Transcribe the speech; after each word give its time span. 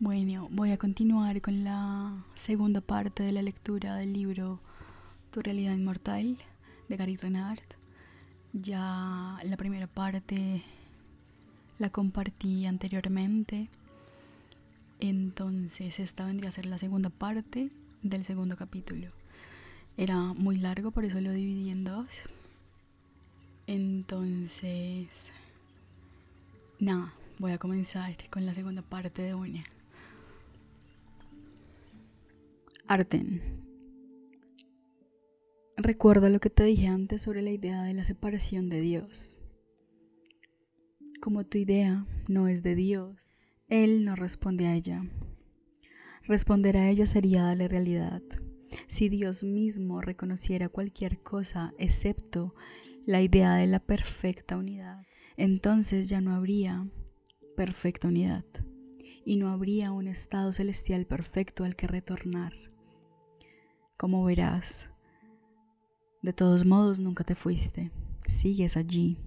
Bueno, 0.00 0.48
voy 0.50 0.70
a 0.70 0.78
continuar 0.78 1.42
con 1.42 1.62
la 1.62 2.24
segunda 2.34 2.80
parte 2.80 3.22
de 3.22 3.32
la 3.32 3.42
lectura 3.42 3.96
del 3.96 4.14
libro 4.14 4.60
Tu 5.30 5.42
realidad 5.42 5.74
inmortal 5.74 6.38
de 6.88 6.96
Gary 6.96 7.16
Renard. 7.16 7.60
Ya 8.54 9.38
la 9.44 9.56
primera 9.58 9.86
parte 9.86 10.62
la 11.78 11.90
compartí 11.90 12.64
anteriormente. 12.64 13.68
Entonces 15.00 16.00
esta 16.00 16.24
vendría 16.24 16.48
a 16.48 16.52
ser 16.52 16.64
la 16.64 16.78
segunda 16.78 17.10
parte 17.10 17.68
del 18.02 18.24
segundo 18.24 18.56
capítulo. 18.56 19.08
Era 19.98 20.16
muy 20.16 20.56
largo, 20.56 20.92
por 20.92 21.04
eso 21.04 21.20
lo 21.20 21.32
dividí 21.32 21.68
en 21.68 21.84
dos. 21.84 22.08
Entonces, 23.66 25.30
nada, 26.78 27.12
voy 27.38 27.52
a 27.52 27.58
comenzar 27.58 28.16
con 28.30 28.46
la 28.46 28.54
segunda 28.54 28.82
parte 28.82 29.22
de 29.22 29.34
una. 29.34 29.62
Arten. 32.86 33.42
Recuerda 35.76 36.28
lo 36.28 36.38
que 36.38 36.50
te 36.50 36.64
dije 36.64 36.86
antes 36.86 37.22
sobre 37.22 37.42
la 37.42 37.50
idea 37.50 37.82
de 37.82 37.94
la 37.94 38.04
separación 38.04 38.68
de 38.68 38.80
Dios. 38.80 39.38
Como 41.20 41.44
tu 41.44 41.58
idea 41.58 42.06
no 42.28 42.48
es 42.48 42.62
de 42.62 42.74
Dios, 42.74 43.40
Él 43.68 44.04
no 44.04 44.14
responde 44.14 44.66
a 44.66 44.74
ella. 44.74 45.02
Responder 46.22 46.76
a 46.76 46.88
ella 46.88 47.06
sería 47.06 47.42
darle 47.42 47.68
realidad. 47.68 48.22
Si 48.86 49.08
Dios 49.08 49.44
mismo 49.44 50.00
reconociera 50.00 50.68
cualquier 50.68 51.20
cosa 51.22 51.74
excepto 51.78 52.54
la 53.06 53.22
idea 53.22 53.54
de 53.54 53.66
la 53.66 53.80
perfecta 53.80 54.56
unidad, 54.56 55.04
entonces 55.36 56.08
ya 56.08 56.20
no 56.20 56.34
habría 56.34 56.86
perfecta 57.54 58.08
unidad 58.08 58.44
y 59.24 59.36
no 59.36 59.48
habría 59.48 59.92
un 59.92 60.06
estado 60.08 60.52
celestial 60.52 61.06
perfecto 61.06 61.64
al 61.64 61.76
que 61.76 61.86
retornar. 61.86 62.52
Como 63.96 64.24
verás, 64.24 64.90
de 66.22 66.32
todos 66.32 66.64
modos 66.64 67.00
nunca 67.00 67.24
te 67.24 67.34
fuiste, 67.34 67.90
sigues 68.26 68.76
allí, 68.76 69.18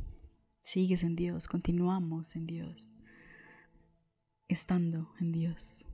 sigues 0.59 1.03
en 1.03 1.15
Dios, 1.15 1.47
continuamos 1.47 2.35
en 2.35 2.45
Dios, 2.45 2.91
estando 4.47 5.13
en 5.19 5.31
Dios. 5.31 5.85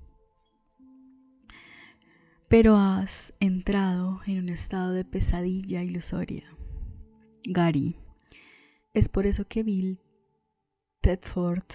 Pero 2.50 2.78
has 2.78 3.34
entrado 3.40 4.22
en 4.28 4.40
un 4.40 4.50
estado 4.50 4.92
de 4.92 5.06
pesadilla 5.06 5.82
ilusoria. 5.82 6.54
Gary. 7.46 7.98
Es 8.94 9.10
por 9.10 9.26
eso 9.26 9.46
que 9.48 9.64
Bill 9.64 10.00
Tedford 11.02 11.66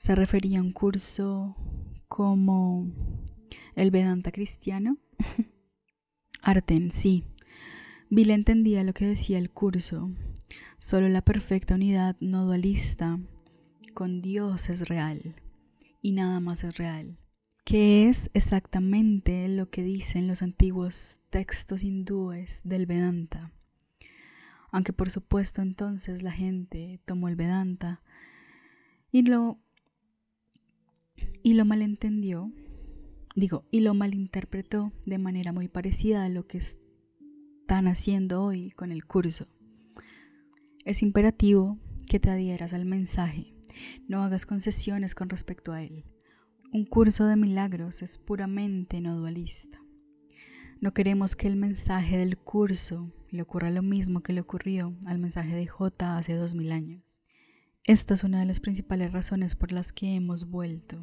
se 0.00 0.14
refería 0.14 0.60
a 0.60 0.62
un 0.62 0.72
curso 0.72 1.54
como 2.08 2.90
el 3.74 3.90
Vedanta 3.90 4.32
cristiano. 4.32 4.96
Arten, 6.42 6.90
sí. 6.90 7.26
Bill 8.08 8.30
entendía 8.30 8.82
lo 8.82 8.94
que 8.94 9.04
decía 9.04 9.36
el 9.36 9.50
curso. 9.50 10.10
Solo 10.78 11.10
la 11.10 11.20
perfecta 11.20 11.74
unidad 11.74 12.16
no 12.18 12.46
dualista 12.46 13.20
con 13.92 14.22
Dios 14.22 14.70
es 14.70 14.88
real 14.88 15.34
y 16.00 16.12
nada 16.12 16.40
más 16.40 16.64
es 16.64 16.78
real. 16.78 17.18
¿Qué 17.66 18.08
es 18.08 18.30
exactamente 18.32 19.48
lo 19.48 19.68
que 19.68 19.82
dicen 19.82 20.28
los 20.28 20.40
antiguos 20.40 21.20
textos 21.28 21.82
hindúes 21.82 22.62
del 22.64 22.86
Vedanta? 22.86 23.52
Aunque 24.70 24.94
por 24.94 25.10
supuesto 25.10 25.60
entonces 25.60 26.22
la 26.22 26.32
gente 26.32 27.00
tomó 27.04 27.28
el 27.28 27.36
Vedanta 27.36 28.00
y 29.12 29.20
lo 29.20 29.58
y 31.42 31.54
lo 31.54 31.64
malentendió 31.64 32.52
digo, 33.34 33.64
y 33.70 33.80
lo 33.80 33.94
malinterpretó 33.94 34.92
de 35.06 35.18
manera 35.18 35.52
muy 35.52 35.68
parecida 35.68 36.24
a 36.24 36.28
lo 36.28 36.46
que 36.46 36.58
están 36.58 37.86
haciendo 37.86 38.42
hoy 38.42 38.70
con 38.70 38.92
el 38.92 39.04
curso. 39.04 39.46
Es 40.84 41.02
imperativo 41.02 41.78
que 42.06 42.20
te 42.20 42.30
adhieras 42.30 42.72
al 42.72 42.86
mensaje, 42.86 43.54
no 44.08 44.22
hagas 44.22 44.46
concesiones 44.46 45.14
con 45.14 45.28
respecto 45.28 45.72
a 45.72 45.82
él. 45.82 46.04
Un 46.72 46.84
curso 46.84 47.26
de 47.26 47.36
milagros 47.36 48.02
es 48.02 48.18
puramente 48.18 49.00
no 49.00 49.16
dualista. 49.16 49.78
No 50.80 50.94
queremos 50.94 51.36
que 51.36 51.46
el 51.46 51.56
mensaje 51.56 52.16
del 52.16 52.38
curso 52.38 53.12
le 53.28 53.42
ocurra 53.42 53.70
lo 53.70 53.82
mismo 53.82 54.22
que 54.22 54.32
le 54.32 54.40
ocurrió 54.40 54.96
al 55.06 55.18
mensaje 55.18 55.54
de 55.54 55.66
J 55.66 56.16
hace 56.16 56.34
dos 56.34 56.54
mil 56.54 56.72
años. 56.72 57.19
Esta 57.84 58.14
es 58.14 58.24
una 58.24 58.40
de 58.40 58.46
las 58.46 58.60
principales 58.60 59.10
razones 59.12 59.56
por 59.56 59.72
las 59.72 59.92
que 59.92 60.14
hemos 60.14 60.48
vuelto 60.50 61.02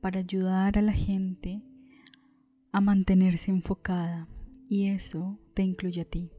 para 0.00 0.20
ayudar 0.20 0.78
a 0.78 0.82
la 0.82 0.92
gente 0.92 1.60
a 2.72 2.80
mantenerse 2.80 3.50
enfocada 3.50 4.28
y 4.68 4.86
eso 4.86 5.40
te 5.54 5.62
incluye 5.62 6.02
a 6.02 6.04
ti. 6.04 6.30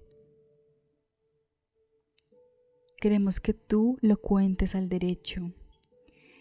Queremos 3.02 3.40
que 3.42 3.54
tú 3.54 3.98
lo 4.02 4.18
cuentes 4.18 4.76
al 4.76 4.88
derecho 4.88 5.54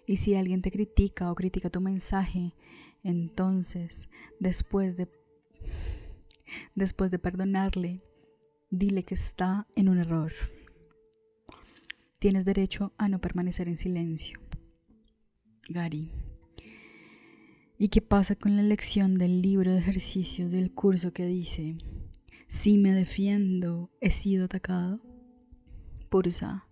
y 0.07 0.19
si 0.19 0.37
alguien 0.37 0.63
te 0.63 0.71
critica 0.71 1.31
o 1.33 1.35
critica 1.35 1.71
tu 1.71 1.81
mensaje, 1.81 2.55
entonces 3.03 4.09
después 4.39 4.97
de 4.97 5.11
después 6.77 7.11
de 7.11 7.19
perdonarle, 7.19 8.01
dile 8.71 9.05
que 9.05 9.15
está 9.15 9.67
en 9.75 9.89
un 9.89 9.99
error. 9.99 10.33
Tienes 12.19 12.45
derecho 12.45 12.95
a 12.97 13.09
no 13.09 13.21
permanecer 13.21 13.69
en 13.69 13.77
silencio. 13.77 14.41
Gary. 15.69 16.13
¿Y 17.79 17.89
qué 17.89 18.01
pasa 18.01 18.37
con 18.37 18.57
la 18.57 18.63
lección 18.63 19.17
del 19.17 19.43
libro 19.43 19.71
de 19.73 19.79
ejercicios 19.79 20.51
del 20.51 20.73
curso 20.73 21.13
que 21.13 21.27
dice, 21.27 21.77
si 22.49 22.79
me 22.79 22.93
defiendo, 22.93 23.91
he 24.01 24.11
sido 24.11 24.47
atacado? 24.47 25.01
Pursa. 26.09 26.67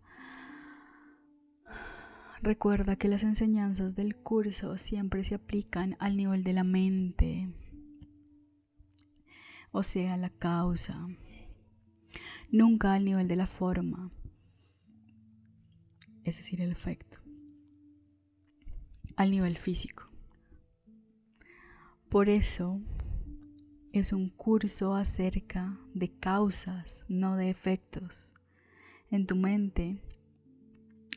Recuerda 2.40 2.96
que 2.96 3.08
las 3.08 3.22
enseñanzas 3.22 3.94
del 3.94 4.16
curso 4.16 4.78
siempre 4.78 5.24
se 5.24 5.34
aplican 5.34 5.96
al 5.98 6.16
nivel 6.16 6.42
de 6.42 6.52
la 6.52 6.64
mente, 6.64 7.52
o 9.72 9.82
sea, 9.82 10.16
la 10.16 10.30
causa, 10.30 11.08
nunca 12.50 12.94
al 12.94 13.04
nivel 13.04 13.28
de 13.28 13.36
la 13.36 13.46
forma, 13.46 14.12
es 16.24 16.36
decir, 16.36 16.60
el 16.60 16.72
efecto, 16.72 17.18
al 19.16 19.30
nivel 19.30 19.56
físico. 19.56 20.10
Por 22.08 22.28
eso 22.28 22.80
es 23.92 24.12
un 24.12 24.28
curso 24.28 24.94
acerca 24.94 25.78
de 25.94 26.10
causas, 26.10 27.04
no 27.08 27.36
de 27.36 27.50
efectos. 27.50 28.34
En 29.10 29.26
tu 29.26 29.36
mente, 29.36 30.02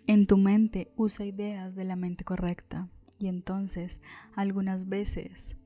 en 0.06 0.28
tu 0.28 0.38
mente 0.38 0.92
usa 0.96 1.26
ideas 1.26 1.76
de 1.76 1.86
la 1.86 1.96
mente 1.96 2.24
correcta 2.24 2.90
y 3.20 3.28
entonces 3.28 4.02
algunas 4.36 4.90
veces 4.90 5.58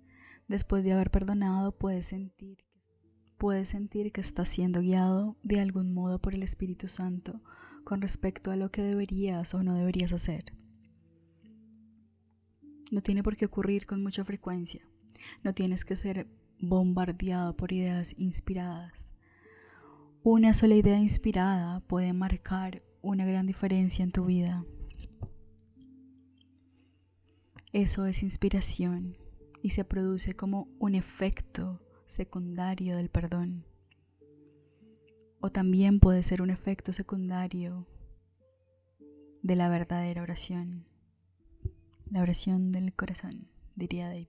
después 0.47 0.85
de 0.85 0.93
haber 0.93 1.11
perdonado 1.11 1.77
puedes 1.77 2.05
sentir 2.05 2.59
puedes 3.37 3.69
sentir 3.69 4.11
que 4.11 4.21
estás 4.21 4.49
siendo 4.49 4.81
guiado 4.81 5.35
de 5.43 5.59
algún 5.59 5.93
modo 5.93 6.19
por 6.19 6.33
el 6.33 6.43
Espíritu 6.43 6.87
Santo 6.87 7.41
con 7.83 8.01
respecto 8.01 8.51
a 8.51 8.55
lo 8.55 8.71
que 8.71 8.81
deberías 8.81 9.53
o 9.53 9.63
no 9.63 9.75
deberías 9.75 10.13
hacer. 10.13 10.53
No 12.91 13.01
tiene 13.01 13.23
por 13.23 13.37
qué 13.37 13.45
ocurrir 13.45 13.85
con 13.85 14.03
mucha 14.03 14.23
frecuencia. 14.25 14.85
No 15.43 15.53
tienes 15.53 15.85
que 15.85 15.95
ser 15.95 16.27
bombardeado 16.59 17.55
por 17.55 17.71
ideas 17.71 18.13
inspiradas. 18.17 19.13
Una 20.23 20.53
sola 20.53 20.75
idea 20.75 20.99
inspirada 20.99 21.79
puede 21.81 22.13
marcar 22.13 22.83
una 23.01 23.25
gran 23.25 23.47
diferencia 23.47 24.03
en 24.03 24.11
tu 24.11 24.25
vida. 24.25 24.65
Eso 27.73 28.05
es 28.05 28.21
inspiración 28.21 29.15
y 29.63 29.71
se 29.71 29.85
produce 29.85 30.35
como 30.35 30.67
un 30.77 30.93
efecto 30.93 31.81
secundario 32.05 32.97
del 32.97 33.09
perdón. 33.09 33.65
O 35.41 35.51
también 35.51 35.99
puede 35.99 36.23
ser 36.23 36.41
un 36.41 36.51
efecto 36.51 36.93
secundario 36.93 37.85
de 39.41 39.55
la 39.55 39.69
verdadera 39.69 40.21
oración. 40.21 40.85
La 42.09 42.21
oración 42.21 42.71
del 42.71 42.93
corazón, 42.93 43.49
diría 43.75 44.07
David. 44.07 44.27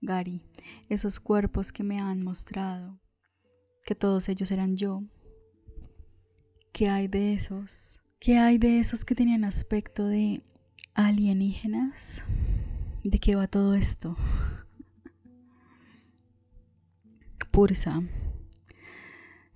Gary, 0.00 0.42
esos 0.88 1.20
cuerpos 1.20 1.72
que 1.72 1.82
me 1.82 2.00
han 2.00 2.22
mostrado, 2.22 3.00
que 3.84 3.94
todos 3.94 4.28
ellos 4.28 4.50
eran 4.50 4.76
yo. 4.76 5.02
¿Qué 6.72 6.88
hay 6.88 7.08
de 7.08 7.34
esos? 7.34 8.00
¿Qué 8.18 8.38
hay 8.38 8.58
de 8.58 8.80
esos 8.80 9.04
que 9.04 9.14
tenían 9.14 9.44
aspecto 9.44 10.06
de 10.06 10.42
alienígenas? 10.94 12.24
¿De 13.04 13.18
qué 13.18 13.36
va 13.36 13.48
todo 13.48 13.74
esto? 13.74 14.16
Pursa. 17.50 18.02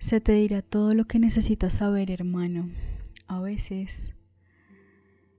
Se 0.01 0.19
te 0.19 0.31
dirá 0.31 0.63
todo 0.63 0.95
lo 0.95 1.05
que 1.05 1.19
necesitas 1.19 1.75
saber, 1.75 2.09
hermano. 2.09 2.71
A 3.27 3.39
veces 3.39 4.15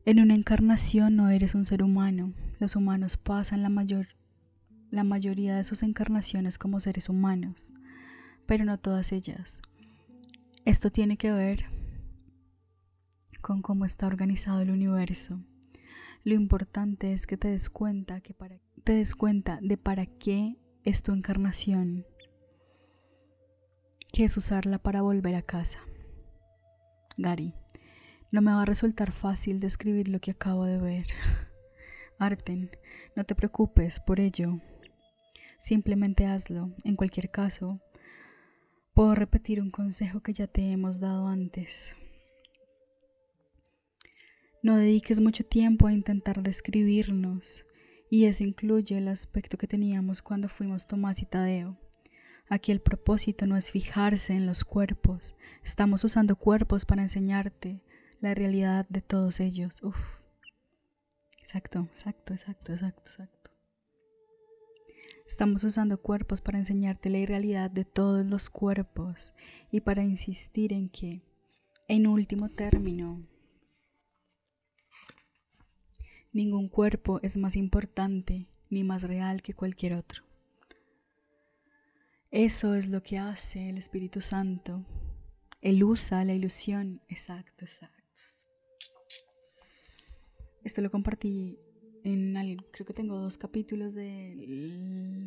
En 0.04 0.20
una 0.20 0.34
encarnación 0.34 1.16
no 1.16 1.30
eres 1.30 1.56
un 1.56 1.64
ser 1.64 1.82
humano. 1.82 2.32
Los 2.60 2.76
humanos 2.76 3.16
pasan 3.16 3.62
la, 3.62 3.68
mayor, 3.68 4.06
la 4.90 5.02
mayoría 5.02 5.56
de 5.56 5.64
sus 5.64 5.82
encarnaciones 5.82 6.58
como 6.58 6.78
seres 6.78 7.08
humanos, 7.08 7.72
pero 8.46 8.64
no 8.64 8.78
todas 8.78 9.10
ellas. 9.10 9.60
Esto 10.64 10.90
tiene 10.90 11.16
que 11.16 11.32
ver 11.32 11.64
con 13.40 13.62
cómo 13.62 13.84
está 13.84 14.06
organizado 14.06 14.60
el 14.60 14.70
universo. 14.70 15.40
Lo 16.22 16.34
importante 16.34 17.12
es 17.12 17.26
que 17.26 17.36
te 17.36 17.48
des 17.48 17.68
cuenta 17.68 18.20
que 18.20 18.32
para 18.32 18.60
te 18.84 18.92
des 18.92 19.16
cuenta 19.16 19.58
de 19.60 19.76
para 19.76 20.06
qué 20.06 20.56
es 20.84 21.02
tu 21.02 21.12
encarnación, 21.12 22.06
que 24.12 24.24
es 24.24 24.36
usarla 24.36 24.78
para 24.78 25.02
volver 25.02 25.34
a 25.34 25.42
casa. 25.42 25.78
Gary, 27.16 27.54
no 28.30 28.42
me 28.42 28.52
va 28.52 28.62
a 28.62 28.66
resultar 28.66 29.12
fácil 29.12 29.60
describir 29.60 30.08
lo 30.08 30.20
que 30.20 30.30
acabo 30.30 30.64
de 30.64 30.78
ver. 30.78 31.06
Arten, 32.18 32.70
no 33.16 33.24
te 33.24 33.34
preocupes 33.34 34.00
por 34.00 34.20
ello. 34.20 34.60
Simplemente 35.58 36.26
hazlo. 36.26 36.74
En 36.84 36.96
cualquier 36.96 37.30
caso, 37.30 37.80
puedo 38.94 39.14
repetir 39.14 39.60
un 39.60 39.70
consejo 39.70 40.20
que 40.20 40.32
ya 40.32 40.46
te 40.46 40.72
hemos 40.72 41.00
dado 41.00 41.26
antes. 41.26 41.96
No 44.62 44.76
dediques 44.76 45.20
mucho 45.20 45.44
tiempo 45.44 45.88
a 45.88 45.92
intentar 45.92 46.42
describirnos, 46.42 47.66
y 48.08 48.26
eso 48.26 48.44
incluye 48.44 48.96
el 48.96 49.08
aspecto 49.08 49.58
que 49.58 49.66
teníamos 49.66 50.22
cuando 50.22 50.48
fuimos 50.48 50.86
Tomás 50.86 51.20
y 51.20 51.26
Tadeo. 51.26 51.76
Aquí 52.52 52.70
el 52.70 52.82
propósito 52.82 53.46
no 53.46 53.56
es 53.56 53.70
fijarse 53.70 54.34
en 54.34 54.44
los 54.44 54.62
cuerpos, 54.62 55.34
estamos 55.64 56.04
usando 56.04 56.36
cuerpos 56.36 56.84
para 56.84 57.00
enseñarte 57.00 57.80
la 58.20 58.34
realidad 58.34 58.84
de 58.90 59.00
todos 59.00 59.40
ellos. 59.40 59.82
Uf. 59.82 59.96
Exacto, 61.38 61.88
exacto, 61.90 62.34
exacto, 62.34 62.72
exacto, 62.74 63.10
exacto. 63.10 63.50
Estamos 65.26 65.64
usando 65.64 65.96
cuerpos 66.02 66.42
para 66.42 66.58
enseñarte 66.58 67.08
la 67.08 67.24
realidad 67.24 67.70
de 67.70 67.86
todos 67.86 68.26
los 68.26 68.50
cuerpos 68.50 69.32
y 69.70 69.80
para 69.80 70.04
insistir 70.04 70.74
en 70.74 70.90
que, 70.90 71.22
en 71.88 72.06
último 72.06 72.50
término, 72.50 73.26
Ningún 76.34 76.68
cuerpo 76.68 77.18
es 77.22 77.38
más 77.38 77.56
importante 77.56 78.46
ni 78.68 78.84
más 78.84 79.04
real 79.04 79.40
que 79.40 79.54
cualquier 79.54 79.94
otro. 79.94 80.31
Eso 82.32 82.74
es 82.74 82.88
lo 82.88 83.02
que 83.02 83.18
hace 83.18 83.68
el 83.68 83.76
Espíritu 83.76 84.22
Santo. 84.22 84.86
Él 85.60 85.84
usa 85.84 86.24
la 86.24 86.32
ilusión. 86.32 87.02
Exacto, 87.10 87.66
exacto. 87.66 88.02
Esto 90.64 90.80
lo 90.80 90.90
compartí 90.90 91.58
en, 92.04 92.34
creo 92.72 92.86
que 92.86 92.94
tengo 92.94 93.18
dos 93.18 93.36
capítulos 93.36 93.92
de 93.92 94.34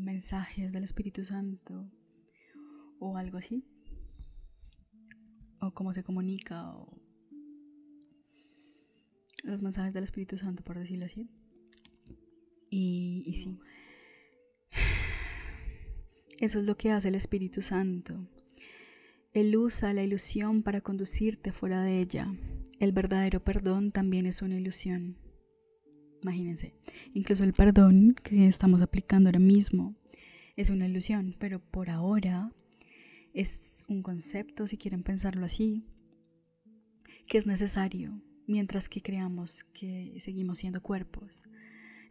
mensajes 0.04 0.74
del 0.74 0.84
Espíritu 0.84 1.24
Santo 1.24 1.88
o 2.98 3.18
algo 3.18 3.38
así. 3.38 3.64
O 5.62 5.76
cómo 5.76 5.94
se 5.94 6.04
comunica 6.04 6.76
o 6.76 6.92
los 9.44 9.62
mensajes 9.62 9.94
del 9.94 10.06
Espíritu 10.06 10.40
Santo, 10.40 10.64
por 10.64 10.80
decirlo 10.80 11.06
así. 11.06 11.30
Y 12.72 13.32
sí, 13.36 13.60
eso 16.40 16.60
es 16.60 16.66
lo 16.66 16.78
que 16.78 16.92
hace 16.92 17.08
el 17.08 17.16
Espíritu 17.16 17.62
Santo. 17.62 18.28
Él 19.32 19.56
usa 19.58 19.94
la 19.94 20.04
ilusión 20.04 20.64
para 20.64 20.82
conducirte 20.82 21.52
fuera 21.52 21.82
de 21.82 22.00
ella. 22.00 22.34
El 22.80 22.92
verdadero 22.92 23.44
perdón 23.44 23.92
también 23.92 24.26
es 24.26 24.42
una 24.42 24.58
ilusión. 24.58 25.18
Imagínense, 26.22 26.74
incluso 27.14 27.44
el 27.44 27.54
perdón 27.54 28.16
que 28.24 28.48
estamos 28.48 28.82
aplicando 28.82 29.30
ahora 29.30 29.40
mismo 29.40 29.96
es 30.56 30.70
una 30.70 30.88
ilusión, 30.88 31.36
pero 31.38 31.60
por 31.60 31.90
ahora 31.90 32.52
es 33.34 33.84
un 33.88 34.02
concepto, 34.02 34.68
si 34.68 34.78
quieren 34.78 35.04
pensarlo 35.04 35.46
así, 35.46 35.84
que 37.28 37.38
es 37.38 37.46
necesario 37.46 38.22
mientras 38.48 38.90
que 38.90 39.02
creamos 39.02 39.64
que 39.66 40.16
seguimos 40.20 40.60
siendo 40.60 40.82
cuerpos. 40.82 41.50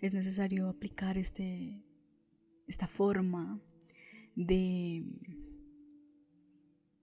Es 0.01 0.13
necesario 0.13 0.69
aplicar 0.69 1.17
este, 1.17 1.83
esta 2.67 2.87
forma 2.87 3.61
de 4.37 5.05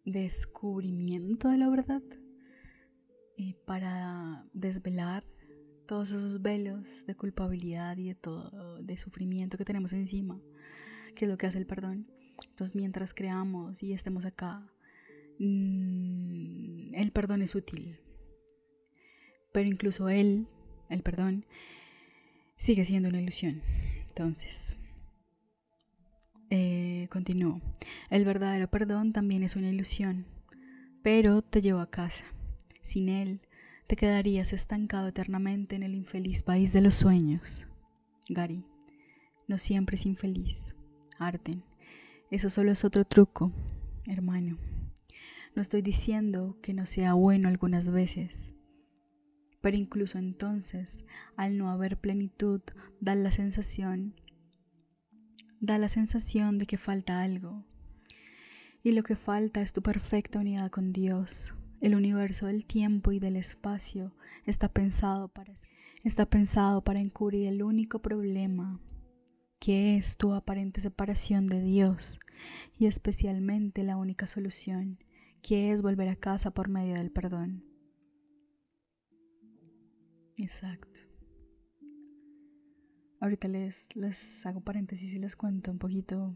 descubrimiento 0.06 1.50
de 1.50 1.58
la 1.58 1.70
verdad 1.70 2.02
y 3.36 3.54
para 3.66 4.46
desvelar 4.54 5.24
todos 5.86 6.10
esos 6.12 6.42
velos 6.42 7.06
de 7.06 7.16
culpabilidad 7.16 7.98
y 7.98 8.10
de 8.10 8.16
todo 8.16 8.82
de 8.82 8.98
sufrimiento 8.98 9.58
que 9.58 9.66
tenemos 9.66 9.94
encima, 9.94 10.42
que 11.16 11.26
es 11.26 11.32
lo 11.32 11.38
que 11.38 11.48
hace 11.48 11.58
el 11.58 11.66
perdón. 11.66 12.08
Entonces, 12.50 12.76
mientras 12.76 13.14
creamos 13.14 13.84
y 13.84 13.94
estemos 13.94 14.26
acá, 14.26 14.72
mm, 15.40 16.96
el 16.96 17.12
perdón 17.12 17.42
es 17.42 17.56
útil, 17.56 18.00
pero 19.52 19.68
incluso 19.68 20.10
él, 20.10 20.48
el 20.90 21.04
perdón, 21.04 21.46
sigue 22.56 22.86
siendo 22.86 23.10
una 23.10 23.22
ilusión. 23.22 23.62
Entonces, 24.08 24.78
eh, 26.52 27.08
continúo. 27.10 27.62
El 28.10 28.26
verdadero 28.26 28.70
perdón 28.70 29.14
también 29.14 29.42
es 29.44 29.56
una 29.56 29.70
ilusión, 29.70 30.26
pero 31.02 31.42
te 31.42 31.62
lleva 31.62 31.84
a 31.84 31.90
casa. 31.90 32.26
Sin 32.82 33.08
él, 33.08 33.40
te 33.88 33.96
quedarías 33.96 34.52
estancado 34.52 35.08
eternamente 35.08 35.78
en 35.78 35.84
el 35.84 35.96
infeliz 35.96 36.44
país 36.44 36.74
de 36.74 36.82
los 36.82 36.96
sueños. 36.96 37.68
Gary, 38.28 38.66
no 39.48 39.58
siempre 39.58 39.96
es 39.96 40.06
infeliz. 40.06 40.76
Arten, 41.20 41.64
eso 42.32 42.50
solo 42.50 42.74
es 42.74 42.84
otro 42.84 43.06
truco, 43.06 43.54
hermano. 44.06 44.58
No 45.56 45.62
estoy 45.62 45.82
diciendo 45.82 46.58
que 46.62 46.74
no 46.74 46.86
sea 46.86 47.14
bueno 47.14 47.48
algunas 47.48 47.92
veces, 47.92 48.54
pero 49.62 49.78
incluso 49.78 50.18
entonces, 50.18 51.06
al 51.38 51.58
no 51.58 51.70
haber 51.70 51.98
plenitud, 51.98 52.62
da 53.00 53.16
la 53.16 53.32
sensación, 53.32 54.16
da 55.62 55.78
la 55.78 55.90
sensación 55.90 56.58
de 56.58 56.66
que 56.66 56.78
falta 56.78 57.22
algo. 57.22 57.64
Y 58.84 58.92
lo 58.92 59.04
que 59.04 59.16
falta 59.16 59.62
es 59.62 59.72
tu 59.72 59.82
perfecta 59.82 60.40
unidad 60.40 60.72
con 60.72 60.92
Dios. 60.92 61.54
El 61.80 61.96
universo 61.96 62.48
del 62.48 62.66
tiempo 62.66 63.12
y 63.12 63.20
del 63.20 63.36
espacio 63.36 64.12
está 64.46 64.70
pensado 64.70 65.28
para, 65.28 65.54
está 66.04 66.26
pensado 66.26 66.84
para 66.84 67.00
encubrir 67.00 67.48
el 67.48 67.64
único 67.64 68.02
problema 68.02 68.80
que 69.60 69.96
es 69.96 70.18
tu 70.18 70.34
aparente 70.34 70.82
separación 70.82 71.46
de 71.46 71.62
Dios 71.62 72.20
y 72.80 72.88
especialmente 72.88 73.84
la 73.84 73.98
única 73.98 74.26
solución, 74.26 74.98
que 75.44 75.72
es 75.72 75.84
volver 75.84 76.10
a 76.10 76.16
casa 76.16 76.50
por 76.52 76.70
medio 76.70 76.96
del 76.96 77.12
perdón. 77.12 77.64
Exacto. 80.40 81.11
Ahorita 83.22 83.48
les, 83.48 83.96
les 83.96 84.46
hago 84.48 84.62
paréntesis 84.62 85.14
y 85.14 85.20
les 85.20 85.36
cuento 85.36 85.72
un 85.72 85.78
poquito 85.78 86.36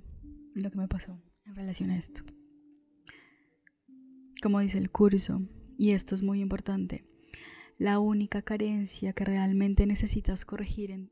lo 0.53 0.69
que 0.69 0.77
me 0.77 0.87
pasó 0.87 1.19
en 1.45 1.55
relación 1.55 1.89
a 1.89 1.97
esto. 1.97 2.21
Como 4.41 4.59
dice 4.59 4.77
el 4.77 4.91
curso, 4.91 5.41
y 5.79 5.91
esto 5.91 6.13
es 6.13 6.21
muy 6.21 6.41
importante, 6.41 7.03
la 7.79 7.97
única 7.97 8.43
carencia 8.43 9.13
que 9.13 9.25
realmente 9.25 9.87
necesitas 9.87 10.45
corregir 10.45 10.91
en, 10.91 11.11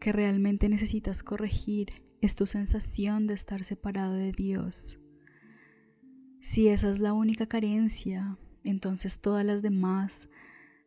que 0.00 0.12
realmente 0.12 0.70
necesitas 0.70 1.22
corregir 1.22 1.92
es 2.22 2.34
tu 2.34 2.46
sensación 2.46 3.26
de 3.26 3.34
estar 3.34 3.62
separado 3.62 4.14
de 4.14 4.32
Dios. 4.32 4.98
Si 6.40 6.68
esa 6.68 6.90
es 6.90 6.98
la 6.98 7.12
única 7.12 7.46
carencia, 7.46 8.38
entonces 8.64 9.20
todas 9.20 9.44
las 9.44 9.60
demás 9.60 10.30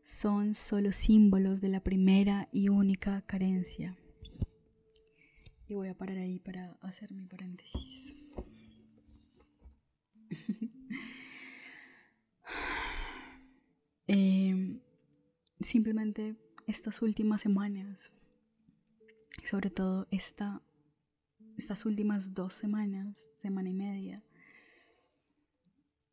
son 0.04 0.54
solo 0.56 0.92
símbolos 0.92 1.62
de 1.62 1.70
la 1.70 1.82
primera 1.82 2.50
y 2.52 2.70
única 2.70 3.22
carencia. 3.22 3.98
Y 5.68 5.76
voy 5.76 5.88
a 5.88 5.94
parar 5.94 6.18
ahí 6.18 6.40
para 6.40 6.78
hacer 6.82 7.12
mi 7.12 7.26
paréntesis. 7.28 8.16
Em, 14.12 14.82
simplemente 15.60 16.36
estas 16.66 17.04
últimas 17.04 17.44
semanas, 17.44 18.12
sobre 19.44 19.70
todo 19.70 20.08
esta, 20.10 20.64
estas 21.60 21.86
últimas 21.86 22.34
dos 22.34 22.56
semanas, 22.56 23.30
semana 23.38 23.70
y 23.70 23.74
media, 23.76 24.24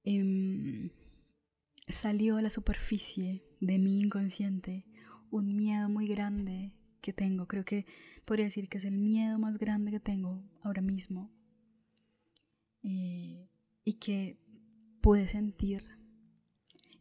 em, 0.04 0.90
salió 1.88 2.36
a 2.36 2.42
la 2.42 2.50
superficie 2.50 3.45
de 3.60 3.78
mi 3.78 4.00
inconsciente 4.00 4.84
un 5.30 5.56
miedo 5.56 5.88
muy 5.88 6.06
grande 6.06 6.72
que 7.00 7.12
tengo. 7.12 7.46
Creo 7.46 7.64
que 7.64 7.86
podría 8.24 8.46
decir 8.46 8.68
que 8.68 8.78
es 8.78 8.84
el 8.84 8.98
miedo 8.98 9.38
más 9.38 9.58
grande 9.58 9.90
que 9.90 10.00
tengo 10.00 10.42
ahora 10.62 10.82
mismo. 10.82 11.30
Eh, 12.82 13.48
y 13.84 13.94
que 13.94 14.38
pude 15.00 15.26
sentir. 15.28 15.82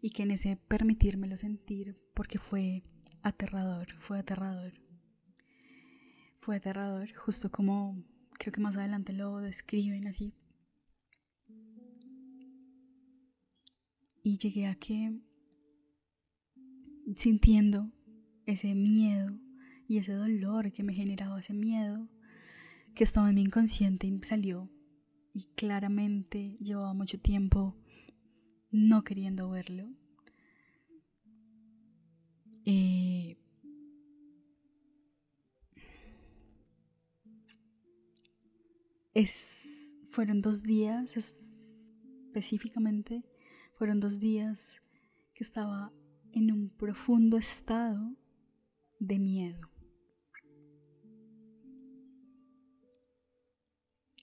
Y 0.02 0.12
que 0.12 0.24
en 0.24 0.32
ese 0.32 0.56
permitírmelo 0.56 1.38
sentir 1.38 1.98
porque 2.14 2.38
fue 2.38 2.84
aterrador, 3.24 3.88
fue 4.00 4.20
aterrador. 4.20 4.74
Fue 6.38 6.58
aterrador, 6.58 7.12
justo 7.16 7.52
como 7.52 8.04
creo 8.38 8.54
que 8.54 8.62
más 8.62 8.78
adelante 8.78 9.14
lo 9.14 9.38
describen 9.38 10.08
así. 10.08 10.36
Y 14.22 14.38
llegué 14.38 14.68
a 14.68 14.76
que 14.76 15.20
sintiendo 17.16 17.92
ese 18.46 18.76
miedo 18.76 19.34
y 19.88 19.98
ese 19.98 20.14
dolor 20.14 20.72
que 20.72 20.84
me 20.84 20.94
generaba 20.94 21.40
ese 21.40 21.54
miedo 21.54 22.08
que 22.96 23.04
estaba 23.04 23.30
en 23.30 23.36
mi 23.36 23.42
inconsciente 23.42 24.08
y 24.08 24.20
salió 24.24 24.70
y 25.34 25.44
claramente 25.56 26.58
llevaba 26.62 26.94
mucho 26.94 27.20
tiempo 27.20 27.76
no 28.72 29.04
queriendo 29.04 29.50
verlo. 29.50 29.90
Eh, 32.66 33.38
es, 39.14 39.94
fueron 40.10 40.42
dos 40.42 40.64
días 40.64 41.16
específicamente, 41.16 43.24
fueron 43.78 44.00
dos 44.00 44.20
días 44.20 44.74
que 45.34 45.44
estaba 45.44 45.92
en 46.36 46.52
un 46.52 46.70
profundo 46.70 47.38
estado 47.38 48.14
de 49.00 49.18
miedo. 49.18 49.70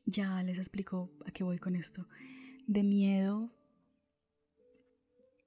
Ya 0.05 0.43
les 0.43 0.59
explico 0.59 1.11
a 1.25 1.31
qué 1.31 1.43
voy 1.43 1.59
con 1.59 1.75
esto. 1.75 2.07
De 2.67 2.83
miedo 2.83 3.51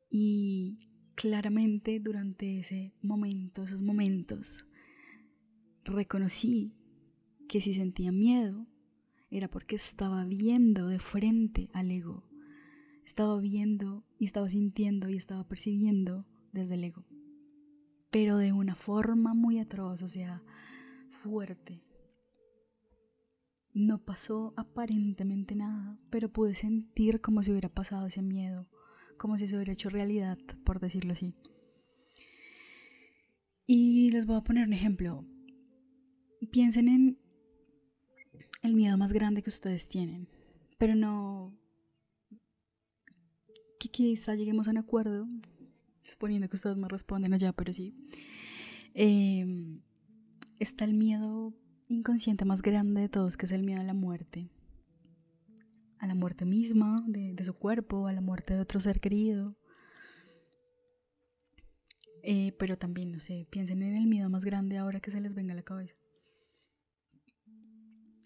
y 0.10 0.80
claramente 1.14 2.00
durante 2.00 2.60
ese 2.60 2.94
momento, 3.02 3.64
esos 3.64 3.82
momentos, 3.84 4.66
reconocí 5.84 6.74
que 7.48 7.62
si 7.62 7.76
sentía 7.76 8.12
miedo 8.12 8.66
era 9.30 9.50
porque 9.50 9.76
estaba 9.76 10.26
viendo 10.26 10.88
de 10.88 10.98
frente 10.98 11.70
al 11.74 11.92
ego. 11.92 12.28
Estaba 13.06 13.40
viendo 13.40 14.04
y 14.18 14.26
estaba 14.26 14.50
sintiendo 14.50 15.10
y 15.10 15.18
estaba 15.18 15.48
percibiendo 15.48 16.26
desde 16.56 16.74
el 16.74 16.84
ego. 16.86 17.06
Pero 18.10 18.38
de 18.38 18.52
una 18.52 18.76
forma 18.76 19.36
muy 19.36 19.60
atroz, 19.60 20.02
o 20.02 20.08
sea, 20.08 20.42
fuerte. 21.22 21.84
No 23.74 24.04
pasó 24.04 24.54
aparentemente 24.56 25.54
nada, 25.54 26.00
pero 26.10 26.32
pude 26.32 26.56
sentir 26.56 27.22
como 27.22 27.44
si 27.44 27.52
hubiera 27.52 27.70
pasado 27.70 28.08
ese 28.08 28.22
miedo, 28.22 28.68
como 29.18 29.38
si 29.38 29.48
se 29.48 29.56
hubiera 29.56 29.74
hecho 29.74 29.90
realidad, 29.90 30.38
por 30.64 30.80
decirlo 30.80 31.14
así. 31.14 31.36
Y 33.68 34.12
les 34.12 34.26
voy 34.26 34.38
a 34.38 34.44
poner 34.44 34.66
un 34.66 34.74
ejemplo. 34.74 35.26
Piensen 36.52 36.88
en 36.88 37.20
el 38.62 38.76
miedo 38.76 38.98
más 38.98 39.12
grande 39.12 39.44
que 39.44 39.50
ustedes 39.50 39.88
tienen, 39.88 40.30
pero 40.78 40.96
no 40.96 41.58
que 43.80 43.90
quizá 43.90 44.36
lleguemos 44.36 44.68
a 44.68 44.72
un 44.72 44.78
acuerdo, 44.78 45.28
suponiendo 46.08 46.50
que 46.50 46.56
ustedes 46.56 46.78
me 46.78 46.88
responden 46.88 47.34
allá, 47.34 47.54
pero 47.54 47.74
sí. 47.74 47.96
Em, 48.94 49.82
está 50.60 50.86
el 50.86 50.94
miedo 50.94 51.54
inconsciente 51.88 52.46
más 52.46 52.62
grande 52.62 53.02
de 53.02 53.10
todos, 53.10 53.38
que 53.38 53.46
es 53.46 53.52
el 53.52 53.64
miedo 53.64 53.82
a 53.82 53.84
la 53.84 53.94
muerte. 53.94 54.50
A 56.00 56.08
la 56.08 56.16
muerte 56.16 56.46
misma 56.46 57.04
de, 57.08 57.44
su 57.44 57.54
cuerpo, 57.54 58.08
a 58.08 58.14
la 58.14 58.22
muerte 58.22 58.54
de 58.54 58.62
otro 58.62 58.80
ser 58.80 59.00
querido. 59.00 59.56
Eh, 62.24 62.56
pero 62.58 62.78
también, 62.78 63.12
no 63.12 63.20
sé, 63.20 63.48
piensen 63.52 63.84
en 63.84 63.96
el 63.96 64.08
miedo 64.08 64.30
más 64.30 64.46
grande 64.46 64.78
ahora 64.78 65.00
que 65.00 65.12
se 65.12 65.22
les 65.22 65.36
venga 65.36 65.54
a 65.54 65.56
la 65.56 65.64
cabeza. 65.64 65.96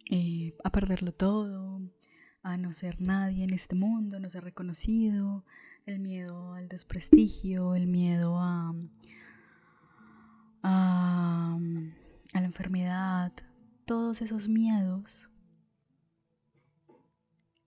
Eh, 0.10 0.56
a 0.64 0.72
perderlo 0.72 1.14
todo, 1.14 1.82
a 2.42 2.58
no 2.58 2.74
ser 2.74 3.02
nadie 3.02 3.44
en 3.44 3.54
este 3.54 3.76
mundo, 3.76 4.20
no 4.20 4.30
ser 4.30 4.44
reconocido, 4.44 5.46
el 5.90 6.00
miedo 6.00 6.54
al 6.54 6.70
desprestigio, 6.70 7.74
el 7.74 7.88
miedo 7.88 8.38
a, 8.38 8.76
a, 10.62 11.58
la 12.34 12.44
enfermedad, 12.44 13.34
todos 13.86 14.22
esos 14.22 14.48
miedos, 14.48 15.30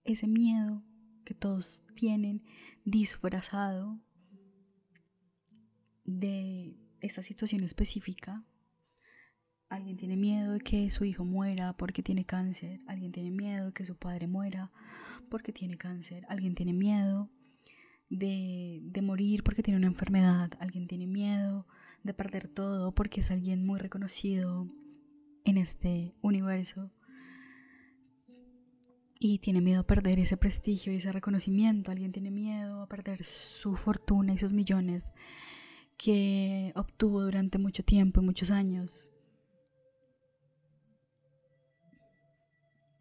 ese 0.04 0.28
miedo 0.28 0.84
que 1.24 1.34
todos 1.34 1.84
tienen 1.94 2.44
disfrazado 2.84 3.98
de 6.04 6.76
esa 7.00 7.22
situación 7.22 7.64
específica. 7.64 8.44
Alguien 9.68 9.96
tiene 9.96 10.16
miedo 10.16 10.52
de 10.52 10.60
que 10.60 10.90
su 10.90 11.04
hijo 11.04 11.24
muera 11.24 11.72
porque 11.76 12.02
tiene 12.02 12.24
cáncer. 12.24 12.82
Alguien 12.86 13.10
tiene 13.10 13.30
miedo 13.30 13.66
de 13.66 13.72
que 13.72 13.86
su 13.86 13.96
padre 13.96 14.28
muera 14.28 14.70
porque 15.28 15.52
tiene 15.52 15.76
cáncer. 15.76 16.24
Alguien 16.28 16.54
tiene 16.54 16.72
miedo 16.72 17.30
de, 18.12 18.80
de, 18.82 19.02
morir 19.02 19.42
porque 19.42 19.62
tiene 19.62 19.78
una 19.78 19.86
enfermedad. 19.86 20.50
Alguien 20.60 20.86
tiene 20.86 21.06
miedo 21.06 21.66
de 22.02 22.14
perder 22.14 22.46
todo 22.46 22.94
porque 22.94 23.20
es 23.20 23.30
alguien 23.30 23.64
muy 23.64 23.78
reconocido 23.78 24.68
en 25.44 25.56
este 25.56 26.14
universo 26.22 26.90
y 29.18 29.38
tiene 29.38 29.60
miedo 29.60 29.80
a 29.80 29.86
perder 29.86 30.18
ese 30.18 30.36
prestigio 30.36 30.92
y 30.92 30.96
ese 30.96 31.10
reconocimiento. 31.10 31.90
Alguien 31.90 32.12
tiene 32.12 32.30
miedo 32.30 32.82
a 32.82 32.88
perder 32.88 33.24
su 33.24 33.76
fortuna 33.76 34.34
y 34.34 34.38
sus 34.38 34.52
millones 34.52 35.14
que 35.96 36.72
obtuvo 36.74 37.22
durante 37.22 37.58
mucho 37.58 37.82
tiempo 37.82 38.20
y 38.20 38.24
muchos 38.24 38.50
años. 38.50 39.10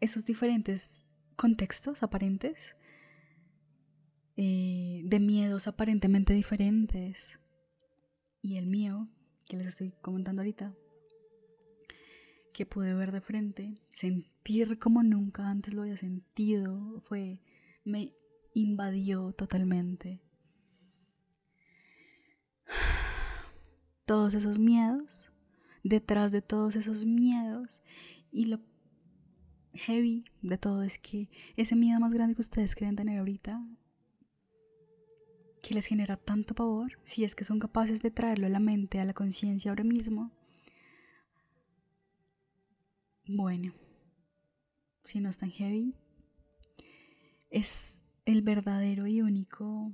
Esos 0.00 0.24
diferentes 0.24 1.04
contextos 1.36 2.02
aparentes 2.02 2.76
eh, 4.36 5.02
de 5.04 5.20
miedos 5.20 5.66
aparentemente 5.66 6.32
diferentes 6.32 7.38
y 8.40 8.56
el 8.56 8.66
mío 8.66 9.08
que 9.46 9.56
les 9.56 9.66
estoy 9.66 9.92
comentando 10.00 10.42
ahorita 10.42 10.74
que 12.52 12.66
pude 12.66 12.94
ver 12.94 13.12
de 13.12 13.20
frente, 13.20 13.80
sentir 13.90 14.78
como 14.78 15.02
nunca 15.02 15.48
antes 15.48 15.74
lo 15.74 15.82
había 15.82 15.96
sentido, 15.96 17.00
fue, 17.00 17.40
me 17.84 18.12
invadió 18.54 19.32
totalmente. 19.32 20.20
Todos 24.04 24.34
esos 24.34 24.58
miedos, 24.58 25.32
detrás 25.82 26.32
de 26.32 26.42
todos 26.42 26.76
esos 26.76 27.06
miedos, 27.06 27.82
y 28.30 28.46
lo 28.46 28.60
heavy 29.74 30.24
de 30.42 30.58
todo 30.58 30.82
es 30.82 30.98
que 30.98 31.30
ese 31.56 31.76
miedo 31.76 31.98
más 32.00 32.12
grande 32.12 32.34
que 32.34 32.42
ustedes 32.42 32.74
creen 32.74 32.96
tener 32.96 33.18
ahorita, 33.18 33.64
que 35.62 35.74
les 35.74 35.86
genera 35.86 36.16
tanto 36.16 36.54
pavor, 36.54 36.98
si 37.04 37.24
es 37.24 37.34
que 37.34 37.44
son 37.44 37.60
capaces 37.60 38.02
de 38.02 38.10
traerlo 38.10 38.46
a 38.46 38.50
la 38.50 38.58
mente, 38.58 39.00
a 39.00 39.04
la 39.04 39.14
conciencia 39.14 39.70
ahora 39.70 39.84
mismo, 39.84 40.32
bueno, 43.26 43.72
si 45.04 45.20
no 45.20 45.30
es 45.30 45.38
tan 45.38 45.50
heavy, 45.50 45.94
es 47.50 48.02
el 48.24 48.42
verdadero 48.42 49.06
y 49.06 49.22
único 49.22 49.92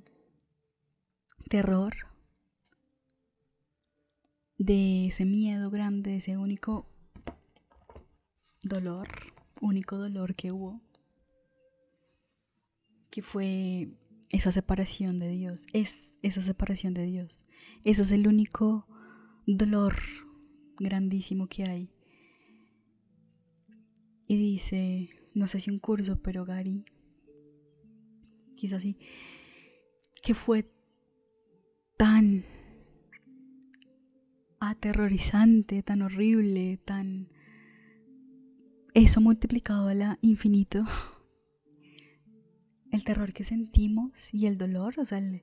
terror 1.51 1.95
de 4.57 5.07
ese 5.07 5.25
miedo 5.25 5.71
grande, 5.71 6.13
de 6.13 6.17
ese 6.17 6.37
único 6.39 6.87
dolor, 8.63 9.09
único 9.61 9.99
dolor 9.99 10.35
que 10.35 10.51
hubo, 10.51 10.81
que 13.11 13.23
fue 13.23 13.89
esa 14.31 14.53
separación 14.53 15.19
de 15.19 15.31
Dios, 15.31 15.67
es 15.73 16.19
esa 16.23 16.43
separación 16.43 16.95
de 16.95 17.07
Dios. 17.07 17.47
Eso 17.85 18.03
es 18.03 18.11
el 18.11 18.27
único 18.27 18.87
dolor 19.47 19.95
grandísimo 20.79 21.47
que 21.47 21.65
hay 21.69 21.91
y 24.29 24.37
dice, 24.37 25.09
no 25.33 25.49
sé 25.49 25.59
si 25.59 25.71
un 25.71 25.79
curso, 25.79 26.21
pero 26.21 26.45
Gary, 26.45 26.85
quizás 28.57 28.83
sí, 28.83 28.99
que 30.23 30.35
fue 30.35 30.71
tan 31.97 32.45
aterrorizante, 34.61 35.83
tan 35.83 36.03
horrible, 36.03 36.79
tan... 36.85 37.29
Eso 38.93 39.21
multiplicado 39.21 39.89
a 39.89 39.95
la 39.95 40.19
infinito. 40.21 40.85
El 42.91 43.05
terror 43.05 43.33
que 43.33 43.45
sentimos 43.45 44.33
y 44.33 44.47
el 44.47 44.57
dolor, 44.57 44.99
o 44.99 45.05
sea, 45.05 45.19
el, 45.19 45.43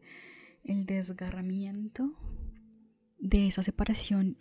desgarramiento 0.85 2.13
de 3.19 3.47
esa 3.47 3.61
separación 3.61 4.37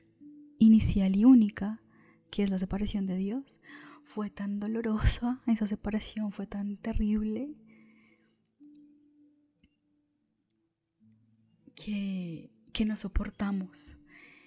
inicial 0.58 1.14
y 1.16 1.24
única, 1.24 1.82
que 2.30 2.42
es 2.42 2.50
la 2.50 2.58
separación 2.58 3.06
de 3.06 3.16
Dios, 3.16 3.60
fue 4.02 4.30
tan 4.30 4.58
dolorosa, 4.58 5.42
esa 5.46 5.66
separación 5.66 6.32
fue 6.32 6.46
tan 6.46 6.76
terrible 6.78 7.54
que, 11.74 12.50
que 12.72 12.84
no 12.84 12.96
soportamos. 12.96 13.98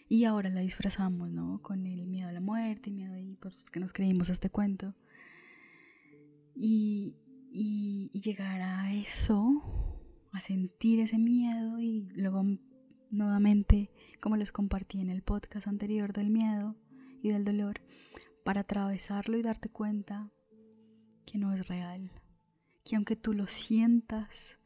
Y 0.10 0.24
ahora 0.24 0.50
la 0.50 0.62
disfrazamos, 0.62 1.30
¿no? 1.30 1.62
Con 1.62 1.86
el 1.86 2.08
miedo 2.08 2.30
a 2.30 2.32
la 2.32 2.40
muerte, 2.40 2.92
miedo 2.92 3.18
y 3.18 3.36
pues, 3.36 3.62
porque 3.64 3.80
nos 3.80 3.92
creímos 3.92 4.30
este 4.30 4.50
cuento. 4.50 4.96
Y, 6.56 7.16
y, 7.52 8.10
llegar 8.14 8.62
a 8.62 8.94
eso, 8.94 9.64
a 10.32 10.42
sentir 10.42 11.00
ese 11.00 11.18
miedo 11.18 11.80
y 11.80 12.10
luego 12.16 12.44
nuevamente, 13.10 13.90
como 14.22 14.38
les 14.38 14.52
compartí 14.52 15.00
en 15.00 15.10
el 15.10 15.22
podcast 15.22 15.68
anterior 15.68 16.14
del 16.14 16.30
miedo 16.30 16.76
y 17.22 17.30
del 17.30 17.46
dolor, 17.46 17.82
para 18.44 18.62
atravesarlo 18.62 19.38
y 19.38 19.42
darte 19.42 19.70
cuenta 19.70 20.32
que 21.26 21.38
no 21.38 21.54
es 21.54 21.68
real, 21.68 22.12
que 22.84 22.96
aunque 22.96 23.16
tú 23.16 23.34
lo 23.34 23.48
sientas 23.48 24.58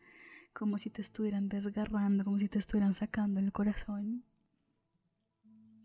como 0.53 0.77
si 0.77 0.89
te 0.89 1.01
estuvieran 1.01 1.49
desgarrando, 1.49 2.23
como 2.23 2.37
si 2.37 2.47
te 2.47 2.59
estuvieran 2.59 2.93
sacando 2.93 3.39
el 3.39 3.51
corazón, 3.51 4.23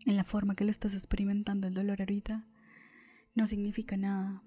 en 0.05 0.15
la 0.15 0.23
forma 0.23 0.55
que 0.55 0.63
lo 0.63 0.71
estás 0.71 0.93
experimentando 0.93 1.67
el 1.67 1.73
dolor 1.73 2.01
ahorita, 2.01 2.45
no 3.35 3.47
significa 3.47 3.97
nada. 3.97 4.41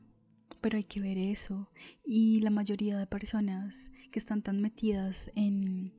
Pero 0.61 0.77
hay 0.77 0.85
que 0.85 1.01
ver 1.01 1.19
eso. 1.19 1.71
Y 2.05 2.41
la 2.41 2.51
mayoría 2.51 2.99
de 2.99 3.07
personas 3.07 3.91
que 4.11 4.19
están 4.19 4.43
tan 4.43 4.61
metidas 4.61 5.31
en, 5.35 5.93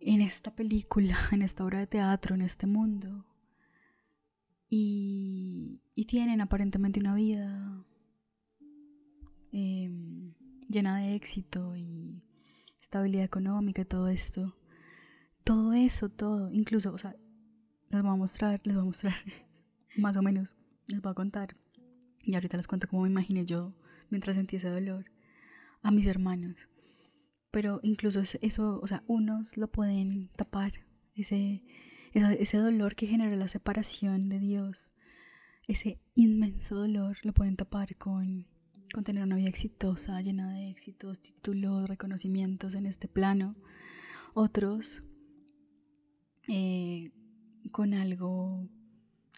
en 0.00 0.20
esta 0.20 0.54
película, 0.54 1.16
en 1.32 1.42
esta 1.42 1.64
obra 1.64 1.78
de 1.78 1.86
teatro, 1.86 2.34
en 2.34 2.42
este 2.42 2.66
mundo, 2.66 3.26
y, 4.68 5.80
y 5.94 6.04
tienen 6.04 6.40
aparentemente 6.40 7.00
una 7.00 7.14
vida 7.14 7.84
Em, 9.52 10.32
llena 10.68 10.98
de 10.98 11.16
éxito 11.16 11.74
y 11.76 12.22
estabilidad 12.80 13.24
económica 13.24 13.82
y 13.82 13.84
todo 13.84 14.08
esto. 14.08 14.56
Todo 15.44 15.72
eso, 15.72 16.08
todo, 16.08 16.52
incluso, 16.52 16.92
o 16.92 16.98
sea, 16.98 17.16
les 17.88 18.02
voy 18.02 18.12
a 18.12 18.16
mostrar, 18.16 18.60
les 18.64 18.74
voy 18.76 18.82
a 18.82 18.86
mostrar, 18.86 19.14
más 19.96 20.16
o 20.16 20.22
menos, 20.22 20.56
les 20.86 21.00
voy 21.00 21.10
a 21.10 21.14
contar. 21.14 21.56
Y 22.22 22.34
ahorita 22.34 22.56
les 22.56 22.66
cuento 22.66 22.88
cómo 22.88 23.02
me 23.02 23.08
imaginé 23.08 23.46
yo 23.46 23.74
mientras 24.10 24.36
sentí 24.36 24.56
ese 24.56 24.68
dolor 24.68 25.06
a 25.82 25.90
mis 25.90 26.06
hermanos. 26.06 26.68
Pero 27.50 27.80
incluso 27.82 28.22
eso, 28.40 28.80
o 28.80 28.86
sea, 28.86 29.02
unos 29.06 29.56
lo 29.56 29.70
pueden 29.70 30.28
tapar, 30.36 30.72
ese, 31.14 31.64
ese 32.12 32.58
dolor 32.58 32.94
que 32.94 33.06
genera 33.06 33.34
la 33.36 33.48
separación 33.48 34.28
de 34.28 34.38
Dios, 34.38 34.92
ese 35.66 36.00
inmenso 36.14 36.76
dolor 36.76 37.18
lo 37.22 37.32
pueden 37.32 37.56
tapar 37.56 37.96
con 37.96 38.46
con 38.92 39.04
tener 39.04 39.22
una 39.22 39.36
vida 39.36 39.48
exitosa, 39.48 40.20
llena 40.20 40.52
de 40.52 40.68
éxitos, 40.68 41.20
títulos, 41.20 41.88
reconocimientos 41.88 42.74
en 42.74 42.86
este 42.86 43.08
plano. 43.08 43.56
Otros 44.34 45.02
eh, 46.48 47.10
con 47.70 47.94
algo 47.94 48.68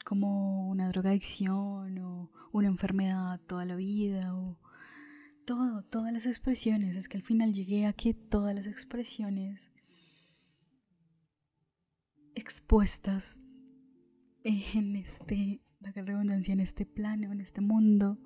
como 0.04 0.68
una 0.68 0.88
drogadicción 0.88 1.98
o 1.98 2.30
una 2.52 2.68
enfermedad 2.68 3.40
toda 3.46 3.64
la 3.64 3.76
vida 3.76 4.34
o 4.34 4.58
todo, 5.44 5.82
todas 5.82 6.12
las 6.12 6.26
expresiones. 6.26 6.96
Es 6.96 7.08
que 7.08 7.16
al 7.16 7.22
final 7.22 7.52
llegué 7.52 7.86
a 7.86 7.92
que 7.92 8.14
todas 8.14 8.54
las 8.54 8.66
expresiones 8.66 9.70
expuestas 12.34 13.46
en 14.44 14.96
este, 14.96 15.60
la 15.80 15.92
redundancia, 15.92 16.52
en 16.52 16.60
este 16.60 16.86
plano, 16.86 17.32
en 17.32 17.40
este 17.40 17.60
mundo, 17.60 18.18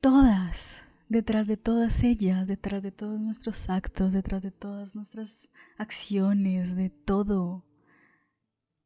todas, 0.00 0.82
detrás 1.08 1.46
de 1.46 1.56
todas 1.56 2.02
ellas, 2.02 2.48
detrás 2.48 2.82
de 2.82 2.92
todos 2.92 3.20
nuestros 3.20 3.70
actos, 3.70 4.12
detrás 4.12 4.42
de 4.42 4.50
todas 4.50 4.94
nuestras 4.94 5.50
acciones, 5.78 6.76
de 6.76 6.90
todo, 6.90 7.64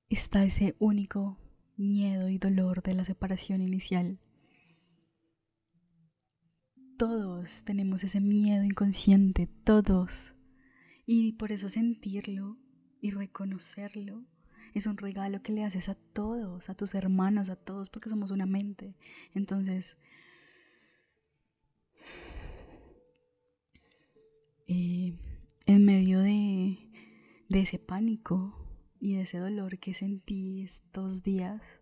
está 0.09 0.45
ese 0.45 0.77
único 0.79 1.39
miedo 1.77 2.29
y 2.29 2.39
dolor 2.39 2.83
de 2.83 2.95
la 2.95 3.05
separación 3.05 3.61
inicial. 3.61 4.19
Todos 6.99 7.65
tenemos 7.65 8.05
ese 8.05 8.21
miedo 8.21 8.65
inconsciente, 8.65 9.49
todos. 9.65 10.35
Y 11.05 11.33
por 11.33 11.53
eso 11.53 11.69
sentirlo 11.69 12.57
y 13.01 13.11
reconocerlo 13.11 14.25
es 14.75 14.87
un 14.87 14.97
regalo 14.97 15.43
que 15.43 15.53
le 15.53 15.65
haces 15.65 15.89
a 15.89 15.95
todos, 15.95 16.69
a 16.69 16.75
tus 16.75 16.95
hermanos, 16.95 17.49
a 17.49 17.57
todos, 17.57 17.91
porque 17.91 18.09
somos 18.09 18.31
una 18.31 18.47
mente. 18.47 18.95
Entonces, 19.35 19.97
Eh, 24.69 25.17
en 25.67 25.85
medio 25.85 26.21
de, 26.21 26.79
ese 27.51 27.79
pánico 27.79 28.53
y 29.07 29.15
de 29.15 29.23
ese 29.23 29.39
dolor 29.39 29.79
que 29.79 29.95
sentí 29.95 30.63
estos 30.63 31.23
días, 31.23 31.81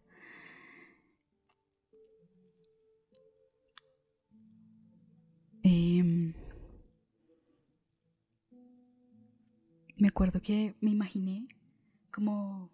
em, 5.63 6.35
me 9.97 10.09
acuerdo 10.09 10.43
que 10.43 10.77
me 10.83 10.91
imaginé 10.91 11.45
como 12.13 12.71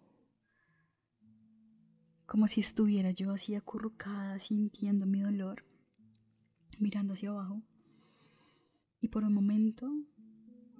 como 2.25 2.49
si 2.49 2.59
estuviera 2.59 3.11
yo 3.11 3.31
así 3.31 3.55
acurrucada 3.55 4.37
sintiendo 4.39 5.05
mi 5.05 5.21
dolor 5.21 5.63
mirando 6.77 7.13
hacia 7.13 7.29
abajo 7.29 7.61
y 8.99 9.07
por 9.07 9.23
un 9.23 9.33
momento 9.33 9.89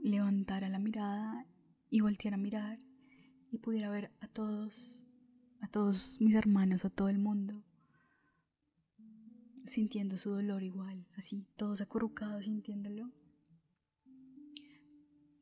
levantara 0.04 0.68
la 0.68 0.80
mirada 0.80 1.46
y 1.90 2.02
volteara 2.02 2.36
a 2.36 2.40
mirar 2.40 2.91
y 3.52 3.58
pudiera 3.58 3.90
ver 3.90 4.12
a 4.22 4.28
todos, 4.28 5.04
a 5.60 5.68
todos 5.68 6.20
mis 6.20 6.36
hermanos, 6.36 6.86
a 6.86 6.90
todo 6.90 7.10
el 7.10 7.20
mundo, 7.20 7.64
sintiendo 9.66 10.18
su 10.18 10.32
dolor 10.32 10.64
igual, 10.64 11.06
así, 11.16 11.46
todos 11.58 11.82
acurrucados 11.82 12.46
sintiéndolo. 12.46 13.12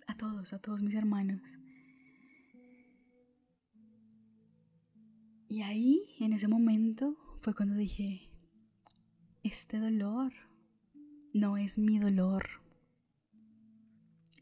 A 0.08 0.16
todos, 0.18 0.54
a 0.54 0.60
todos 0.60 0.82
mis 0.82 0.96
hermanos. 0.96 1.42
Y 5.48 5.62
ahí, 5.62 6.16
en 6.20 6.34
ese 6.34 6.48
momento, 6.48 7.16
fue 7.42 7.54
cuando 7.54 7.76
dije, 7.76 8.30
este 9.44 9.78
dolor 9.78 10.34
no 11.34 11.58
es 11.58 11.78
mi 11.78 12.00
dolor 12.00 12.60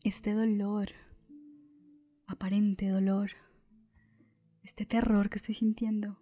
este 0.08 0.32
dolor, 0.32 0.88
aparente 2.27 2.88
dolor, 2.88 3.32
este 4.67 4.86
terror 4.86 5.30
que 5.30 5.38
estoy 5.38 5.56
sintiendo, 5.56 6.19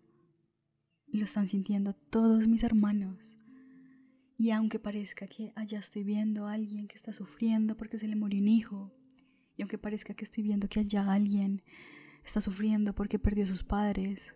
lo 1.08 1.26
están 1.26 1.48
sintiendo 1.48 1.94
todos 1.94 2.48
mis 2.48 2.62
hermanos. 2.62 3.44
Y 4.38 4.52
aunque 4.52 4.78
parezca 4.78 5.26
que 5.26 5.52
allá 5.56 5.80
estoy 5.80 6.04
viendo 6.04 6.46
a 6.46 6.54
alguien 6.54 6.88
que 6.88 6.96
está 6.96 7.12
sufriendo 7.12 7.76
porque 7.76 7.98
se 7.98 8.08
le 8.08 8.16
murió 8.16 8.40
un 8.40 8.48
hijo, 8.48 8.94
y 9.58 9.64
aunque 9.64 9.80
parezca 9.80 10.14
que 10.14 10.26
estoy 10.26 10.44
viendo 10.44 10.70
que 10.70 10.82
allá 10.82 11.12
alguien 11.12 11.64
está 12.24 12.40
sufriendo 12.40 12.94
porque 12.94 13.18
perdió 13.18 13.48
sus 13.48 13.64
padres, 13.64 14.36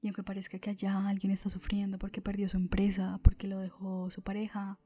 y 0.00 0.06
aunque 0.06 0.22
parezca 0.22 0.58
que 0.58 0.70
allá 0.70 1.06
alguien 1.06 1.30
está 1.30 1.50
sufriendo 1.50 1.98
porque 1.98 2.22
perdió 2.22 2.48
su 2.48 2.56
empresa, 2.56 3.20
porque 3.22 3.46
lo 3.46 3.58
dejó 3.58 4.10
su 4.10 4.22
pareja, 4.22 4.78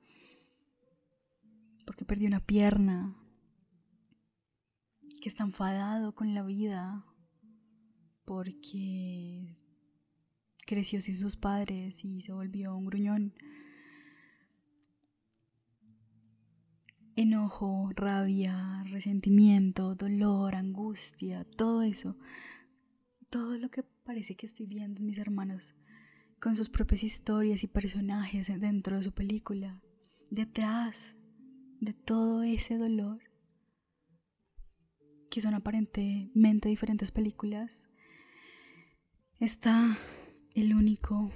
porque 1.86 2.04
perdió 2.04 2.26
una 2.26 2.40
pierna, 2.40 3.16
que 5.20 5.28
está 5.28 5.44
enfadado 5.44 6.16
con 6.16 6.34
la 6.34 6.42
vida 6.42 7.06
porque 8.24 9.54
creció 10.66 11.00
sin 11.00 11.16
sus 11.16 11.36
padres 11.36 12.04
y 12.04 12.20
se 12.20 12.32
volvió 12.32 12.76
un 12.76 12.86
gruñón. 12.86 13.34
Enojo, 17.14 17.90
rabia, 17.94 18.84
resentimiento, 18.86 19.94
dolor, 19.94 20.54
angustia, 20.54 21.44
todo 21.44 21.82
eso, 21.82 22.16
todo 23.28 23.58
lo 23.58 23.70
que 23.70 23.82
parece 23.82 24.34
que 24.34 24.46
estoy 24.46 24.66
viendo 24.66 25.00
en 25.00 25.06
mis 25.06 25.18
hermanos 25.18 25.74
con 26.40 26.56
sus 26.56 26.68
propias 26.68 27.04
historias 27.04 27.62
y 27.62 27.68
personajes 27.68 28.48
dentro 28.58 28.96
de 28.96 29.02
su 29.04 29.12
película, 29.12 29.80
detrás 30.30 31.14
de 31.80 31.92
todo 31.92 32.42
ese 32.42 32.78
dolor 32.78 33.20
que 35.30 35.40
son 35.40 35.54
aparentemente 35.54 36.68
diferentes 36.68 37.10
películas, 37.10 37.88
está 39.44 39.98
el 40.54 40.72
único 40.72 41.32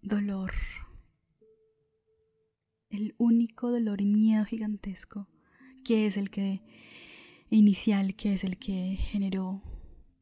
dolor, 0.00 0.52
el 2.88 3.14
único 3.18 3.70
dolor 3.70 4.00
y 4.00 4.06
miedo 4.06 4.46
gigantesco, 4.46 5.28
que 5.84 6.06
es 6.06 6.16
el 6.16 6.30
que 6.30 6.62
inicial, 7.50 8.16
que 8.16 8.32
es 8.32 8.42
el 8.42 8.56
que 8.56 8.96
generó 8.98 9.62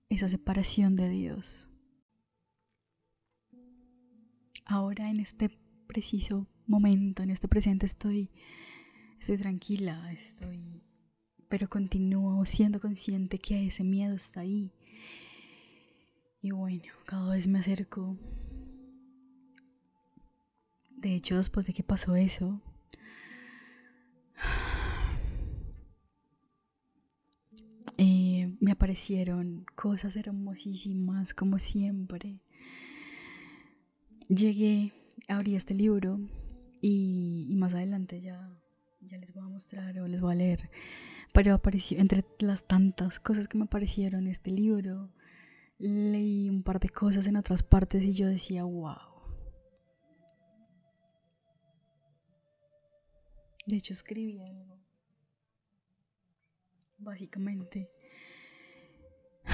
esa 0.09 0.29
separación 0.29 0.97
de 0.97 1.09
Dios. 1.09 1.69
Ahora 4.65 5.09
en 5.09 5.21
este 5.21 5.51
preciso 5.87 6.49
momento, 6.67 7.23
en 7.23 7.31
este 7.31 7.47
presente 7.47 7.87
estoy 7.87 8.29
estoy 9.21 9.39
tranquila, 9.39 10.11
estoy 10.13 10.83
pero 11.49 11.69
continúo 11.69 12.45
siendo 12.45 12.81
consciente 12.81 13.39
que 13.39 13.69
ese 13.69 13.85
miedo 13.85 14.17
está 14.17 14.41
ahí. 14.41 14.73
Y 16.43 16.51
bueno, 16.51 16.83
cada 17.07 17.33
vez 17.33 17.47
me 17.47 17.61
acerco. 17.61 18.19
De 20.91 21.15
hecho, 21.15 21.37
después 21.37 21.65
de 21.67 21.73
que 21.73 21.85
pasó 21.85 22.17
eso, 22.17 22.61
eh, 27.97 28.57
me 28.59 28.73
aparecieron 28.73 29.65
cosas 29.77 30.17
hermosísimas, 30.17 31.33
como 31.33 31.61
siempre. 31.61 32.41
Llegué, 34.29 34.93
abrí 35.29 35.55
este 35.55 35.75
libro 35.75 36.19
y, 36.81 37.47
y 37.49 37.57
más 37.57 37.73
adelante 37.73 38.21
ya, 38.21 38.51
ya 39.01 39.17
les 39.19 39.33
voy 39.33 39.45
a 39.45 39.49
mostrar 39.49 39.97
o 40.01 40.09
les 40.09 40.21
voy 40.21 40.33
a 40.33 40.37
leer 40.37 40.71
pero 41.33 41.55
apareció, 41.55 41.99
entre 41.99 42.25
las 42.39 42.65
tantas 42.65 43.19
cosas 43.19 43.49
que 43.49 43.59
me 43.59 43.65
aparecieron 43.65 44.27
este 44.27 44.51
libro, 44.51 45.11
leí 45.83 46.49
un 46.49 46.63
par 46.63 46.79
de 46.81 46.89
cosas 46.89 47.27
en 47.27 47.37
otras 47.37 47.63
partes 47.63 48.03
y 48.05 48.13
yo 48.13 48.29
decía, 48.29 48.65
wow. 48.65 48.97
De 53.67 53.77
hecho, 53.77 53.93
escribí 53.93 54.41
algo. 54.41 54.79
Básicamente. 56.99 57.91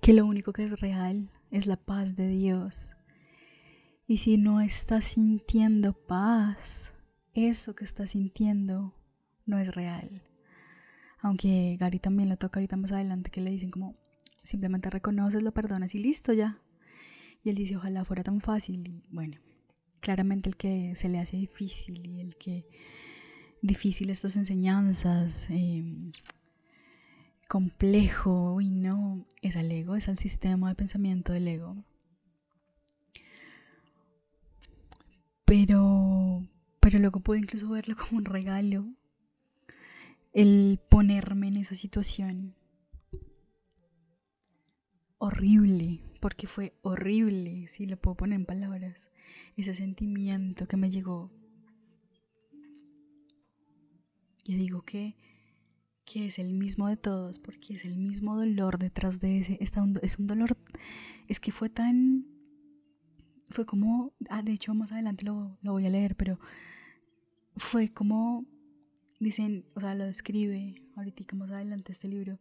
Que 0.00 0.14
lo 0.14 0.24
único 0.24 0.54
que 0.54 0.64
es 0.64 0.80
real 0.80 1.30
es 1.50 1.66
la 1.66 1.76
paz 1.76 2.16
de 2.16 2.28
Dios 2.28 2.94
y 4.10 4.16
si 4.16 4.38
no 4.38 4.62
estás 4.62 5.04
sintiendo 5.04 5.92
paz, 5.92 6.94
eso 7.34 7.74
que 7.74 7.84
estás 7.84 8.12
sintiendo 8.12 8.94
no 9.44 9.58
es 9.58 9.74
real. 9.74 10.22
Aunque 11.20 11.76
Gary 11.78 11.98
también 11.98 12.28
lo 12.28 12.36
toca 12.36 12.60
ahorita 12.60 12.76
más 12.76 12.92
adelante, 12.92 13.30
que 13.30 13.40
le 13.40 13.50
dicen 13.50 13.70
como, 13.70 13.96
simplemente 14.42 14.90
reconoces, 14.90 15.42
lo 15.42 15.52
perdonas 15.52 15.94
y 15.94 15.98
listo 15.98 16.32
ya. 16.32 16.58
Y 17.44 17.50
él 17.50 17.56
dice, 17.56 17.76
ojalá 17.76 18.04
fuera 18.04 18.22
tan 18.22 18.40
fácil. 18.40 18.86
Y 18.88 19.02
bueno, 19.10 19.38
claramente 20.00 20.48
el 20.48 20.56
que 20.56 20.94
se 20.94 21.08
le 21.08 21.18
hace 21.18 21.36
difícil 21.36 22.06
y 22.06 22.20
el 22.20 22.36
que 22.36 22.66
difícil 23.62 24.10
estas 24.10 24.36
enseñanzas, 24.36 25.48
em, 25.50 26.12
complejo 27.48 28.60
y 28.60 28.70
no, 28.70 29.26
es 29.42 29.56
al 29.56 29.70
ego, 29.72 29.96
es 29.96 30.08
al 30.08 30.18
sistema 30.18 30.68
de 30.68 30.74
pensamiento 30.74 31.32
del 31.32 31.48
ego. 31.48 31.76
Pero, 35.44 36.42
pero 36.80 36.98
luego 36.98 37.20
puedo 37.20 37.40
incluso 37.40 37.68
verlo 37.70 37.96
como 37.96 38.18
un 38.18 38.26
regalo. 38.26 38.86
El 40.32 40.80
ponerme 40.88 41.48
en 41.48 41.56
esa 41.56 41.74
situación 41.74 42.54
horrible, 45.18 46.00
porque 46.20 46.46
fue 46.46 46.74
horrible, 46.82 47.66
si 47.68 47.86
lo 47.86 47.96
puedo 47.96 48.16
poner 48.16 48.36
en 48.36 48.46
palabras, 48.46 49.10
ese 49.56 49.74
sentimiento 49.74 50.68
que 50.68 50.76
me 50.76 50.90
llegó. 50.90 51.30
Y 54.44 54.56
digo 54.56 54.82
que, 54.82 55.16
que 56.04 56.26
es 56.26 56.38
el 56.38 56.54
mismo 56.54 56.88
de 56.88 56.96
todos, 56.96 57.38
porque 57.38 57.74
es 57.74 57.84
el 57.84 57.98
mismo 57.98 58.36
dolor 58.36 58.78
detrás 58.78 59.20
de 59.20 59.38
ese. 59.38 59.58
es 59.60 60.18
un 60.18 60.26
dolor, 60.26 60.56
es 61.26 61.40
que 61.40 61.52
fue 61.52 61.68
tan 61.68 62.38
fue 63.50 63.64
como, 63.66 64.12
ah, 64.28 64.42
de 64.42 64.52
hecho 64.52 64.74
más 64.74 64.92
adelante 64.92 65.24
lo, 65.24 65.58
lo 65.62 65.72
voy 65.72 65.86
a 65.86 65.90
leer, 65.90 66.16
pero 66.16 66.38
fue 67.56 67.88
como, 67.88 68.44
dicen, 69.20 69.66
o 69.74 69.80
sea, 69.80 69.94
lo 69.94 70.04
describe 70.04 70.74
ahorita 70.96 71.34
más 71.34 71.50
adelante 71.50 71.92
este 71.92 72.08
libro, 72.08 72.38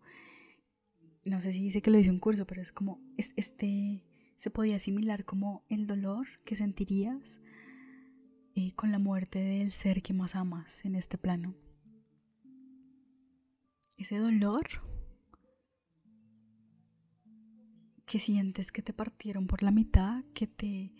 no 1.25 1.41
sé 1.41 1.53
si 1.53 1.61
dice 1.61 1.81
que 1.81 1.91
lo 1.91 1.99
hizo 1.99 2.11
un 2.11 2.19
curso, 2.19 2.45
pero 2.45 2.61
es 2.61 2.71
como, 2.71 3.01
este, 3.17 4.03
se 4.37 4.49
podía 4.49 4.77
asimilar 4.77 5.25
como 5.25 5.65
el 5.69 5.87
dolor 5.87 6.27
que 6.45 6.55
sentirías 6.55 7.41
eh, 8.55 8.71
con 8.73 8.91
la 8.91 8.99
muerte 8.99 9.39
del 9.39 9.71
ser 9.71 10.01
que 10.01 10.13
más 10.13 10.35
amas 10.35 10.85
en 10.85 10.95
este 10.95 11.17
plano. 11.17 11.55
Ese 13.97 14.17
dolor 14.17 14.67
que 18.05 18.19
sientes 18.19 18.71
que 18.71 18.81
te 18.81 18.93
partieron 18.93 19.47
por 19.47 19.63
la 19.63 19.71
mitad, 19.71 20.23
que 20.33 20.47
te... 20.47 20.93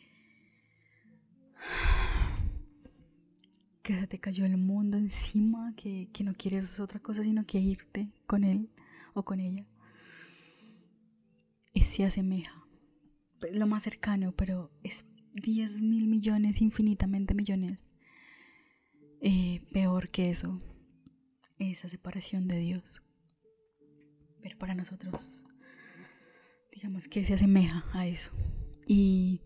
que 3.88 3.98
se 3.98 4.06
te 4.06 4.20
cayó 4.20 4.46
el 4.46 4.58
mundo 4.58 4.98
encima, 4.98 5.74
que, 5.78 6.10
no 6.26 6.34
quieres 6.34 6.78
otra 6.82 7.00
cosa 7.00 7.24
sino 7.24 7.46
que 7.46 7.58
irte 7.58 8.12
con 8.26 8.44
él 8.44 8.70
o 9.14 9.24
con 9.24 9.40
ella. 9.40 9.66
Y 11.72 11.84
se 11.84 12.04
asemeja. 12.04 12.68
Lo 13.54 13.66
más 13.66 13.84
cercano, 13.84 14.34
pero 14.34 14.72
es 14.84 15.06
10 15.36 15.80
mil 15.80 16.08
millones, 16.08 16.62
infinitamente 16.62 17.34
millones. 17.34 17.94
Eh, 19.22 19.62
peor 19.72 20.10
que 20.10 20.32
eso, 20.32 20.60
esa 21.58 21.88
separación 21.88 22.50
de 22.50 22.60
Dios. 22.60 23.02
Pero 24.42 24.58
para 24.58 24.76
nosotros 24.76 25.46
digamos 26.74 27.08
que 27.08 27.24
se 27.24 27.36
asemeja 27.36 27.86
a 27.94 28.06
eso. 28.06 28.32
Y, 28.86 29.40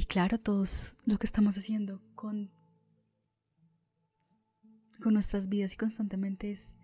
y 0.00 0.06
claro, 0.06 0.38
todos 0.38 0.96
lo 1.04 1.18
que 1.18 1.26
estamos 1.26 1.58
haciendo 1.58 2.00
con, 2.14 2.50
con 5.02 5.12
nuestras 5.12 5.50
vidas 5.50 5.74
y 5.74 5.76
constantemente 5.76 6.50
es, 6.50 6.74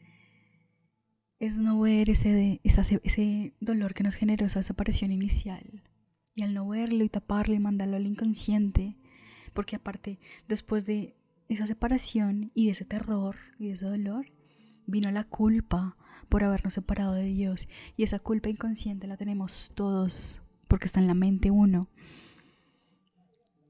es 1.38 1.58
no 1.58 1.80
ver 1.80 2.10
ese, 2.10 2.60
ese 2.62 3.54
dolor 3.58 3.94
que 3.94 4.02
nos 4.02 4.16
generó 4.16 4.44
esa 4.44 4.58
desaparición 4.58 5.12
inicial. 5.12 5.82
Y 6.34 6.42
al 6.42 6.52
no 6.52 6.68
verlo 6.68 7.04
y 7.04 7.08
taparlo 7.08 7.54
y 7.54 7.58
mandarlo 7.58 7.96
al 7.96 8.06
inconsciente, 8.06 8.98
porque 9.54 9.76
aparte, 9.76 10.18
después 10.46 10.84
de 10.84 11.16
esa 11.48 11.66
separación 11.66 12.50
y 12.52 12.66
de 12.66 12.72
ese 12.72 12.84
terror 12.84 13.36
y 13.58 13.68
de 13.68 13.72
ese 13.72 13.86
dolor, 13.86 14.26
vino 14.84 15.10
la 15.10 15.24
culpa, 15.24 15.96
por 16.28 16.44
habernos 16.44 16.74
separado 16.74 17.14
de 17.14 17.24
Dios. 17.24 17.66
Y 17.96 18.02
esa 18.02 18.18
culpa 18.18 18.50
inconsciente 18.50 19.06
la 19.06 19.16
tenemos 19.16 19.72
todos 19.74 20.42
porque 20.68 20.84
está 20.84 21.00
en 21.00 21.06
la 21.06 21.14
mente 21.14 21.50
uno. 21.50 21.88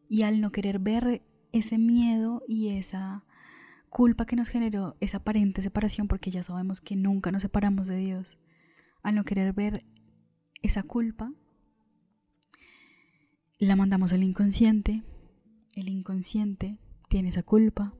Y 0.08 0.22
al 0.22 0.40
no 0.40 0.52
querer 0.52 0.78
ver 0.78 1.22
ese 1.52 1.78
miedo 1.78 2.42
y 2.46 2.68
esa 2.70 3.24
culpa 3.88 4.26
que 4.26 4.36
nos 4.36 4.48
generó 4.48 4.96
esa 5.00 5.18
aparente 5.18 5.62
separación, 5.62 6.08
porque 6.08 6.30
ya 6.30 6.42
sabemos 6.42 6.80
que 6.80 6.96
nunca 6.96 7.32
nos 7.32 7.42
separamos 7.42 7.86
de 7.86 7.96
Dios, 7.96 8.38
al 9.02 9.14
no 9.14 9.24
querer 9.24 9.52
ver 9.52 9.84
esa 10.62 10.82
culpa, 10.82 11.32
la 13.58 13.76
mandamos 13.76 14.12
al 14.12 14.22
inconsciente, 14.22 15.02
el 15.74 15.88
inconsciente 15.88 16.78
tiene 17.08 17.30
esa 17.30 17.42
culpa, 17.42 17.94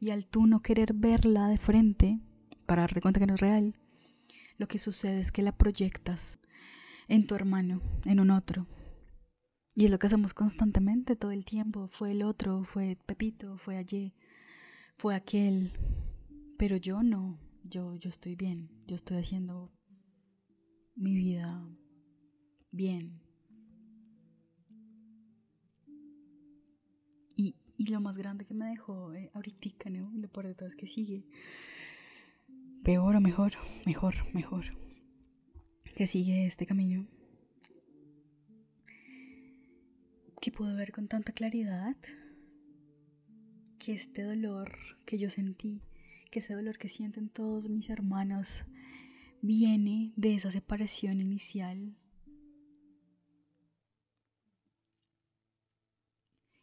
y 0.00 0.10
al 0.10 0.26
tú 0.26 0.46
no 0.46 0.62
querer 0.62 0.94
verla 0.94 1.48
de 1.48 1.58
frente, 1.58 2.20
para 2.66 2.82
darte 2.82 3.00
cuenta 3.00 3.20
que 3.20 3.26
no 3.26 3.34
es 3.34 3.40
real, 3.40 3.74
lo 4.56 4.68
que 4.68 4.78
sucede 4.78 5.20
es 5.20 5.32
que 5.32 5.42
la 5.42 5.52
proyectas 5.52 6.40
en 7.08 7.26
tu 7.26 7.34
hermano, 7.34 7.82
en 8.04 8.20
un 8.20 8.30
otro. 8.30 8.66
Y 9.74 9.86
es 9.86 9.90
lo 9.90 9.98
que 9.98 10.06
hacemos 10.06 10.34
constantemente 10.34 11.16
todo 11.16 11.32
el 11.32 11.44
tiempo. 11.44 11.88
Fue 11.88 12.12
el 12.12 12.22
otro, 12.22 12.62
fue 12.64 12.96
Pepito, 13.06 13.58
fue 13.58 13.76
allí, 13.76 14.14
fue 14.96 15.14
aquel. 15.14 15.72
Pero 16.56 16.76
yo 16.76 17.02
no, 17.02 17.38
yo, 17.64 17.94
yo 17.96 18.08
estoy 18.08 18.36
bien, 18.36 18.70
yo 18.86 18.94
estoy 18.94 19.18
haciendo 19.18 19.72
mi 20.94 21.14
vida 21.14 21.66
bien. 22.70 23.20
Y, 27.36 27.56
y 27.76 27.86
lo 27.90 28.00
más 28.00 28.16
grande 28.16 28.44
que 28.44 28.54
me 28.54 28.66
dejó 28.66 29.12
eh, 29.12 29.30
ahorita, 29.34 29.90
¿no? 29.90 30.12
Lo 30.14 30.28
por 30.28 30.46
detrás 30.46 30.76
que 30.76 30.86
sigue 30.86 31.26
peor 32.84 33.16
o 33.16 33.20
mejor, 33.20 33.54
mejor, 33.86 34.14
mejor, 34.34 34.66
que 35.96 36.06
sigue 36.06 36.46
este 36.46 36.66
camino, 36.66 37.08
que 40.44 40.52
puedo 40.52 40.76
ver 40.76 40.92
con 40.92 41.08
tanta 41.08 41.32
claridad 41.32 41.96
que 43.78 43.94
este 43.94 44.24
dolor 44.24 44.76
que 45.06 45.16
yo 45.16 45.30
sentí, 45.30 45.80
que 46.30 46.40
ese 46.40 46.52
dolor 46.52 46.76
que 46.76 46.90
sienten 46.90 47.30
todos 47.30 47.70
mis 47.70 47.88
hermanos, 47.88 48.66
viene 49.40 50.12
de 50.16 50.34
esa 50.34 50.50
separación 50.50 51.22
inicial. 51.22 51.96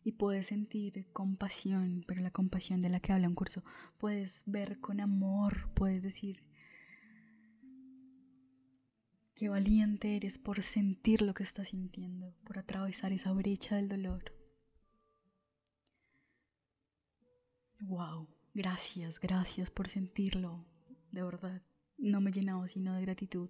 Y 0.04 0.12
puedes 0.12 0.46
sentir 0.46 1.08
compasión, 1.12 2.04
pero 2.08 2.22
la 2.22 2.30
compasión 2.30 2.82
de 2.82 2.90
la 2.90 3.00
que 3.00 3.14
habla 3.14 3.30
un 3.30 3.34
curso, 3.34 3.64
puedes 3.98 4.44
ver 4.46 4.80
con 4.80 5.00
amor, 5.00 5.72
puedes 5.74 6.04
decir, 6.04 6.44
qué 9.42 9.50
valiente 9.50 10.16
eres 10.16 10.38
por 10.38 10.62
sentir 10.62 11.24
lo 11.24 11.34
que 11.34 11.42
estás 11.42 11.70
sintiendo, 11.70 12.36
por 12.44 12.60
atravesar 12.60 13.12
esa 13.12 13.32
brecha 13.34 13.76
del 13.76 13.90
dolor. 13.90 14.36
wow, 17.80 18.28
gracias, 18.54 19.20
gracias 19.20 19.72
por 19.72 19.90
sentirlo, 19.90 20.64
de 21.12 21.24
verdad. 21.24 21.64
No 21.98 22.22
me 22.22 22.30
he 22.30 22.34
llenado 22.34 22.68
sino 22.68 22.94
de 22.94 23.02
gratitud 23.02 23.50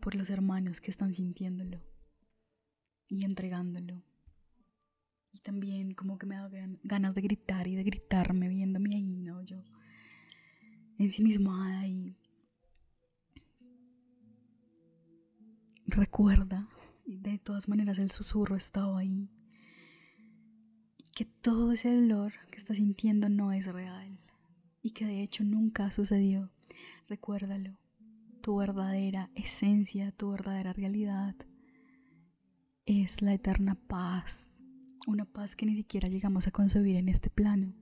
por 0.00 0.16
los 0.16 0.30
hermanos 0.30 0.80
que 0.80 0.90
están 0.90 1.14
sintiéndolo 1.14 1.80
y 3.08 3.24
entregándolo. 3.24 4.02
Y 5.30 5.38
también 5.38 5.94
como 5.94 6.18
que 6.18 6.26
me 6.26 6.34
da 6.34 6.50
ganas 6.82 7.14
de 7.14 7.20
gritar 7.20 7.68
y 7.68 7.76
de 7.76 7.84
gritarme 7.84 8.48
viéndome 8.48 8.96
ahí, 8.96 9.20
¿no? 9.20 9.42
Yo 9.42 9.62
en 10.98 11.08
sí 11.08 11.22
Recuerda, 15.86 16.68
de 17.06 17.38
todas 17.38 17.68
maneras 17.68 17.98
el 17.98 18.10
susurro 18.10 18.56
estaba 18.56 18.98
ahí, 18.98 19.28
que 21.14 21.24
todo 21.24 21.72
ese 21.72 21.94
dolor 21.94 22.32
que 22.50 22.58
estás 22.58 22.76
sintiendo 22.76 23.28
no 23.28 23.52
es 23.52 23.66
real 23.66 24.18
y 24.82 24.92
que 24.92 25.06
de 25.06 25.22
hecho 25.22 25.44
nunca 25.44 25.90
sucedió. 25.90 26.50
Recuérdalo, 27.08 27.78
tu 28.40 28.56
verdadera 28.56 29.30
esencia, 29.34 30.12
tu 30.12 30.30
verdadera 30.30 30.72
realidad 30.72 31.34
es 32.86 33.22
la 33.22 33.34
eterna 33.34 33.74
paz, 33.74 34.56
una 35.06 35.24
paz 35.24 35.56
que 35.56 35.66
ni 35.66 35.76
siquiera 35.76 36.08
llegamos 36.08 36.46
a 36.46 36.50
concebir 36.50 36.96
en 36.96 37.08
este 37.08 37.30
plano. 37.30 37.74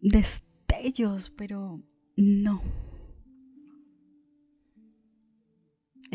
Destellos, 0.00 1.30
pero 1.30 1.82
no. 2.16 2.62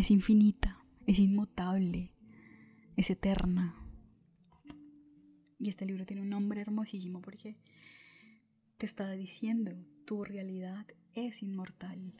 Es 0.05 0.11
infinita, 0.11 0.85
es 1.07 1.17
inmutable, 1.17 2.11
es 2.95 3.09
eterna. 3.09 3.73
Y 5.57 5.67
este 5.67 5.87
libro 5.87 6.05
tiene 6.05 6.21
un 6.21 6.29
nombre 6.29 6.61
hermosísimo 6.61 7.23
porque 7.23 7.57
te 8.77 8.85
está 8.85 9.09
diciendo, 9.13 9.71
tu 10.05 10.23
realidad 10.23 10.85
es 11.15 11.41
inmortal 11.41 12.13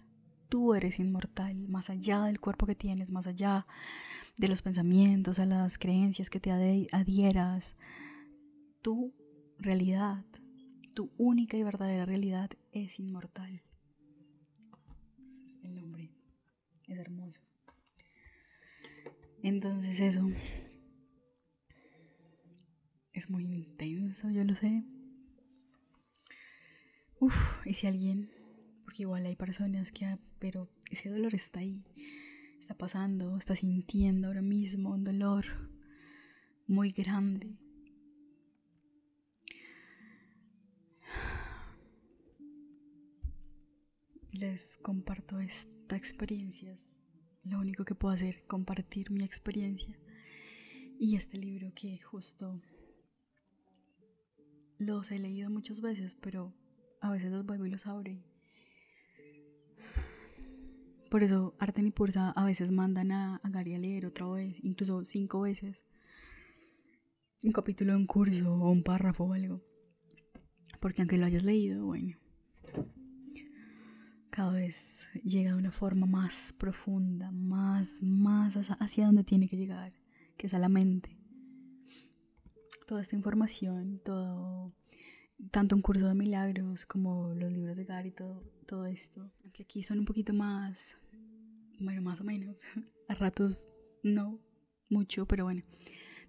tú 0.50 0.74
eres 0.74 0.98
inmortal, 1.00 1.68
más 1.68 1.92
allá 1.92 2.24
del 2.24 2.40
cuerpo 2.40 2.66
que 2.66 2.74
tienes, 2.74 3.12
más 3.12 3.28
allá 3.28 3.68
de 4.38 4.48
los 4.48 4.64
pensamientos, 4.64 5.38
a 5.38 5.46
las 5.46 5.78
creencias 5.78 6.32
que 6.32 6.40
te 6.40 6.52
adhieras. 6.92 7.76
Tu 8.82 9.14
realidad, 9.60 10.26
tu 10.96 11.12
única 11.18 11.56
y 11.56 11.64
verdadera 11.64 12.06
realidad 12.06 12.50
es 12.72 13.00
inmortal. 13.00 13.62
El 15.62 15.76
nombre 15.76 16.10
es 16.88 16.98
hermoso. 16.98 17.45
Entonces 19.46 20.00
eso 20.00 20.28
es 23.14 23.30
muy 23.30 23.44
intenso, 23.44 24.32
yo 24.32 24.44
lo 24.44 24.56
sé. 24.56 24.84
Uf, 27.20 27.64
y 27.64 27.76
si 27.76 27.86
alguien 27.86 28.32
igual 28.98 29.28
hay 29.28 29.36
personas 29.36 29.92
que, 29.92 30.18
pero 30.40 30.68
ese 30.90 31.10
dolor 31.10 31.36
está 31.36 31.60
ahí, 31.60 31.84
está 32.60 32.74
pasando, 32.74 33.38
está 33.38 33.56
sintiendo 33.56 34.30
ahora 34.30 34.42
mismo 34.42 34.90
un 34.90 35.04
dolor 35.04 35.46
muy 36.66 36.92
grande. 36.92 37.56
Les 44.32 44.78
comparto 44.78 45.40
esta 45.40 45.96
experiencia. 45.96 46.76
Lo 47.46 47.60
único 47.60 47.86
que 47.86 47.96
puedo 47.96 48.14
hacer, 48.14 48.44
compartir 48.48 49.12
mi 49.12 49.24
experiencia. 49.24 49.98
Y 51.00 51.16
este 51.16 51.38
libro 51.38 51.72
que 51.74 52.00
justo 52.00 52.62
los 54.78 55.12
he 55.12 55.20
leído 55.20 55.50
muchas 55.50 55.82
veces, 55.82 56.18
pero 56.22 56.54
a 57.02 57.12
veces 57.12 57.32
los 57.32 57.46
vuelvo 57.46 57.66
y 57.66 57.72
los 57.72 57.86
abro 57.86 58.14
por 61.16 61.24
eso 61.24 61.56
Arten 61.60 61.88
y 61.88 61.92
Pursa 61.92 62.32
a 62.32 62.44
veces 62.44 62.72
mandan 62.72 63.14
a, 63.14 63.40
Gary 63.46 63.74
a 63.74 63.80
leer 63.80 64.06
otra 64.06 64.28
vez, 64.28 64.54
incluso 64.64 65.06
cinco 65.06 65.40
veces, 65.40 65.86
un 67.42 67.54
capítulo, 67.54 67.96
un 67.96 68.06
curso 68.06 68.54
o 68.54 68.70
un 68.70 68.84
párrafo 68.84 69.24
o 69.24 69.32
algo. 69.32 69.62
Porque 70.82 71.02
aunque 71.02 71.18
lo 71.18 71.26
hayas 71.26 71.44
leído, 71.44 71.86
bueno, 71.86 72.18
cada 74.36 74.52
vez 74.52 75.08
llega 75.24 75.52
de 75.52 75.58
una 75.58 75.72
forma 75.72 76.06
más 76.06 76.52
profunda, 76.52 77.32
más, 77.32 78.02
más 78.02 78.58
hacia 78.82 79.06
donde 79.06 79.24
tiene 79.24 79.48
que 79.48 79.56
llegar, 79.56 79.94
que 80.36 80.48
es 80.48 80.54
a 80.54 80.60
la 80.60 80.68
mente. 80.68 81.18
Toda 82.86 83.02
esta 83.02 83.16
información, 83.16 84.02
todo, 84.04 84.74
tanto 85.52 85.74
un 85.74 85.82
curso 85.82 86.10
de 86.10 86.16
milagros 86.16 86.86
como 86.86 87.34
los 87.34 87.50
libros 87.50 87.78
de 87.78 87.86
Gary, 87.86 88.12
todo, 88.12 88.44
todo 88.68 88.86
esto, 88.88 89.32
que 89.54 89.64
aquí 89.64 89.84
son 89.84 90.00
un 90.00 90.06
poquito 90.06 90.34
más 90.34 90.98
bueno, 91.80 92.02
más 92.02 92.20
o 92.20 92.26
menos. 92.26 92.62
A 93.08 93.14
ratos 93.14 93.70
no 94.04 94.40
mucho, 94.90 95.26
pero 95.28 95.46
bueno, 95.46 95.64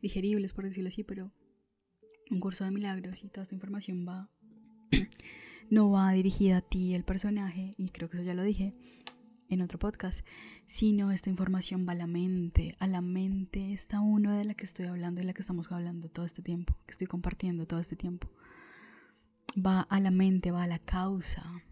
digeribles 0.00 0.52
por 0.52 0.64
decirlo 0.64 0.88
así, 0.88 1.02
pero 1.02 1.32
un 2.30 2.38
curso 2.38 2.64
de 2.64 2.70
milagros 2.70 3.24
y 3.24 3.28
toda 3.28 3.42
esta 3.42 3.54
información 3.56 4.06
va 4.06 4.30
no 5.70 5.90
va 5.90 6.12
dirigida 6.12 6.58
a 6.58 6.60
ti 6.62 6.94
el 6.94 7.04
personaje 7.04 7.72
y 7.76 7.90
creo 7.90 8.08
que 8.08 8.18
eso 8.18 8.26
ya 8.26 8.34
lo 8.34 8.42
dije 8.42 8.74
en 9.48 9.62
otro 9.62 9.78
podcast, 9.78 10.26
sino 10.66 11.12
esta 11.12 11.30
información 11.30 11.86
va 11.88 11.92
a 11.92 11.96
la 11.96 12.06
mente, 12.06 12.74
a 12.80 12.86
la 12.86 13.00
mente 13.00 13.72
está 13.72 14.00
uno 14.00 14.36
de 14.36 14.44
la 14.44 14.54
que 14.54 14.64
estoy 14.64 14.86
hablando, 14.86 15.20
de 15.20 15.26
la 15.26 15.34
que 15.34 15.42
estamos 15.42 15.70
hablando 15.70 16.08
todo 16.08 16.26
este 16.26 16.42
tiempo, 16.42 16.76
que 16.86 16.92
estoy 16.92 17.06
compartiendo 17.06 17.66
todo 17.66 17.80
este 17.80 17.96
tiempo. 17.96 18.28
Va 19.56 19.82
a 19.82 20.00
la 20.00 20.10
mente, 20.10 20.50
va 20.50 20.64
a 20.64 20.66
la 20.66 20.80
causa. 20.80 21.62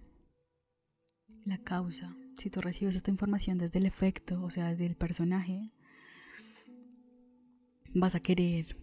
La 1.44 1.58
causa 1.58 2.16
si 2.38 2.50
tú 2.50 2.60
recibes 2.60 2.96
esta 2.96 3.10
información 3.10 3.58
desde 3.58 3.78
el 3.78 3.86
efecto, 3.86 4.42
o 4.42 4.50
sea, 4.50 4.70
desde 4.70 4.86
el 4.86 4.96
personaje, 4.96 5.72
vas 7.94 8.14
a 8.14 8.20
querer 8.20 8.76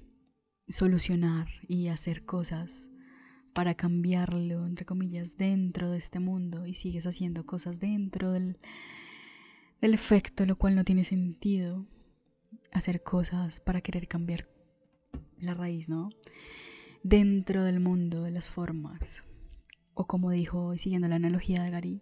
solucionar 0.68 1.48
y 1.68 1.88
hacer 1.88 2.26
cosas 2.26 2.90
para 3.54 3.76
cambiarlo, 3.76 4.66
entre 4.66 4.86
comillas, 4.86 5.38
dentro 5.38 5.92
de 5.92 5.98
este 5.98 6.20
mundo 6.20 6.66
y 6.66 6.74
sigues 6.74 7.06
haciendo 7.06 7.46
cosas 7.46 7.80
dentro 7.80 8.32
del, 8.32 8.58
del 9.82 9.94
efecto, 9.94 10.46
lo 10.46 10.58
cual 10.58 10.76
no 10.76 10.84
tiene 10.84 11.04
sentido 11.04 11.86
hacer 12.72 13.04
cosas 13.04 13.60
para 13.60 13.82
querer 13.82 14.08
cambiar 14.08 14.48
la 15.40 15.54
raíz, 15.54 15.90
¿no? 15.90 16.10
Dentro 17.04 17.64
del 17.64 17.80
mundo 17.80 18.24
de 18.24 18.32
las 18.32 18.50
formas. 18.50 19.26
O 19.94 20.08
como 20.08 20.32
dijo, 20.32 20.78
siguiendo 20.78 21.08
la 21.08 21.16
analogía 21.16 21.64
de 21.64 21.72
Gary, 21.72 22.02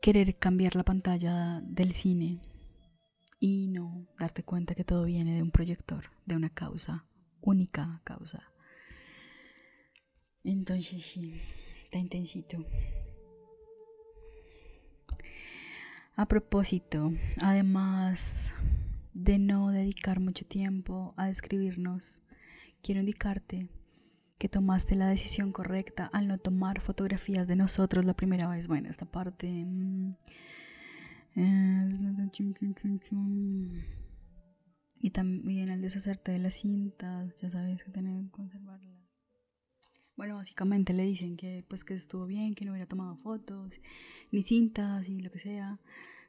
querer 0.00 0.36
cambiar 0.36 0.76
la 0.76 0.84
pantalla 0.84 1.60
del 1.62 1.92
cine 1.92 2.40
y 3.38 3.68
no 3.68 4.06
darte 4.18 4.42
cuenta 4.42 4.74
que 4.74 4.84
todo 4.84 5.04
viene 5.04 5.34
de 5.34 5.42
un 5.42 5.50
proyector, 5.50 6.04
de 6.24 6.36
una 6.36 6.50
causa, 6.50 7.06
única 7.40 8.00
causa. 8.04 8.51
Entonces 10.44 11.04
sí, 11.04 11.40
está 11.84 11.98
intensito. 11.98 12.64
A 16.14 16.26
propósito, 16.26 17.12
además 17.40 18.52
de 19.14 19.38
no 19.38 19.70
dedicar 19.70 20.20
mucho 20.20 20.44
tiempo 20.44 21.14
a 21.16 21.26
describirnos, 21.26 22.22
quiero 22.82 23.00
indicarte 23.00 23.68
que 24.38 24.48
tomaste 24.48 24.96
la 24.96 25.06
decisión 25.08 25.52
correcta 25.52 26.10
al 26.12 26.26
no 26.26 26.36
tomar 26.38 26.80
fotografías 26.80 27.46
de 27.46 27.56
nosotros 27.56 28.04
la 28.04 28.14
primera 28.14 28.48
vez. 28.48 28.68
Bueno, 28.68 28.90
esta 28.90 29.06
parte... 29.06 29.48
Mm, 29.48 30.16
eh, 31.36 31.88
y 35.00 35.10
también 35.10 35.70
al 35.70 35.80
deshacerte 35.80 36.32
de 36.32 36.38
las 36.38 36.54
cintas, 36.54 37.34
ya 37.36 37.50
sabes 37.50 37.82
que 37.82 37.90
tener 37.90 38.22
que 38.24 38.30
conservarlas. 38.30 39.01
Bueno, 40.16 40.36
básicamente 40.36 40.92
le 40.92 41.04
dicen 41.04 41.36
que 41.36 41.64
pues 41.68 41.84
que 41.84 41.94
estuvo 41.94 42.26
bien, 42.26 42.54
que 42.54 42.64
no 42.64 42.72
hubiera 42.72 42.86
tomado 42.86 43.16
fotos, 43.16 43.80
ni 44.30 44.42
cintas 44.42 45.08
y 45.08 45.20
lo 45.20 45.30
que 45.30 45.38
sea. 45.38 45.80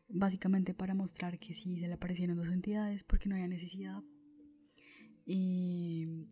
Básicamente 0.10 0.74
para 0.74 0.94
mostrar 0.94 1.40
que 1.40 1.54
sí 1.54 1.80
se 1.80 1.88
le 1.88 1.94
aparecieron 1.94 2.38
dos 2.38 2.48
entidades 2.48 3.04
porque 3.04 3.30
no 3.30 3.36
había 3.36 3.48
necesidad. 3.48 4.02
Y 5.26 6.28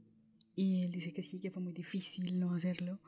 y 0.56 0.82
él 0.84 0.92
dice 0.92 1.14
que 1.14 1.24
sí, 1.24 1.40
que 1.40 1.52
fue 1.52 1.62
muy 1.62 1.74
difícil 1.74 2.40
no 2.40 2.54
hacerlo. 2.54 3.00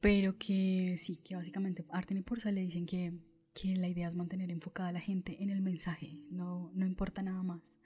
Pero 0.00 0.38
que 0.38 0.96
sí, 0.98 1.16
que 1.16 1.34
básicamente 1.34 1.84
Arten 1.90 2.18
y 2.18 2.22
Porza 2.22 2.52
le 2.52 2.60
dicen 2.60 2.86
que, 2.86 3.12
que 3.54 3.76
la 3.76 3.88
idea 3.88 4.08
es 4.08 4.14
mantener 4.14 4.50
enfocada 4.50 4.90
a 4.90 4.92
la 4.92 5.00
gente 5.00 5.42
en 5.42 5.50
el 5.50 5.62
mensaje. 5.62 6.18
No, 6.30 6.70
no 6.74 6.86
importa 6.86 7.22
nada 7.22 7.42
más, 7.42 7.78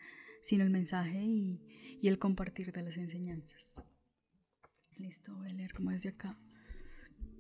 sino 0.42 0.64
el 0.64 0.70
mensaje 0.70 1.22
y, 1.22 1.60
y 2.02 2.08
el 2.08 2.18
compartir 2.18 2.72
de 2.72 2.82
las 2.82 2.96
enseñanzas. 2.96 3.72
Listo, 5.00 5.34
voy 5.34 5.48
a 5.48 5.54
leer 5.54 5.72
como 5.72 5.90
desde 5.90 6.10
acá. 6.10 6.36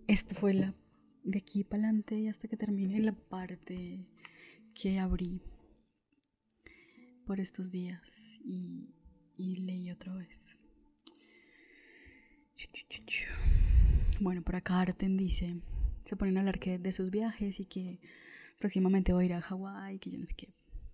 Esta 0.06 0.34
fue 0.34 0.54
la 0.54 0.72
de 1.24 1.38
aquí 1.38 1.62
para 1.62 1.82
adelante 1.82 2.18
y 2.18 2.28
hasta 2.28 2.48
que 2.48 2.56
termine 2.56 2.98
la 3.00 3.12
parte 3.12 4.06
que 4.74 4.98
abrí 4.98 5.42
por 7.26 7.38
estos 7.38 7.70
días 7.70 8.38
y, 8.42 8.88
leí 9.36 9.90
otra 9.90 10.14
vez. 10.14 10.56
Bueno, 14.20 14.42
por 14.42 14.56
acá 14.56 14.80
Arten 14.80 15.18
dice, 15.18 15.60
se 16.06 16.16
ponen 16.16 16.38
a 16.38 16.40
hablar 16.40 16.58
que 16.58 16.78
de 16.78 16.92
sus 16.92 17.10
viajes 17.10 17.60
y 17.60 17.66
que 17.66 18.00
próximamente 18.58 19.12
voy 19.12 19.24
a 19.24 19.26
ir 19.26 19.34
a 19.34 19.42
Hawái, 19.42 19.98
que 19.98 20.10
yo 20.10 20.18
no 20.18 20.24
sé 20.24 20.32
qué. 20.34 20.48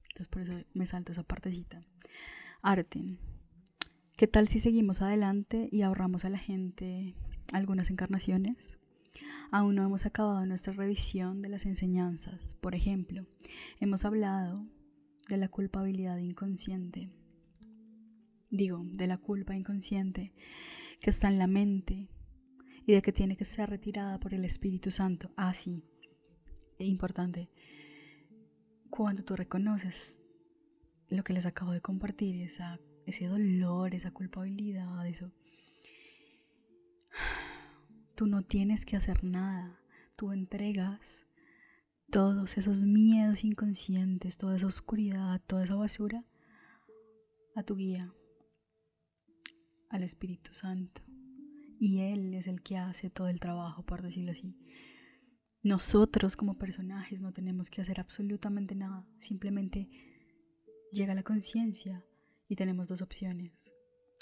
Entonces 0.09 0.29
por 0.29 0.43
eso 0.43 0.53
me 0.75 0.89
salto 0.89 1.13
esa 1.13 1.23
partecita. 1.23 1.81
Arten, 2.61 3.21
¿qué 4.17 4.27
tal 4.27 4.49
si 4.49 4.61
seguimos 4.61 5.03
adelante 5.03 5.69
y 5.71 5.83
ahorramos 5.83 6.25
a 6.25 6.31
la 6.31 6.39
gente 6.39 7.15
algunas 7.53 7.91
encarnaciones? 7.91 8.79
Aún 9.51 9.75
no 9.75 9.85
hemos 9.85 10.07
acabado 10.07 10.45
nuestra 10.47 10.73
revisión 10.73 11.43
de 11.43 11.51
las 11.51 11.67
enseñanzas. 11.67 12.55
Por 12.55 12.75
ejemplo, 12.75 13.27
hemos 13.79 14.05
hablado 14.05 14.67
de 15.29 15.37
la 15.37 15.49
culpabilidad 15.49 16.17
inconsciente. 16.17 17.11
Digo, 18.51 18.85
de 18.85 19.07
la 19.07 19.19
culpa 19.19 19.55
inconsciente 19.55 20.33
que 21.01 21.11
está 21.11 21.29
en 21.29 21.39
la 21.39 21.47
mente 21.47 22.09
y 22.87 22.93
de 22.93 23.03
que 23.03 23.13
tiene 23.13 23.37
que 23.37 23.45
ser 23.45 23.69
retirada 23.69 24.19
por 24.19 24.33
el 24.33 24.45
Espíritu 24.45 24.91
Santo. 24.91 25.31
Ah, 25.37 25.53
sí, 25.53 25.85
importante. 26.79 27.51
Cuando 28.89 29.25
tú 29.25 29.37
reconoces 29.37 30.21
lo 31.09 31.23
que 31.23 31.35
les 31.35 31.45
acabo 31.45 31.73
de 31.73 31.81
compartir, 31.81 32.41
esa, 32.41 32.81
ese 33.07 33.27
dolor, 33.27 33.95
esa 33.95 34.11
culpabilidad, 34.11 35.07
eso, 35.07 35.33
tú 38.15 38.27
no 38.27 38.43
tienes 38.43 38.85
que 38.85 38.97
hacer 38.97 39.25
nada. 39.25 39.81
Tú 40.17 40.33
entregas 40.33 41.27
todos 42.11 42.57
esos 42.57 42.83
miedos 42.83 43.45
inconscientes, 43.45 44.39
toda 44.39 44.57
esa 44.57 44.67
oscuridad, 44.67 45.43
toda 45.47 45.65
esa 45.65 45.75
basura 45.75 46.25
a 47.55 47.63
tu 47.63 47.77
guía, 47.77 48.13
al 49.91 50.03
Espíritu 50.03 50.55
Santo 50.55 51.03
y 51.79 52.01
Él 52.01 52.35
es 52.35 52.47
el 52.47 52.63
que 52.63 52.79
hace 52.79 53.11
todo 53.11 53.29
el 53.29 53.41
trabajo, 53.41 53.85
por 53.85 54.03
decirlo 54.03 54.33
así. 54.33 54.57
Nosotros 55.63 56.37
como 56.37 56.59
personajes 56.59 57.23
no 57.23 57.33
tenemos 57.33 57.71
que 57.71 57.83
hacer 57.83 58.01
absolutamente 58.01 58.75
nada, 58.75 59.07
simplemente 59.19 59.89
llega 60.93 61.15
la 61.15 61.23
conciencia 61.23 62.05
y 62.49 62.57
tenemos 62.57 62.89
dos 62.89 63.03
opciones. 63.03 63.53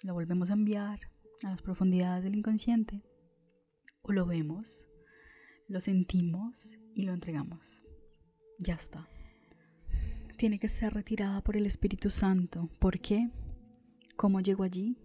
Lo 0.03 0.15
volvemos 0.15 0.51
a 0.51 0.55
enviar 0.55 1.01
a 1.43 1.51
las 1.51 1.63
profundidades 1.63 2.25
del 2.25 2.37
inconsciente 2.37 3.03
o 4.03 4.13
lo 4.13 4.27
vemos, 4.27 4.89
lo 5.69 5.81
sentimos 5.81 6.79
y 6.95 7.05
lo 7.05 7.13
entregamos. 7.13 7.85
Ya 8.59 8.75
está. 8.75 9.09
Tiene 10.37 10.59
que 10.59 10.69
ser 10.69 10.95
retirada 10.95 11.41
por 11.43 11.57
el 11.57 11.67
Espíritu 11.67 12.11
Santo. 12.11 12.69
¿Por 12.79 13.01
qué? 13.01 13.31
¿Cómo 14.17 14.41
llegó 14.41 14.65
allí? 14.65 14.99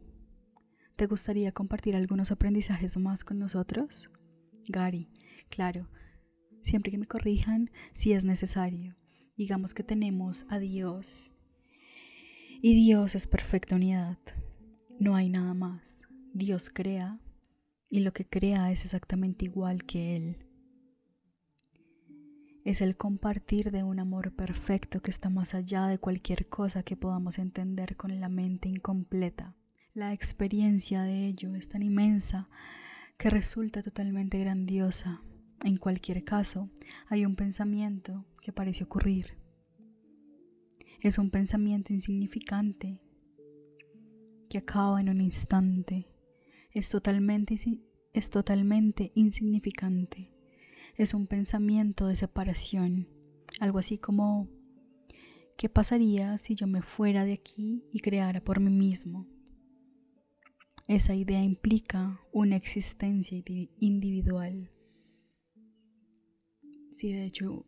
¿Te 0.96 1.06
gustaría 1.06 1.52
compartir 1.52 1.96
algunos 1.96 2.32
aprendizajes 2.32 2.98
más 2.98 3.24
con 3.24 3.40
nosotros? 3.40 4.10
Gary, 4.68 5.10
claro, 5.50 5.88
siempre 6.62 6.92
que 6.92 6.98
me 6.98 7.08
corrijan 7.08 7.72
si 7.94 8.12
es 8.12 8.26
necesario. 8.26 8.98
Digamos 9.38 9.74
que 9.74 9.84
tenemos 9.84 10.46
a 10.50 10.60
Dios 10.60 11.32
y 12.62 12.76
Dios 12.76 13.16
es 13.16 13.28
perfecta 13.28 13.76
unidad. 13.76 14.18
No 15.00 15.16
hay 15.16 15.30
nada 15.30 15.54
más. 15.54 16.04
Dios 16.34 16.70
crea 16.70 17.20
y 17.90 18.02
lo 18.02 18.12
que 18.12 18.26
crea 18.26 18.72
es 18.72 18.84
exactamente 18.84 19.46
igual 19.46 19.86
que 19.86 20.16
Él. 20.16 20.46
Es 22.66 22.82
el 22.82 22.98
compartir 22.98 23.72
de 23.72 23.84
un 23.84 24.00
amor 24.00 24.36
perfecto 24.36 25.02
que 25.02 25.10
está 25.10 25.30
más 25.30 25.54
allá 25.54 25.88
de 25.88 26.00
cualquier 26.00 26.50
cosa 26.50 26.84
que 26.84 26.98
podamos 26.98 27.40
entender 27.40 27.96
con 27.96 28.20
la 28.20 28.28
mente 28.28 28.68
incompleta. 28.68 29.56
La 29.94 30.14
experiencia 30.14 31.04
de 31.04 31.28
ello 31.28 31.56
es 31.56 31.70
tan 31.70 31.82
inmensa 31.82 32.50
que 33.18 33.30
resulta 33.30 33.82
totalmente 33.82 34.38
grandiosa. 34.38 35.22
En 35.64 35.78
cualquier 35.78 36.24
caso, 36.26 36.70
hay 37.08 37.26
un 37.26 37.36
pensamiento 37.36 38.26
que 38.42 38.52
parece 38.52 38.84
ocurrir. 38.84 39.39
Es 41.02 41.18
un 41.18 41.30
pensamiento 41.30 41.94
insignificante 41.94 43.00
que 44.50 44.58
acaba 44.58 45.00
en 45.00 45.08
un 45.08 45.22
instante. 45.22 46.08
Es 46.74 46.90
totalmente, 46.90 47.56
es 48.14 48.30
totalmente 48.30 49.14
insignificante. 49.16 50.34
Es 50.98 51.14
un 51.14 51.28
pensamiento 51.28 52.08
de 52.08 52.18
separación. 52.18 53.08
Algo 53.62 53.80
así 53.80 53.98
como, 53.98 54.50
¿qué 55.58 55.70
pasaría 55.70 56.38
si 56.38 56.56
yo 56.56 56.68
me 56.68 56.82
fuera 56.82 57.24
de 57.24 57.34
aquí 57.34 57.86
y 57.94 58.02
creara 58.02 58.44
por 58.44 58.60
mí 58.60 58.70
mismo? 58.70 59.26
Esa 60.90 61.16
idea 61.16 61.42
implica 61.42 62.20
una 62.34 62.58
existencia 62.58 63.42
individual. 63.78 64.70
Sí, 66.92 67.14
de 67.14 67.24
hecho, 67.24 67.66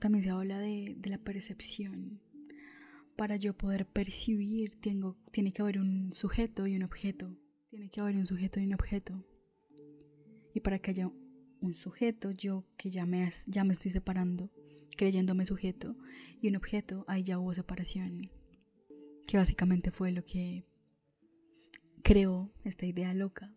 también 0.00 0.22
se 0.24 0.30
habla 0.30 0.58
de, 0.58 0.96
la 1.04 1.18
percepción. 1.18 2.20
Para 3.16 3.36
yo 3.36 3.56
poder 3.56 3.86
percibir, 3.86 4.80
tengo, 4.80 5.16
tiene 5.32 5.52
que 5.52 5.62
haber 5.62 5.78
un 5.78 6.12
sujeto 6.14 6.66
y 6.66 6.76
un 6.76 6.84
objeto. 6.84 7.36
Tiene 7.70 7.90
que 7.90 8.00
haber 8.00 8.16
un 8.16 8.26
sujeto 8.26 8.60
y 8.60 8.66
un 8.66 8.74
objeto. 8.74 9.24
Y 10.54 10.60
para 10.60 10.78
que 10.78 10.92
haya 10.92 11.10
un 11.60 11.74
sujeto, 11.74 12.30
yo 12.30 12.64
que 12.76 12.90
ya 12.90 13.06
me, 13.06 13.30
ya 13.46 13.64
me 13.64 13.72
estoy 13.72 13.90
separando, 13.90 14.50
creyéndome 14.96 15.46
sujeto, 15.46 15.96
y 16.40 16.48
un 16.48 16.56
objeto, 16.56 17.04
ahí 17.08 17.22
ya 17.22 17.38
hubo 17.38 17.52
separación. 17.54 18.30
Que 19.26 19.36
básicamente 19.36 19.90
fue 19.90 20.12
lo 20.12 20.24
que 20.24 20.64
creó 22.02 22.50
esta 22.64 22.86
idea 22.86 23.12
loca 23.12 23.54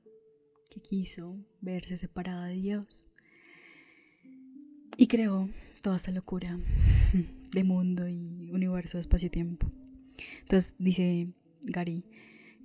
que 0.70 0.82
quiso 0.82 1.38
verse 1.62 1.98
separada 1.98 2.48
de 2.48 2.56
Dios 2.56 3.06
y 4.98 5.08
creó 5.08 5.50
toda 5.82 5.98
esta 5.98 6.12
locura 6.12 6.58
de 7.52 7.63
mundo 7.63 8.08
y 8.08 8.52
universo, 8.52 8.98
espacio-tiempo. 8.98 9.72
Entonces 10.41 10.76
dice 10.78 11.30
Gary, 11.63 12.06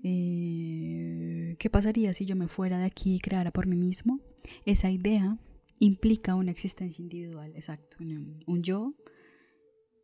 eh, 0.02 1.56
¿qué 1.58 1.70
pasaría 1.70 2.12
si 2.14 2.26
yo 2.26 2.36
me 2.36 2.48
fuera 2.48 2.78
de 2.78 2.84
aquí 2.84 3.16
y 3.16 3.20
creara 3.20 3.50
por 3.50 3.66
mí 3.66 3.76
mismo? 3.76 4.20
Esa 4.64 4.90
idea 4.90 5.38
implica 5.78 6.34
una 6.34 6.50
existencia 6.50 7.02
individual, 7.02 7.52
exacto, 7.56 7.96
un, 8.00 8.42
un 8.46 8.62
yo. 8.62 8.94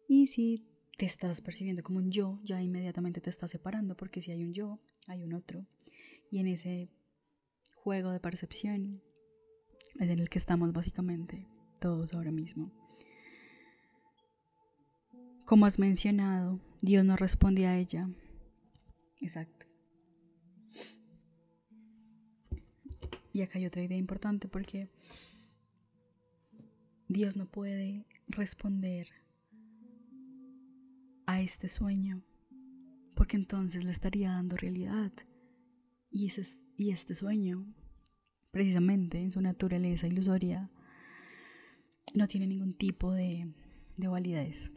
Y 0.08 0.26
si 0.26 0.64
te 0.98 1.06
estás 1.06 1.40
percibiendo 1.40 1.82
como 1.82 1.98
un 1.98 2.10
yo, 2.10 2.40
ya 2.42 2.62
inmediatamente 2.62 3.20
te 3.20 3.30
estás 3.30 3.50
separando, 3.50 3.96
porque 3.96 4.20
si 4.22 4.30
hay 4.30 4.42
un 4.44 4.52
yo, 4.52 4.80
hay 5.06 5.22
un 5.22 5.34
otro. 5.34 5.66
Y 6.30 6.38
en 6.38 6.46
ese 6.48 6.88
juego 7.74 8.10
de 8.10 8.20
percepción 8.20 9.02
es 9.98 10.08
en 10.08 10.18
el 10.18 10.28
que 10.28 10.38
estamos 10.38 10.72
básicamente 10.72 11.46
todos 11.80 12.14
ahora 12.14 12.30
mismo. 12.30 12.72
Como 15.52 15.66
has 15.66 15.78
mencionado, 15.78 16.58
Dios 16.80 17.04
no 17.04 17.14
responde 17.14 17.66
a 17.66 17.76
ella. 17.76 18.08
Exacto. 19.20 19.66
Y 23.34 23.42
acá 23.42 23.58
hay 23.58 23.66
otra 23.66 23.82
idea 23.82 23.98
importante 23.98 24.48
porque 24.48 24.88
Dios 27.06 27.36
no 27.36 27.44
puede 27.44 28.06
responder 28.28 29.08
a 31.26 31.42
este 31.42 31.68
sueño 31.68 32.22
porque 33.14 33.36
entonces 33.36 33.84
le 33.84 33.90
estaría 33.90 34.30
dando 34.30 34.56
realidad. 34.56 35.12
Y, 36.10 36.28
ese, 36.28 36.44
y 36.78 36.92
este 36.92 37.14
sueño, 37.14 37.66
precisamente 38.52 39.20
en 39.20 39.32
su 39.32 39.42
naturaleza 39.42 40.06
ilusoria, 40.06 40.70
no 42.14 42.26
tiene 42.26 42.46
ningún 42.46 42.72
tipo 42.72 43.12
de, 43.12 43.52
de 43.98 44.08
validez. 44.08 44.72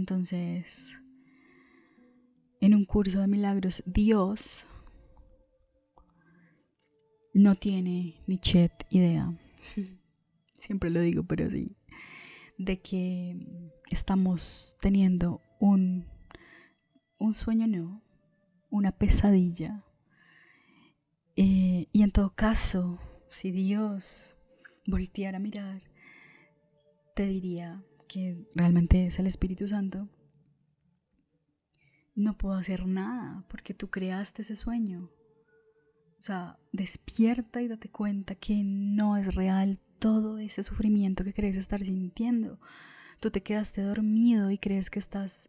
Entonces, 0.00 0.96
en 2.62 2.74
un 2.74 2.86
curso 2.86 3.20
de 3.20 3.26
milagros, 3.26 3.82
Dios 3.84 4.66
no 7.34 7.54
tiene 7.54 8.22
ni 8.26 8.38
chet 8.38 8.86
idea. 8.88 9.36
Siempre 10.54 10.88
lo 10.88 11.00
digo, 11.00 11.24
pero 11.24 11.50
sí. 11.50 11.76
De 12.56 12.80
que 12.80 13.36
estamos 13.90 14.74
teniendo 14.80 15.42
un 15.58 16.06
un 17.18 17.34
sueño 17.34 17.66
no, 17.66 18.02
una 18.70 18.92
pesadilla. 18.92 19.84
Eh, 21.36 21.88
y 21.92 22.02
en 22.02 22.10
todo 22.10 22.34
caso, 22.34 22.98
si 23.28 23.50
Dios 23.50 24.34
volteara 24.86 25.36
a 25.36 25.40
mirar, 25.40 25.82
te 27.14 27.26
diría 27.26 27.84
que 28.10 28.44
realmente 28.56 29.06
es 29.06 29.20
el 29.20 29.28
Espíritu 29.28 29.68
Santo. 29.68 30.08
No 32.16 32.36
puedo 32.36 32.56
hacer 32.56 32.86
nada 32.86 33.44
porque 33.48 33.72
tú 33.72 33.88
creaste 33.88 34.42
ese 34.42 34.56
sueño. 34.56 35.10
O 36.18 36.20
sea, 36.20 36.58
despierta 36.72 37.62
y 37.62 37.68
date 37.68 37.88
cuenta 37.88 38.34
que 38.34 38.62
no 38.64 39.16
es 39.16 39.36
real 39.36 39.78
todo 40.00 40.38
ese 40.38 40.64
sufrimiento 40.64 41.22
que 41.22 41.32
crees 41.32 41.56
estar 41.56 41.82
sintiendo. 41.82 42.58
Tú 43.20 43.30
te 43.30 43.42
quedaste 43.42 43.82
dormido 43.82 44.50
y 44.50 44.58
crees 44.58 44.90
que 44.90 44.98
estás 44.98 45.48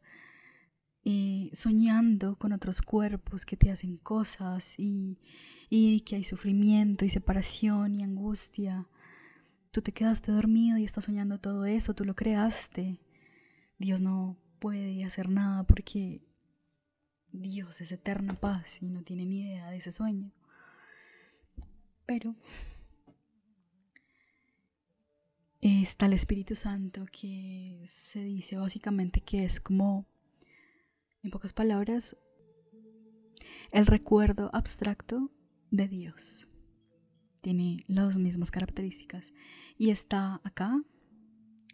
eh, 1.03 1.49
soñando 1.53 2.37
con 2.37 2.53
otros 2.53 2.83
cuerpos 2.83 3.43
que 3.43 3.57
te 3.57 3.71
hacen 3.71 3.97
cosas 3.97 4.75
y, 4.77 5.19
y 5.67 6.01
que 6.01 6.17
hay 6.17 6.23
sufrimiento 6.23 7.05
y 7.05 7.09
separación 7.09 7.95
y 7.95 8.03
angustia. 8.03 8.87
Tú 9.71 9.81
te 9.81 9.93
quedaste 9.93 10.33
dormido 10.33 10.77
y 10.77 10.83
estás 10.83 11.05
soñando 11.05 11.39
todo 11.39 11.65
eso, 11.65 11.93
tú 11.93 12.03
lo 12.03 12.13
creaste. 12.13 12.99
Dios 13.77 14.01
no 14.01 14.37
puede 14.59 15.03
hacer 15.05 15.29
nada 15.29 15.63
porque 15.63 16.21
Dios 17.31 17.79
es 17.79 17.91
eterna 17.93 18.33
paz 18.33 18.81
y 18.81 18.89
no 18.89 19.03
tiene 19.03 19.25
ni 19.25 19.41
idea 19.41 19.69
de 19.69 19.77
ese 19.77 19.93
sueño. 19.93 20.31
Pero 22.05 22.35
está 25.61 26.07
el 26.07 26.13
Espíritu 26.13 26.55
Santo 26.57 27.05
que 27.09 27.85
se 27.87 28.23
dice 28.23 28.57
básicamente 28.57 29.21
que 29.21 29.45
es 29.45 29.61
como, 29.61 30.05
en 31.23 31.31
pocas 31.31 31.53
palabras, 31.53 32.17
el 33.71 33.85
recuerdo 33.85 34.49
abstracto 34.53 35.31
de 35.69 35.87
Dios. 35.87 36.50
Tiene 37.41 37.83
las 37.87 38.17
mismas 38.17 38.51
características. 38.51 39.33
Y 39.77 39.89
está 39.89 40.41
acá, 40.43 40.81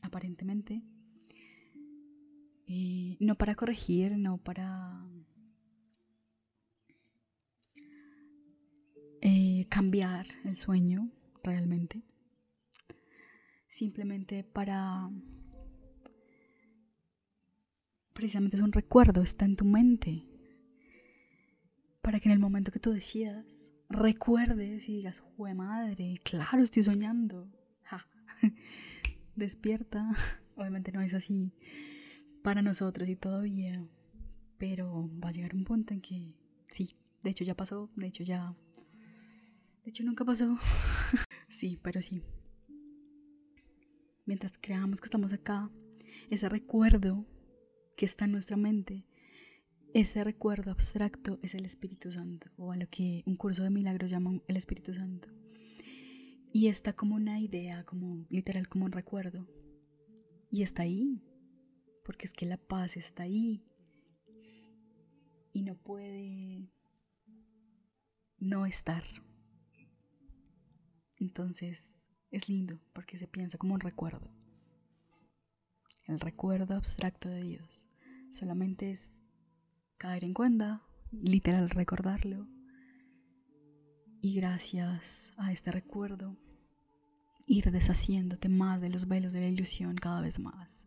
aparentemente, 0.01 0.81
eh, 2.67 3.15
no 3.19 3.35
para 3.35 3.55
corregir, 3.55 4.17
no 4.17 4.37
para 4.37 5.07
eh, 9.21 9.65
cambiar 9.69 10.27
el 10.43 10.57
sueño 10.57 11.09
realmente, 11.43 12.03
simplemente 13.67 14.43
para... 14.43 15.09
Precisamente 18.13 18.57
es 18.57 18.63
un 18.63 18.73
recuerdo, 18.73 19.21
está 19.21 19.45
en 19.45 19.55
tu 19.55 19.63
mente, 19.63 20.25
para 22.01 22.19
que 22.19 22.29
en 22.29 22.33
el 22.33 22.39
momento 22.39 22.71
que 22.71 22.79
tú 22.79 22.91
decidas 22.91 23.71
recuerdes 23.89 24.89
y 24.89 24.97
digas, 24.97 25.19
¡jue 25.19 25.53
madre! 25.53 26.19
Claro, 26.23 26.63
estoy 26.63 26.83
soñando. 26.83 27.47
Despierta. 29.35 30.15
Obviamente 30.55 30.91
no 30.91 31.01
es 31.01 31.13
así 31.13 31.53
para 32.41 32.61
nosotros 32.61 33.07
y 33.09 33.15
todavía, 33.15 33.73
pero 34.57 35.09
va 35.23 35.29
a 35.29 35.31
llegar 35.31 35.53
un 35.53 35.65
punto 35.65 35.93
en 35.93 36.01
que 36.01 36.33
sí, 36.69 36.95
de 37.21 37.29
hecho 37.29 37.43
ya 37.43 37.55
pasó, 37.55 37.89
de 37.95 38.07
hecho 38.07 38.23
ya... 38.23 38.55
De 39.83 39.89
hecho 39.89 40.03
nunca 40.03 40.25
pasó. 40.25 40.57
sí, 41.49 41.79
pero 41.81 42.01
sí. 42.01 42.21
Mientras 44.25 44.57
creamos 44.57 44.99
que 44.99 45.05
estamos 45.05 45.31
acá, 45.31 45.69
ese 46.29 46.49
recuerdo 46.49 47.25
que 47.95 48.05
está 48.05 48.25
en 48.25 48.31
nuestra 48.31 48.57
mente 48.57 49.05
ese 49.93 50.23
recuerdo 50.23 50.71
abstracto 50.71 51.39
es 51.41 51.55
el 51.55 51.65
Espíritu 51.65 52.11
Santo, 52.11 52.49
o 52.57 52.71
a 52.71 52.77
lo 52.77 52.87
que 52.89 53.23
un 53.25 53.35
curso 53.35 53.63
de 53.63 53.69
milagros 53.69 54.11
llaman 54.11 54.43
el 54.47 54.57
Espíritu 54.57 54.93
Santo. 54.93 55.29
Y 56.53 56.67
está 56.67 56.93
como 56.93 57.15
una 57.15 57.39
idea, 57.39 57.83
como 57.83 58.25
literal, 58.29 58.67
como 58.67 58.85
un 58.85 58.91
recuerdo. 58.91 59.47
Y 60.49 60.63
está 60.63 60.83
ahí, 60.83 61.21
porque 62.03 62.25
es 62.25 62.33
que 62.33 62.45
la 62.45 62.57
paz 62.57 62.97
está 62.97 63.23
ahí. 63.23 63.63
Y 65.53 65.61
no 65.63 65.75
puede 65.75 66.69
no 68.39 68.65
estar. 68.65 69.03
Entonces 71.17 72.09
es 72.31 72.49
lindo 72.49 72.79
porque 72.93 73.17
se 73.17 73.27
piensa 73.27 73.57
como 73.57 73.73
un 73.73 73.79
recuerdo. 73.79 74.31
El 76.05 76.19
recuerdo 76.19 76.75
abstracto 76.75 77.29
de 77.29 77.41
Dios. 77.41 77.89
Solamente 78.31 78.91
es 78.91 79.26
caer 79.97 80.23
en 80.23 80.33
cuenta, 80.33 80.83
literal 81.11 81.69
recordarlo. 81.69 82.47
Y 84.21 84.35
gracias 84.35 85.33
a 85.37 85.51
este 85.51 85.71
recuerdo, 85.71 86.35
ir 87.45 87.71
deshaciéndote 87.71 88.49
más 88.49 88.81
de 88.81 88.89
los 88.89 89.07
velos 89.07 89.33
de 89.33 89.41
la 89.41 89.47
ilusión 89.47 89.95
cada 89.95 90.21
vez 90.21 90.39
más. 90.39 90.85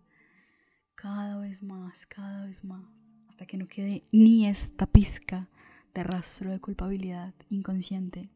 Cada 0.94 1.38
vez 1.38 1.62
más, 1.62 2.06
cada 2.06 2.46
vez 2.46 2.64
más. 2.64 2.84
Hasta 3.28 3.46
que 3.46 3.56
no 3.56 3.68
quede 3.68 4.04
ni 4.12 4.46
esta 4.46 4.86
pizca 4.86 5.48
de 5.94 6.02
rastro 6.02 6.50
de 6.50 6.60
culpabilidad 6.60 7.34
inconsciente. 7.48 8.30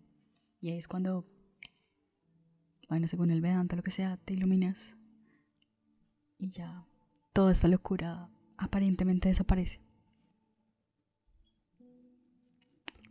Y 0.61 0.71
ahí 0.71 0.79
es 0.79 0.89
cuando, 0.89 1.27
bueno, 2.89 3.07
según 3.09 3.31
el 3.31 3.43
Vedanta, 3.43 3.77
lo 3.77 3.83
que 3.83 3.91
sea, 3.91 4.17
te 4.17 4.35
iluminas. 4.35 4.97
Y 6.39 6.51
ya 6.51 6.87
toda 7.33 7.53
esta 7.53 7.69
locura 7.69 8.31
aparentemente 8.57 9.29
desaparece. 9.29 9.84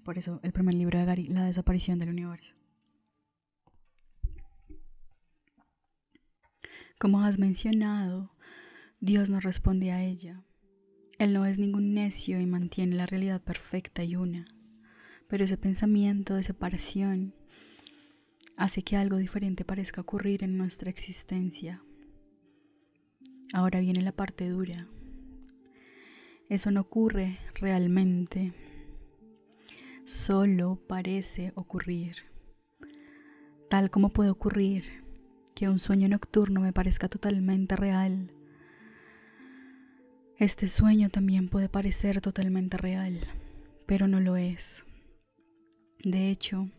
Por 0.04 0.18
eso 0.18 0.40
el 0.44 0.52
primer 0.52 0.74
libro 0.74 1.00
de 1.00 1.06
Gary, 1.06 1.28
La 1.28 1.46
desaparición 1.46 2.00
del 2.00 2.10
universo. 2.10 2.56
Como 7.00 7.22
has 7.22 7.40
mencionado, 7.40 8.32
Dios 9.00 9.30
no 9.30 9.40
responde 9.40 9.92
a 9.92 10.04
ella. 10.04 10.44
Él 11.20 11.34
no 11.34 11.46
es 11.46 11.60
ningún 11.60 11.94
necio 11.94 12.40
y 12.40 12.46
mantiene 12.46 12.96
la 12.96 13.06
realidad 13.06 13.42
perfecta 13.42 14.04
y 14.04 14.16
una. 14.16 14.46
Pero 15.28 15.46
ese 15.46 15.58
pensamiento 15.58 16.36
de 16.36 16.44
separación 16.44 17.34
hace 18.58 18.84
que 18.84 18.98
algo 18.98 19.18
diferente 19.18 19.66
parezca 19.66 20.02
ocurrir 20.02 20.44
en 20.44 20.58
nuestra 20.58 20.90
existencia. 20.90 21.82
Ahora 23.54 23.80
viene 23.80 24.02
la 24.02 24.12
parte 24.12 24.50
dura. 24.50 24.88
Eso 26.50 26.72
no 26.72 26.82
ocurre 26.82 27.40
realmente 27.56 28.54
solo 30.06 30.80
parece 30.88 31.52
ocurrir. 31.56 32.18
Tal 33.70 33.90
como 33.90 34.10
puede 34.10 34.30
ocurrir 34.30 35.04
que 35.56 35.70
un 35.70 35.80
sueño 35.80 36.08
nocturno 36.08 36.62
me 36.62 36.74
parezca 36.74 37.08
totalmente 37.08 37.76
real. 37.76 38.32
Este 40.38 40.68
sueño 40.68 41.10
también 41.10 41.48
puede 41.48 41.70
parecer 41.70 42.22
totalmente 42.22 42.78
real, 42.78 43.20
pero 43.86 44.08
no 44.08 44.20
lo 44.20 44.36
es. 44.36 44.84
De 46.04 46.30
hecho, 46.30 46.70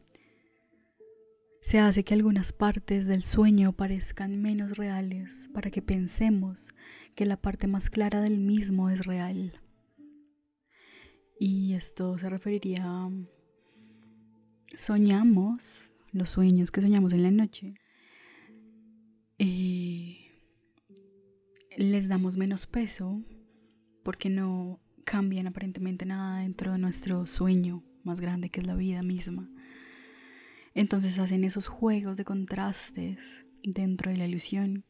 se 1.62 1.78
hace 1.78 2.04
que 2.04 2.12
algunas 2.12 2.52
partes 2.52 3.06
del 3.06 3.22
sueño 3.22 3.72
parezcan 3.72 4.40
menos 4.42 4.76
reales 4.76 5.48
para 5.54 5.70
que 5.70 5.80
pensemos 5.80 6.74
que 7.14 7.24
la 7.24 7.38
parte 7.38 7.68
más 7.68 7.88
clara 7.88 8.20
del 8.20 8.38
mismo 8.38 8.90
es 8.90 9.06
real. 9.06 9.63
Y 11.46 11.74
esto 11.74 12.16
se 12.16 12.30
referiría 12.30 12.86
a 12.86 13.10
soñamos, 14.74 15.92
los 16.10 16.30
sueños 16.30 16.70
que 16.70 16.80
soñamos 16.80 17.12
en 17.12 17.22
la 17.22 17.30
noche. 17.30 17.74
Eh, 19.38 20.30
les 21.76 22.08
damos 22.08 22.38
menos 22.38 22.66
peso 22.66 23.22
porque 24.02 24.30
no 24.30 24.80
cambian 25.04 25.46
aparentemente 25.46 26.06
nada 26.06 26.40
dentro 26.40 26.72
de 26.72 26.78
nuestro 26.78 27.26
sueño 27.26 27.84
más 28.04 28.20
grande 28.20 28.48
que 28.48 28.60
es 28.60 28.66
la 28.66 28.74
vida 28.74 29.02
misma. 29.02 29.50
Entonces 30.72 31.18
hacen 31.18 31.44
esos 31.44 31.66
juegos 31.66 32.16
de 32.16 32.24
contrastes 32.24 33.44
dentro 33.62 34.10
de 34.10 34.16
la 34.16 34.26
ilusión 34.26 34.86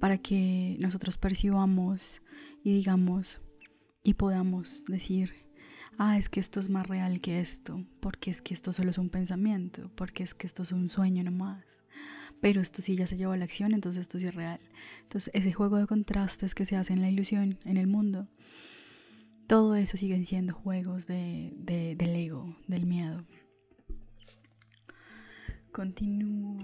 para 0.00 0.16
que 0.16 0.78
nosotros 0.80 1.18
percibamos 1.18 2.22
y 2.64 2.72
digamos, 2.72 3.42
y 4.08 4.14
podamos 4.14 4.86
decir, 4.86 5.34
ah, 5.98 6.16
es 6.16 6.30
que 6.30 6.40
esto 6.40 6.60
es 6.60 6.70
más 6.70 6.86
real 6.86 7.20
que 7.20 7.40
esto, 7.40 7.84
porque 8.00 8.30
es 8.30 8.40
que 8.40 8.54
esto 8.54 8.72
solo 8.72 8.90
es 8.90 8.96
un 8.96 9.10
pensamiento, 9.10 9.90
porque 9.96 10.22
es 10.22 10.32
que 10.32 10.46
esto 10.46 10.62
es 10.62 10.72
un 10.72 10.88
sueño 10.88 11.22
nomás. 11.22 11.82
Pero 12.40 12.62
esto 12.62 12.80
sí 12.80 12.96
ya 12.96 13.06
se 13.06 13.18
llevó 13.18 13.32
a 13.32 13.36
la 13.36 13.44
acción, 13.44 13.74
entonces 13.74 14.00
esto 14.00 14.18
sí 14.18 14.24
es 14.24 14.34
real. 14.34 14.60
Entonces 15.02 15.30
ese 15.34 15.52
juego 15.52 15.76
de 15.76 15.86
contrastes 15.86 16.54
que 16.54 16.64
se 16.64 16.76
hace 16.76 16.94
en 16.94 17.02
la 17.02 17.10
ilusión, 17.10 17.58
en 17.66 17.76
el 17.76 17.86
mundo, 17.86 18.28
todo 19.46 19.76
eso 19.76 19.98
siguen 19.98 20.24
siendo 20.24 20.54
juegos 20.54 21.06
de, 21.06 21.52
del 21.58 22.16
ego, 22.16 22.56
del 22.66 22.86
miedo. 22.86 23.26
Continúo. 25.70 26.56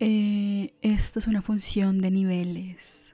Eh, 0.00 0.74
esto 0.82 1.20
es 1.20 1.28
una 1.28 1.40
función 1.40 1.98
de 1.98 2.10
niveles 2.10 3.13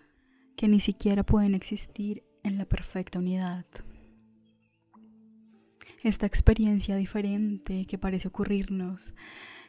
que 0.61 0.69
ni 0.69 0.79
siquiera 0.79 1.23
pueden 1.23 1.55
existir 1.55 2.23
en 2.43 2.59
la 2.59 2.67
perfecta 2.67 3.19
unidad. 3.19 3.65
Esta 6.03 6.27
experiencia 6.27 6.97
diferente 6.97 7.87
que 7.87 7.97
parece 7.97 8.29
ocurrirnos 8.29 9.15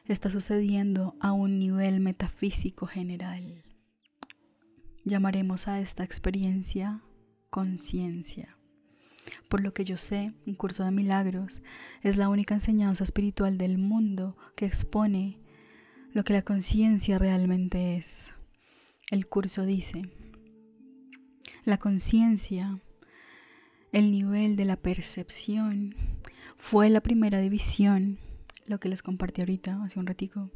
está 0.04 0.30
sucediendo 0.30 1.16
a 1.22 1.32
un 1.32 1.60
nivel 1.60 2.02
metafísico 2.02 2.88
general. 2.88 3.64
Llamaremos 5.06 5.70
a 5.70 5.80
esta 5.80 6.04
experiencia 6.04 7.02
conciencia. 7.50 8.58
Por 9.48 9.62
lo 9.62 9.74
que 9.74 9.86
yo 9.86 9.96
sé, 9.96 10.34
un 10.46 10.56
curso 10.56 10.84
de 10.84 10.92
milagros 10.92 11.62
es 12.04 12.18
la 12.18 12.28
única 12.28 12.54
enseñanza 12.54 13.06
espiritual 13.06 13.58
del 13.58 13.78
mundo 13.78 14.36
que 14.58 14.66
expone 14.66 15.40
lo 16.12 16.26
que 16.26 16.34
la 16.34 16.42
conciencia 16.42 17.18
realmente 17.18 17.96
es 17.96 18.34
el 19.10 19.28
curso 19.28 19.66
dice, 19.66 20.04
la 21.66 21.78
conciencia, 21.78 22.80
el 23.92 24.12
nivel 24.12 24.56
de 24.56 24.66
la 24.66 24.78
percepción, 24.78 25.96
fue 26.58 26.90
la 26.90 27.02
primera 27.02 27.40
división, 27.40 28.20
lo 28.66 28.80
que 28.80 28.90
les 28.90 29.02
compartí 29.02 29.42
ahorita 29.42 29.84
hace 29.84 30.00
un 30.00 30.08
ratico, 30.08 30.50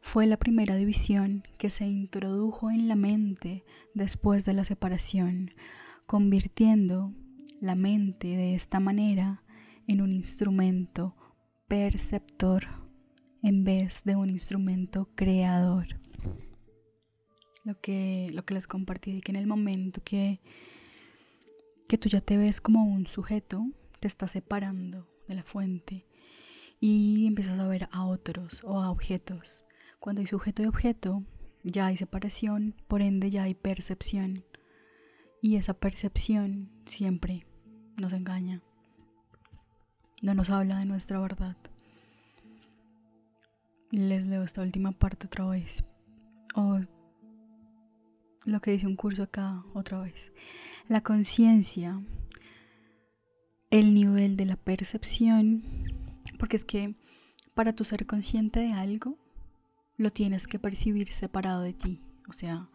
fue 0.00 0.26
la 0.26 0.38
primera 0.38 0.76
división 0.76 1.42
que 1.58 1.70
se 1.70 1.86
introdujo 1.86 2.70
en 2.70 2.88
la 2.88 2.96
mente 2.96 3.64
después 3.94 4.44
de 4.44 4.54
la 4.54 4.64
separación, 4.64 5.52
convirtiendo 6.06 7.12
la 7.60 7.74
mente 7.74 8.28
de 8.28 8.54
esta 8.54 8.80
manera 8.80 9.42
en 9.86 10.00
un 10.00 10.12
instrumento 10.12 11.14
perceptor 11.68 12.66
en 13.42 13.64
vez 13.64 14.02
de 14.04 14.16
un 14.16 14.30
instrumento 14.30 15.08
creador. 15.14 16.00
Lo 17.64 17.78
que, 17.80 18.30
lo 18.32 18.44
que 18.44 18.54
les 18.54 18.66
compartí, 18.66 19.20
que 19.20 19.32
en 19.32 19.36
el 19.36 19.46
momento 19.46 20.00
que, 20.02 20.40
que 21.88 21.98
tú 21.98 22.08
ya 22.08 22.20
te 22.20 22.36
ves 22.36 22.60
como 22.60 22.84
un 22.84 23.06
sujeto, 23.06 23.66
te 24.00 24.08
estás 24.08 24.30
separando 24.32 25.06
de 25.28 25.34
la 25.34 25.42
fuente 25.42 26.06
y 26.80 27.26
empiezas 27.26 27.58
a 27.60 27.68
ver 27.68 27.88
a 27.92 28.06
otros 28.06 28.62
o 28.64 28.80
a 28.80 28.90
objetos. 28.90 29.64
Cuando 29.98 30.22
hay 30.22 30.26
sujeto 30.26 30.62
y 30.62 30.66
objeto, 30.66 31.22
ya 31.62 31.86
hay 31.86 31.96
separación, 31.98 32.74
por 32.88 33.02
ende 33.02 33.30
ya 33.30 33.42
hay 33.42 33.54
percepción. 33.54 34.44
Y 35.42 35.56
esa 35.56 35.74
percepción 35.74 36.70
siempre 36.86 37.46
nos 37.98 38.14
engaña. 38.14 38.62
No 40.22 40.34
nos 40.34 40.50
habla 40.50 40.78
de 40.78 40.86
nuestra 40.86 41.20
verdad. 41.20 41.56
Les 43.90 44.26
leo 44.26 44.42
esta 44.42 44.62
última 44.62 44.92
parte 44.92 45.26
otra 45.26 45.46
vez. 45.46 45.84
O 46.54 46.80
lo 48.44 48.60
que 48.60 48.72
dice 48.72 48.86
un 48.86 48.96
curso 48.96 49.22
acá 49.22 49.64
otra 49.74 50.00
vez. 50.00 50.32
La 50.88 51.02
conciencia, 51.02 52.02
el 53.70 53.94
nivel 53.94 54.36
de 54.36 54.46
la 54.46 54.56
percepción, 54.56 55.62
porque 56.38 56.56
es 56.56 56.64
que 56.64 56.94
para 57.54 57.74
tu 57.74 57.84
ser 57.84 58.06
consciente 58.06 58.60
de 58.60 58.72
algo, 58.72 59.18
lo 59.96 60.10
tienes 60.10 60.46
que 60.46 60.58
percibir 60.58 61.12
separado 61.12 61.62
de 61.62 61.74
ti. 61.74 62.00
O 62.28 62.32
sea, 62.32 62.70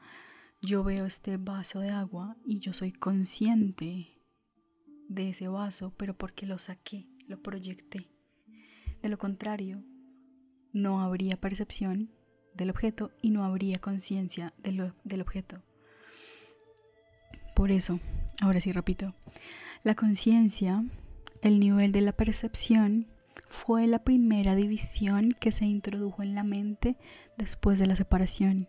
yo 0.61 0.83
veo 0.83 1.05
este 1.05 1.37
vaso 1.37 1.79
de 1.79 1.89
agua 1.89 2.37
y 2.45 2.59
yo 2.59 2.73
soy 2.73 2.91
consciente 2.91 4.21
de 5.09 5.29
ese 5.29 5.47
vaso, 5.47 5.93
pero 5.97 6.15
porque 6.17 6.45
lo 6.45 6.59
saqué, 6.59 7.07
lo 7.27 7.41
proyecté. 7.41 8.09
De 9.01 9.09
lo 9.09 9.17
contrario, 9.17 9.83
no 10.73 11.01
habría 11.01 11.39
percepción 11.39 12.11
del 12.55 12.69
objeto 12.69 13.11
y 13.21 13.31
no 13.31 13.43
habría 13.43 13.79
conciencia 13.79 14.53
del 14.63 15.21
objeto. 15.21 15.61
Por 17.55 17.71
eso, 17.71 17.99
ahora 18.41 18.59
sí 18.59 18.71
repito, 18.71 19.13
la 19.83 19.95
conciencia, 19.95 20.83
el 21.41 21.59
nivel 21.59 21.91
de 21.91 22.01
la 22.01 22.11
percepción, 22.11 23.07
fue 23.47 23.87
la 23.87 24.03
primera 24.03 24.55
división 24.55 25.31
que 25.39 25.51
se 25.51 25.65
introdujo 25.65 26.23
en 26.23 26.35
la 26.35 26.43
mente 26.43 26.97
después 27.37 27.79
de 27.79 27.87
la 27.87 27.95
separación, 27.95 28.67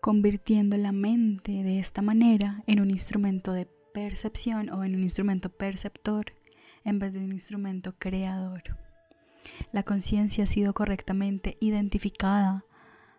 convirtiendo 0.00 0.76
la 0.76 0.92
mente 0.92 1.62
de 1.62 1.78
esta 1.78 2.02
manera 2.02 2.62
en 2.66 2.80
un 2.80 2.90
instrumento 2.90 3.52
de 3.52 3.66
percepción 3.94 4.70
o 4.70 4.84
en 4.84 4.94
un 4.94 5.02
instrumento 5.02 5.48
perceptor 5.48 6.32
en 6.84 6.98
vez 6.98 7.14
de 7.14 7.20
un 7.20 7.32
instrumento 7.32 7.94
creador. 7.98 8.81
La 9.72 9.82
conciencia 9.82 10.44
ha 10.44 10.46
sido 10.46 10.74
correctamente 10.74 11.56
identificada 11.60 12.64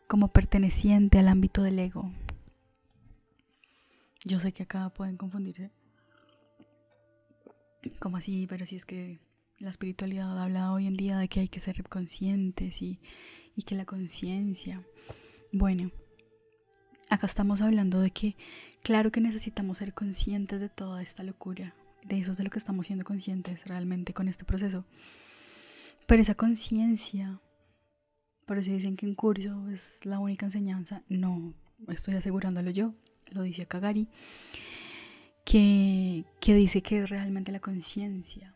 como 0.07 0.29
perteneciente 0.29 1.19
al 1.19 1.27
ámbito 1.27 1.63
del 1.63 1.79
ego. 1.79 2.11
Yo 4.25 4.39
sé 4.39 4.53
que 4.53 4.63
acá 4.63 4.89
pueden 4.89 5.17
confundirse 5.17 5.71
como 7.99 8.17
así? 8.17 8.47
Pero 8.47 8.65
si 8.65 8.75
es 8.75 8.85
que 8.85 9.19
la 9.59 9.69
espiritualidad 9.69 10.41
habla 10.41 10.71
hoy 10.71 10.87
en 10.87 10.97
día 10.97 11.17
de 11.17 11.27
que 11.27 11.41
hay 11.41 11.47
que 11.47 11.59
ser 11.59 11.83
conscientes 11.87 12.81
y, 12.81 12.99
y 13.55 13.63
que 13.63 13.75
la 13.75 13.85
conciencia. 13.85 14.83
Bueno, 15.51 15.91
acá 17.09 17.27
estamos 17.27 17.61
hablando 17.61 17.99
de 17.99 18.11
que, 18.11 18.35
claro 18.83 19.11
que 19.11 19.21
necesitamos 19.21 19.77
ser 19.77 19.93
conscientes 19.93 20.59
de 20.59 20.69
toda 20.69 21.01
esta 21.01 21.23
locura. 21.23 21.73
De 22.03 22.19
eso 22.19 22.31
es 22.31 22.37
de 22.37 22.43
lo 22.43 22.49
que 22.49 22.59
estamos 22.59 22.87
siendo 22.87 23.05
conscientes 23.05 23.65
realmente 23.65 24.13
con 24.13 24.27
este 24.27 24.43
proceso. 24.43 24.85
Pero 26.07 26.21
esa 26.21 26.35
conciencia, 26.35 27.39
por 28.45 28.57
eso 28.57 28.71
dicen 28.71 28.95
que 28.95 29.05
en 29.05 29.15
curso 29.15 29.69
es 29.69 30.05
la 30.05 30.19
única 30.19 30.45
enseñanza. 30.45 31.03
No, 31.09 31.53
estoy 31.87 32.15
asegurándolo 32.15 32.71
yo, 32.71 32.93
lo 33.31 33.43
dice 33.43 33.65
Kagari 33.65 34.07
que, 35.45 36.25
dice 36.41 36.81
que 36.81 36.99
es 36.99 37.09
realmente 37.09 37.51
la 37.51 37.59
conciencia. 37.59 38.55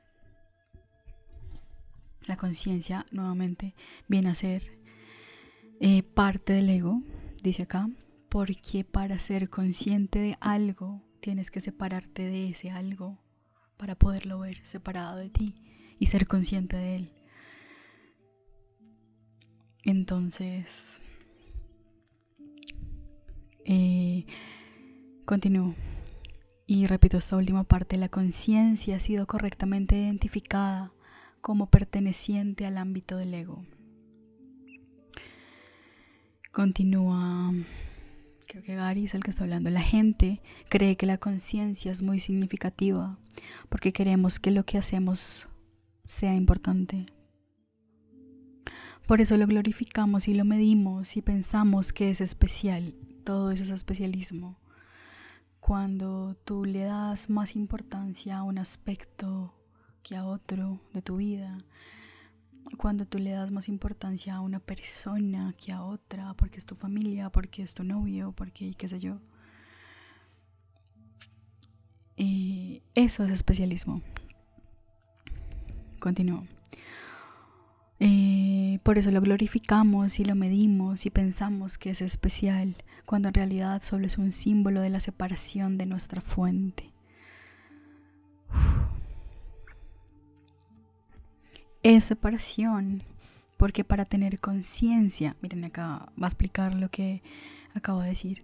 La 2.26 2.38
conciencia, 2.38 3.06
nuevamente, 3.12 3.74
viene 4.08 4.30
a 4.30 4.36
ser 4.36 4.78
eh, 5.80 6.04
parte 6.04 6.54
del 6.54 6.70
ego, 6.70 7.02
dice 7.42 7.64
acá, 7.64 7.90
porque 8.30 8.84
para 8.84 9.20
ser 9.20 9.50
consciente 9.50 10.20
de 10.20 10.38
algo 10.42 11.02
tienes 11.22 11.52
que 11.52 11.62
separarte 11.62 12.26
de 12.26 12.50
ese 12.50 12.70
algo 12.70 13.18
para 13.78 13.96
poderlo 13.96 14.40
ver 14.40 14.66
separado 14.66 15.18
de 15.18 15.30
ti 15.30 15.56
y 16.00 16.08
ser 16.08 16.28
consciente 16.28 16.76
de 16.76 16.96
él. 16.96 17.17
Entonces, 19.84 21.00
eh, 23.66 24.26
continúo. 25.26 25.76
Y 26.66 26.86
repito 26.86 27.18
esta 27.18 27.38
última 27.38 27.64
parte, 27.64 27.98
la 27.98 28.10
conciencia 28.10 28.98
ha 28.98 29.00
sido 29.00 29.26
correctamente 29.26 29.98
identificada 29.98 30.92
como 31.42 31.70
perteneciente 31.70 32.66
al 32.66 32.78
ámbito 32.78 33.16
del 33.16 33.34
ego. 33.34 33.66
Continúa, 36.52 37.54
creo 38.48 38.64
que 38.64 38.76
Gary 38.76 39.06
es 39.06 39.14
el 39.14 39.24
que 39.24 39.32
está 39.32 39.44
hablando. 39.44 39.70
La 39.70 39.82
gente 39.82 40.42
cree 40.70 40.98
que 40.98 41.06
la 41.06 41.18
conciencia 41.18 41.92
es 41.92 42.02
muy 42.02 42.20
significativa 42.20 43.18
porque 43.70 43.94
queremos 43.94 44.40
que 44.40 44.52
lo 44.52 44.66
que 44.66 44.78
hacemos 44.78 45.48
sea 46.06 46.36
importante. 46.36 47.06
Por 49.08 49.22
eso 49.22 49.38
lo 49.38 49.48
glorificamos 49.48 50.28
y 50.28 50.34
lo 50.34 50.46
medimos 50.46 51.18
y 51.18 51.22
pensamos 51.22 51.94
que 51.94 52.12
es 52.12 52.22
especial. 52.22 52.94
Todo 53.24 53.52
eso 53.52 53.64
es 53.64 53.72
especialismo 53.72 54.60
cuando 55.68 56.34
tú 56.46 56.64
le 56.64 56.84
das 56.84 57.30
más 57.30 57.58
importancia 57.58 58.38
a 58.38 58.44
un 58.44 58.58
aspecto 58.58 59.54
que 60.02 60.16
a 60.16 60.26
otro 60.26 60.80
de 60.94 61.02
tu 61.02 61.18
vida, 61.18 61.58
cuando 62.78 63.06
tú 63.06 63.20
le 63.20 63.32
das 63.32 63.52
más 63.52 63.68
importancia 63.68 64.36
a 64.36 64.40
una 64.40 64.62
persona 64.62 65.54
que 65.58 65.74
a 65.74 65.84
otra, 65.84 66.34
porque 66.36 66.60
es 66.60 66.66
tu 66.66 66.76
familia, 66.76 67.30
porque 67.30 67.64
es 67.64 67.74
tu 67.74 67.84
novio, 67.84 68.32
porque 68.32 68.76
qué 68.76 68.88
sé 68.88 69.02
yo. 69.02 69.20
Y 72.16 72.82
eso 72.96 73.26
es 73.26 73.32
especialismo. 73.32 74.02
Continúo. 76.00 76.46
Eh, 78.00 78.80
por 78.84 78.98
eso 78.98 79.12
lo 79.12 79.22
glorificamos 79.22 80.20
y 80.20 80.26
lo 80.26 80.36
medimos 80.36 81.06
y 81.06 81.10
pensamos 81.10 81.78
que 81.78 81.90
es 81.90 82.02
especial 82.02 82.76
cuando 83.06 83.30
en 83.30 83.34
realidad 83.34 83.82
solo 83.82 84.06
es 84.06 84.18
un 84.18 84.32
símbolo 84.32 84.82
de 84.82 84.90
la 84.90 85.00
separación 85.00 85.78
de 85.78 85.86
nuestra 85.86 86.22
fuente. 86.22 86.92
Es 91.84 92.04
separación 92.04 93.04
porque 93.56 93.84
para 93.84 94.06
tener 94.06 94.40
conciencia, 94.40 95.36
miren 95.42 95.66
acá 95.66 96.12
va 96.22 96.28
a 96.28 96.30
explicar 96.30 96.76
lo 96.76 96.90
que 96.90 97.24
acabo 97.74 98.02
de 98.02 98.10
decir, 98.10 98.44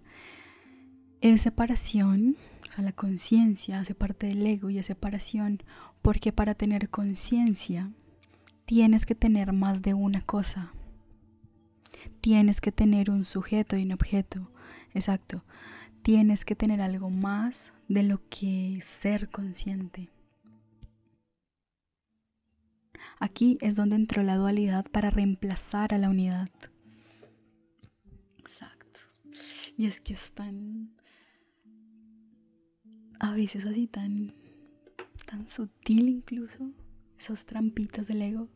es 1.20 1.42
separación, 1.42 2.36
o 2.68 2.72
sea, 2.72 2.84
la 2.84 2.92
conciencia 2.92 3.80
hace 3.80 3.94
parte 3.94 4.26
del 4.26 4.46
ego 4.46 4.70
y 4.70 4.78
es 4.78 4.86
separación 4.86 5.62
porque 6.02 6.32
para 6.32 6.54
tener 6.54 6.90
conciencia 6.90 7.90
tienes 8.66 9.06
que 9.06 9.14
tener 9.14 9.52
más 9.52 9.82
de 9.82 9.94
una 9.94 10.22
cosa. 10.22 10.72
Tienes 12.20 12.60
que 12.60 12.72
tener 12.72 13.10
un 13.10 13.24
sujeto 13.24 13.76
y 13.76 13.84
un 13.84 13.92
objeto. 13.92 14.50
Exacto. 14.94 15.44
Tienes 16.02 16.44
que 16.44 16.54
tener 16.54 16.80
algo 16.80 17.10
más 17.10 17.72
de 17.88 18.02
lo 18.02 18.20
que 18.28 18.78
ser 18.82 19.30
consciente. 19.30 20.10
Aquí 23.18 23.58
es 23.60 23.76
donde 23.76 23.96
entró 23.96 24.22
la 24.22 24.36
dualidad 24.36 24.86
para 24.90 25.10
reemplazar 25.10 25.94
a 25.94 25.98
la 25.98 26.10
unidad. 26.10 26.50
Exacto. 28.38 29.00
Y 29.76 29.86
es 29.86 30.00
que 30.00 30.14
es 30.14 30.32
tan... 30.32 30.94
A 33.18 33.34
veces 33.34 33.64
así 33.64 33.86
tan... 33.86 34.34
tan 35.26 35.48
sutil 35.48 36.08
incluso. 36.08 36.70
Esas 37.18 37.46
trampitas 37.46 38.06
del 38.06 38.22
ego. 38.22 38.48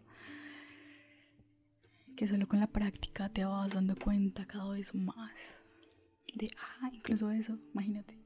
que 2.17 2.27
solo 2.27 2.49
con 2.49 2.59
la 2.59 2.67
práctica 2.67 3.29
te 3.29 3.45
vas 3.45 3.75
dando 3.75 3.95
cuenta 3.95 4.45
cada 4.45 4.71
vez 4.71 4.93
más 4.93 5.31
de, 6.35 6.49
ah, 6.59 6.91
incluso 6.93 7.31
eso, 7.31 7.59
imagínate, 7.73 8.19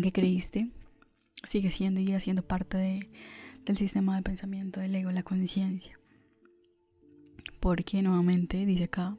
que 0.00 0.12
creíste 0.12 0.70
sigue 1.46 1.70
siendo 1.70 2.00
y 2.00 2.20
siendo 2.20 2.42
parte 2.42 2.76
de, 2.76 3.10
del 3.64 3.76
sistema 3.76 4.16
de 4.16 4.22
pensamiento 4.22 4.80
del 4.80 4.94
ego, 4.94 5.10
la 5.10 5.22
conciencia. 5.22 5.98
Porque 7.60 8.02
nuevamente 8.02 8.64
dice 8.66 8.84
acá, 8.84 9.16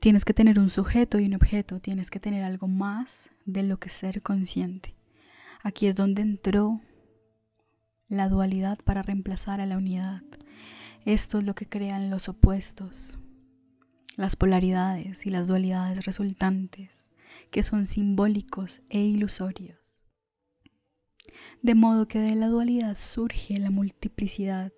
tienes 0.00 0.24
que 0.24 0.34
tener 0.34 0.58
un 0.58 0.70
sujeto 0.70 1.18
y 1.18 1.26
un 1.26 1.34
objeto, 1.34 1.80
tienes 1.80 2.10
que 2.10 2.20
tener 2.20 2.44
algo 2.44 2.68
más 2.68 3.30
de 3.44 3.62
lo 3.62 3.78
que 3.78 3.88
ser 3.88 4.22
consciente. 4.22 4.94
Aquí 5.62 5.86
es 5.86 5.96
donde 5.96 6.22
entró 6.22 6.80
la 8.08 8.28
dualidad 8.28 8.78
para 8.84 9.02
reemplazar 9.02 9.60
a 9.60 9.66
la 9.66 9.76
unidad. 9.76 10.22
Esto 11.04 11.38
es 11.38 11.44
lo 11.44 11.54
que 11.54 11.68
crean 11.68 12.10
los 12.10 12.28
opuestos, 12.28 13.18
las 14.16 14.36
polaridades 14.36 15.26
y 15.26 15.30
las 15.30 15.46
dualidades 15.46 16.04
resultantes, 16.04 17.10
que 17.50 17.62
son 17.62 17.84
simbólicos 17.84 18.82
e 18.88 19.00
ilusorios. 19.00 19.78
De 21.62 21.74
modo 21.74 22.08
que 22.08 22.18
de 22.18 22.34
la 22.34 22.48
dualidad 22.48 22.94
surge 22.96 23.58
la 23.58 23.70
multiplicidad 23.70 24.72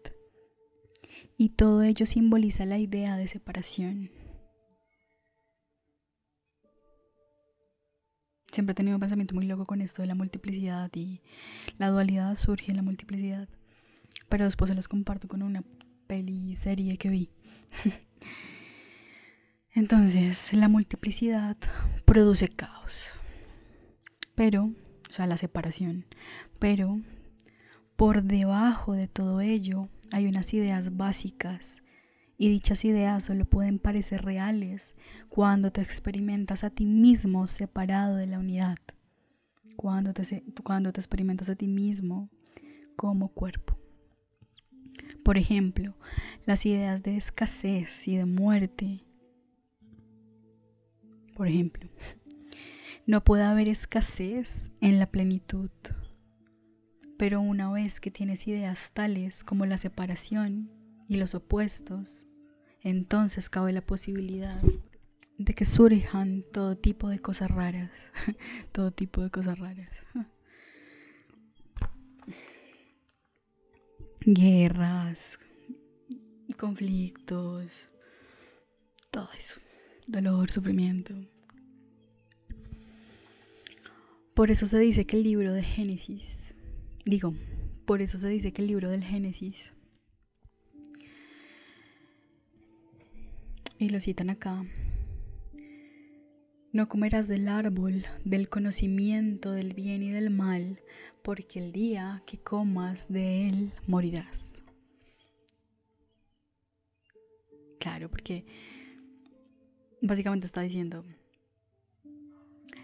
y 1.37 1.51
todo 1.51 1.83
ello 1.83 2.07
simboliza 2.07 2.65
la 2.65 2.79
idea 2.79 3.17
de 3.17 3.29
separación. 3.29 4.11
Siempre 8.57 8.73
he 8.73 8.75
tenido 8.75 8.97
un 8.97 9.01
pensamiento 9.01 9.35
muy 9.35 9.45
loco 9.45 9.67
con 9.67 9.83
esto 9.83 10.01
de 10.01 10.09
la 10.09 10.15
multiplicidad 10.15 10.91
y 10.95 11.21
la 11.77 11.91
dualidad 11.91 12.35
surge 12.37 12.71
en 12.71 12.79
la 12.79 12.83
multiplicidad. 12.83 13.51
Pero 14.31 14.47
después 14.47 14.71
se 14.71 14.75
los 14.75 14.89
comparto 14.89 15.29
con 15.29 15.43
una 15.43 15.63
peli 16.07 16.55
serie 16.55 16.97
que 16.97 17.11
vi. 17.11 17.29
Entonces, 19.75 20.55
la 20.55 20.69
multiplicidad 20.69 21.59
produce 22.07 22.49
caos. 22.49 23.11
Pero, 24.35 24.71
o 25.11 25.13
sea, 25.13 25.27
la 25.27 25.37
separación. 25.37 26.07
Pero, 26.59 26.99
por 27.97 28.23
debajo 28.23 28.95
de 28.95 29.07
todo 29.07 29.43
ello 29.43 29.91
hay 30.13 30.29
unas 30.29 30.55
ideas 30.55 30.97
básicas 30.97 31.83
y 32.39 32.49
dichas 32.49 32.85
ideas 32.85 33.25
solo 33.25 33.45
pueden 33.45 33.79
parecer 33.79 34.25
reales 34.25 34.95
cuando 35.29 35.73
te 35.73 35.81
experimentas 35.81 36.65
a 36.65 36.71
ti 36.71 36.85
mismo 36.85 37.47
separado 37.47 38.17
de 38.17 38.27
la 38.27 38.39
unidad, 38.39 38.79
cuando 39.77 40.13
te, 40.13 40.45
cuando 40.63 40.93
te 40.93 41.01
experimentas 41.01 41.49
a 41.49 41.57
ti 41.57 41.67
mismo 41.67 42.31
como 42.97 43.29
cuerpo. 43.29 43.79
Por 45.25 45.39
ejemplo, 45.39 45.95
las 46.45 46.67
ideas 46.67 47.03
de 47.03 47.17
escasez 47.17 48.07
y 48.07 48.17
de 48.17 48.27
muerte. 48.27 49.03
Por 51.35 51.49
ejemplo, 51.49 51.89
no 53.07 53.25
puede 53.25 53.43
haber 53.43 53.69
escasez 53.69 54.71
en 54.81 54.99
la 54.99 55.07
plenitud. 55.07 55.71
Pero 57.19 57.41
una 57.41 57.73
vez 57.73 57.99
que 57.99 58.11
tienes 58.11 58.47
ideas 58.47 58.93
tales 58.93 59.43
como 59.43 59.65
la 59.67 59.79
separación 59.79 60.71
y 61.09 61.17
los 61.17 61.35
opuestos, 61.35 62.27
entonces 62.83 63.49
cabe 63.49 63.73
la 63.73 63.81
posibilidad 63.81 64.63
de 65.39 65.55
que 65.55 65.65
surjan 65.65 66.45
todo 66.53 66.77
tipo 66.77 67.09
de 67.09 67.19
cosas 67.21 67.51
raras, 67.51 67.91
todo 68.73 68.91
tipo 68.93 69.23
de 69.23 69.31
cosas 69.31 69.59
raras. 69.59 69.91
Guerras, 74.21 75.39
conflictos, 76.57 77.91
todo 79.11 79.29
eso, 79.39 79.61
dolor, 80.07 80.51
sufrimiento. 80.51 81.15
Por 84.35 84.51
eso 84.51 84.67
se 84.67 84.79
dice 84.79 85.07
que 85.07 85.17
el 85.17 85.23
libro 85.23 85.53
de 85.53 85.63
Génesis, 85.63 86.55
digo, 87.05 87.35
por 87.85 88.03
eso 88.03 88.19
se 88.19 88.29
dice 88.29 88.53
que 88.53 88.63
el 88.63 88.69
libro 88.69 88.91
del 88.91 89.05
Génesis 89.05 89.71
Y 93.79 93.91
lo 93.91 94.01
citan 94.01 94.31
acá. 94.31 94.65
No 96.73 96.89
comerás 96.89 97.29
del 97.29 97.49
árbol 97.49 98.05
del 98.25 98.49
conocimiento 98.49 99.53
del 99.53 99.75
bien 99.75 100.03
y 100.03 100.11
del 100.11 100.31
mal, 100.31 100.81
porque 101.23 101.59
el 101.59 101.73
día 101.73 102.23
que 102.27 102.39
comas 102.39 103.09
de 103.09 103.49
él 103.49 103.73
morirás. 103.87 104.63
Claro, 107.79 108.11
porque 108.11 108.45
básicamente 110.03 110.47
está 110.47 110.61
diciendo, 110.61 111.05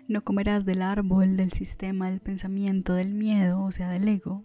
no 0.09 0.25
comerás 0.25 0.65
del 0.65 0.83
árbol 0.83 1.37
del 1.37 1.53
sistema 1.53 2.11
del 2.11 2.21
pensamiento 2.21 2.95
del 2.95 3.15
miedo, 3.15 3.63
o 3.63 3.73
sea, 3.73 3.91
del 3.91 4.07
ego, 4.09 4.45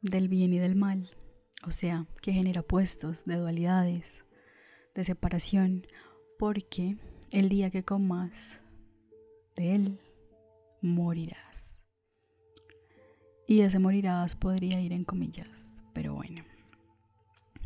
del 0.00 0.28
bien 0.28 0.52
y 0.54 0.58
del 0.58 0.74
mal, 0.74 1.10
o 1.66 1.72
sea, 1.72 2.06
que 2.20 2.32
genera 2.32 2.62
puestos 2.62 3.24
de 3.24 3.36
dualidades, 3.36 4.23
de 4.94 5.04
separación, 5.04 5.86
porque 6.38 6.96
el 7.30 7.48
día 7.48 7.70
que 7.70 7.84
comas 7.84 8.60
de 9.56 9.74
él, 9.74 9.98
morirás. 10.80 11.80
Y 13.46 13.60
ese 13.60 13.78
morirás 13.78 14.36
podría 14.36 14.80
ir 14.80 14.92
en 14.92 15.04
comillas, 15.04 15.82
pero 15.92 16.14
bueno, 16.14 16.44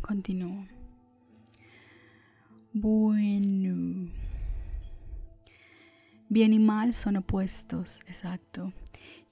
continúo. 0.00 0.66
Bueno. 2.72 4.10
Bien 6.28 6.52
y 6.52 6.58
mal 6.58 6.92
son 6.94 7.16
opuestos, 7.16 8.00
exacto. 8.06 8.72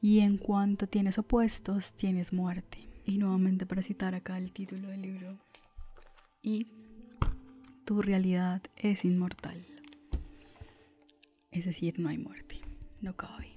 Y 0.01 0.21
en 0.21 0.39
cuanto 0.39 0.87
tienes 0.87 1.19
opuestos, 1.19 1.93
tienes 1.95 2.33
muerte. 2.33 2.79
Y 3.05 3.19
nuevamente 3.19 3.67
para 3.67 3.83
citar 3.83 4.15
acá 4.15 4.39
el 4.39 4.53
título 4.53 4.89
del 4.89 5.03
libro. 5.03 5.39
Y 6.43 6.67
tu 7.87 8.03
realidad 8.03 8.63
es 8.77 9.05
inmortal. 9.05 9.65
Es 11.53 11.65
decir, 11.65 12.01
no 12.01 12.09
hay 12.09 12.19
muerte, 12.19 12.61
no 13.01 13.17
cabe. 13.17 13.53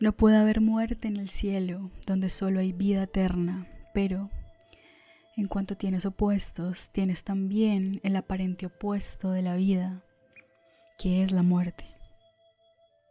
No 0.00 0.12
puede 0.12 0.36
haber 0.36 0.60
muerte 0.60 1.06
en 1.06 1.16
el 1.16 1.30
cielo, 1.30 1.90
donde 2.04 2.30
solo 2.30 2.58
hay 2.58 2.72
vida 2.72 3.04
eterna, 3.04 3.68
pero 3.94 4.28
en 5.36 5.46
cuanto 5.46 5.76
tienes 5.76 6.04
opuestos, 6.04 6.90
tienes 6.90 7.22
también 7.22 8.00
el 8.02 8.16
aparente 8.16 8.66
opuesto 8.66 9.30
de 9.30 9.42
la 9.42 9.54
vida, 9.54 10.04
que 10.98 11.22
es 11.22 11.30
la 11.30 11.44
muerte. 11.44 11.86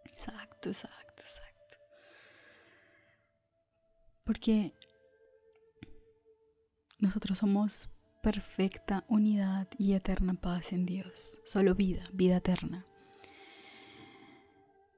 Exacto, 0.04 0.70
exacto, 0.70 1.24
exacto. 1.24 1.78
Porque 4.26 4.74
nosotros 7.00 7.38
somos 7.40 7.90
perfecta 8.24 9.04
unidad 9.10 9.68
y 9.78 9.94
eterna 9.94 10.34
paz 10.34 10.72
en 10.72 10.86
Dios. 10.86 11.42
Solo 11.44 11.76
vida, 11.76 12.04
vida 12.14 12.38
eterna. 12.38 12.86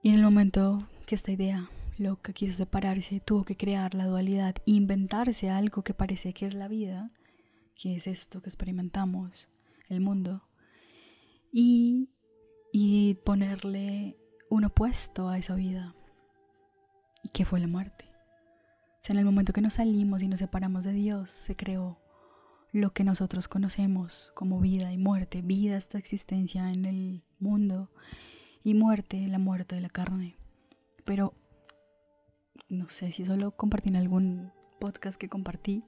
Y 0.04 0.10
en 0.10 0.16
el 0.16 0.22
momento 0.22 0.88
que 1.08 1.16
esta 1.16 1.32
idea 1.32 1.68
loca 1.98 2.34
quiso 2.34 2.54
separarse, 2.54 3.20
tuvo 3.20 3.44
que 3.44 3.58
crear 3.58 3.96
la 3.96 4.06
dualidad, 4.06 4.56
inventarse 4.66 5.50
algo 5.50 5.84
que 5.84 5.96
parece 5.96 6.34
que 6.34 6.46
es 6.46 6.54
la 6.54 6.68
vida, 6.68 7.12
que 7.76 7.96
es 7.96 8.06
esto 8.06 8.44
que 8.44 8.50
experimentamos, 8.50 9.48
el 9.90 10.02
mundo, 10.02 10.44
y, 11.52 12.10
y 12.72 13.16
ponerle 13.26 14.18
un 14.52 14.66
opuesto 14.66 15.30
a 15.30 15.40
esa 15.40 15.56
vida, 15.56 15.96
y 17.24 17.30
que 17.30 17.44
fue 17.44 17.60
la 17.60 17.68
muerte. 17.68 18.06
O 19.10 19.12
en 19.12 19.18
el 19.18 19.26
momento 19.26 19.52
que 19.52 19.62
nos 19.62 19.76
salimos 19.76 20.22
y 20.22 20.28
nos 20.28 20.40
separamos 20.40 20.84
de 20.84 20.94
Dios, 20.94 21.32
se 21.32 21.56
creó 21.56 22.05
lo 22.76 22.92
que 22.92 23.06
nosotros 23.06 23.48
conocemos 23.48 24.32
como 24.36 24.60
vida 24.60 24.92
y 24.92 24.98
muerte, 24.98 25.42
vida 25.42 25.78
esta 25.78 25.98
existencia 25.98 26.68
en 26.68 26.84
el 26.84 27.24
mundo 27.40 27.90
y 28.64 28.74
muerte, 28.74 29.26
la 29.28 29.40
muerte 29.40 29.76
de 29.76 29.82
la 29.82 29.88
carne. 29.88 30.36
Pero 31.06 31.34
no 32.68 32.90
sé 32.90 33.14
si 33.14 33.24
solo 33.24 33.52
compartí 33.52 33.88
en 33.88 33.96
algún 33.96 34.52
podcast 34.82 35.18
que 35.18 35.30
compartí. 35.30 35.86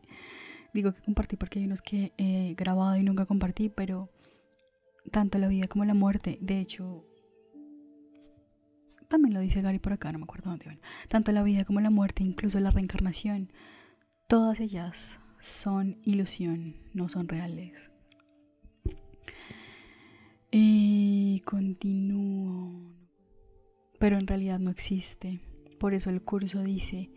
Digo 0.73 0.93
que 0.93 1.01
compartí 1.01 1.35
porque 1.35 1.59
hay 1.59 1.65
unos 1.65 1.81
que 1.81 2.13
he 2.17 2.53
grabado 2.55 2.95
y 2.95 3.03
nunca 3.03 3.25
compartí, 3.25 3.67
pero 3.67 4.09
tanto 5.11 5.39
la 5.39 5.49
vida 5.49 5.67
como 5.67 5.83
la 5.83 5.93
muerte, 5.93 6.37
de 6.39 6.61
hecho, 6.61 7.03
también 9.09 9.33
lo 9.33 9.41
dice 9.41 9.61
Gary 9.61 9.79
por 9.79 9.91
acá, 9.91 10.13
no 10.13 10.19
me 10.19 10.23
acuerdo 10.23 10.51
dónde. 10.51 10.79
Tanto 11.09 11.33
la 11.33 11.43
vida 11.43 11.65
como 11.65 11.81
la 11.81 11.89
muerte, 11.89 12.23
incluso 12.23 12.61
la 12.61 12.71
reencarnación, 12.71 13.51
todas 14.29 14.61
ellas 14.61 15.19
son 15.39 15.99
ilusión, 16.03 16.75
no 16.93 17.09
son 17.09 17.27
reales. 17.27 17.91
Y 20.51 21.41
continúo. 21.45 22.71
Pero 23.99 24.17
en 24.17 24.27
realidad 24.27 24.59
no 24.59 24.71
existe. 24.71 25.39
Por 25.79 25.93
eso 25.93 26.09
el 26.09 26.21
curso 26.21 26.63
dice, 26.63 27.09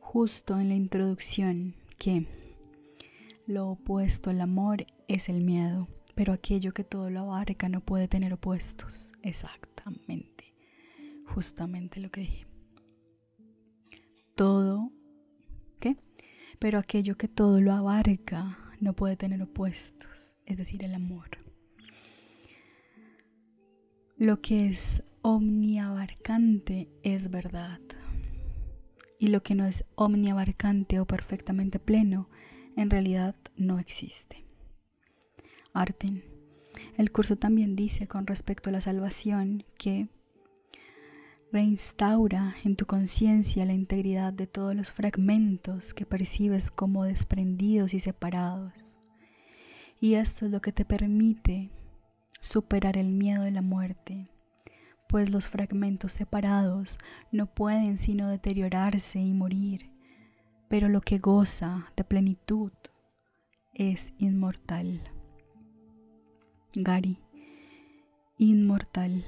justo 0.00 0.58
en 0.58 0.68
la 0.68 0.74
introducción, 0.74 1.74
que 1.98 2.26
Lo 3.46 3.66
opuesto 3.66 4.30
al 4.30 4.40
amor 4.40 4.86
es 5.06 5.28
el 5.28 5.44
miedo, 5.44 5.88
pero 6.14 6.32
aquello 6.32 6.72
que 6.72 6.82
todo 6.84 7.10
lo 7.10 7.20
abarca 7.20 7.68
no 7.68 7.80
puede 7.80 8.08
tener 8.08 8.32
opuestos. 8.32 9.12
Exactamente, 9.22 10.54
justamente 11.26 12.00
lo 12.00 12.10
que 12.10 12.22
dije. 12.22 12.46
Todo. 14.34 14.90
Pero 16.64 16.78
aquello 16.78 17.18
que 17.18 17.28
todo 17.28 17.60
lo 17.60 17.74
abarca 17.74 18.56
no 18.80 18.94
puede 18.94 19.18
tener 19.18 19.42
opuestos, 19.42 20.32
es 20.46 20.56
decir, 20.56 20.82
el 20.82 20.94
amor. 20.94 21.28
Lo 24.16 24.40
que 24.40 24.68
es 24.68 25.02
omniabarcante 25.20 26.88
es 27.02 27.30
verdad. 27.30 27.80
Y 29.18 29.26
lo 29.26 29.42
que 29.42 29.54
no 29.54 29.66
es 29.66 29.84
omniabarcante 29.94 31.00
o 31.00 31.04
perfectamente 31.04 31.78
pleno, 31.78 32.30
en 32.78 32.88
realidad 32.88 33.36
no 33.58 33.78
existe. 33.78 34.46
Arten. 35.74 36.24
El 36.96 37.12
curso 37.12 37.36
también 37.36 37.76
dice 37.76 38.08
con 38.08 38.26
respecto 38.26 38.70
a 38.70 38.72
la 38.72 38.80
salvación 38.80 39.64
que 39.76 40.08
reinstaura 41.54 42.56
en 42.64 42.74
tu 42.74 42.84
conciencia 42.84 43.64
la 43.64 43.74
integridad 43.74 44.32
de 44.32 44.48
todos 44.48 44.74
los 44.74 44.90
fragmentos 44.90 45.94
que 45.94 46.04
percibes 46.04 46.68
como 46.68 47.04
desprendidos 47.04 47.94
y 47.94 48.00
separados. 48.00 48.98
Y 50.00 50.14
esto 50.14 50.46
es 50.46 50.50
lo 50.50 50.60
que 50.60 50.72
te 50.72 50.84
permite 50.84 51.70
superar 52.40 52.96
el 52.96 53.12
miedo 53.12 53.44
de 53.44 53.52
la 53.52 53.62
muerte, 53.62 54.28
pues 55.08 55.30
los 55.30 55.46
fragmentos 55.46 56.12
separados 56.12 56.98
no 57.30 57.46
pueden 57.46 57.98
sino 57.98 58.28
deteriorarse 58.28 59.20
y 59.20 59.32
morir, 59.32 59.92
pero 60.66 60.88
lo 60.88 61.02
que 61.02 61.18
goza 61.18 61.92
de 61.96 62.02
plenitud 62.02 62.72
es 63.74 64.12
inmortal. 64.18 65.08
Gary, 66.74 67.20
inmortal. 68.38 69.24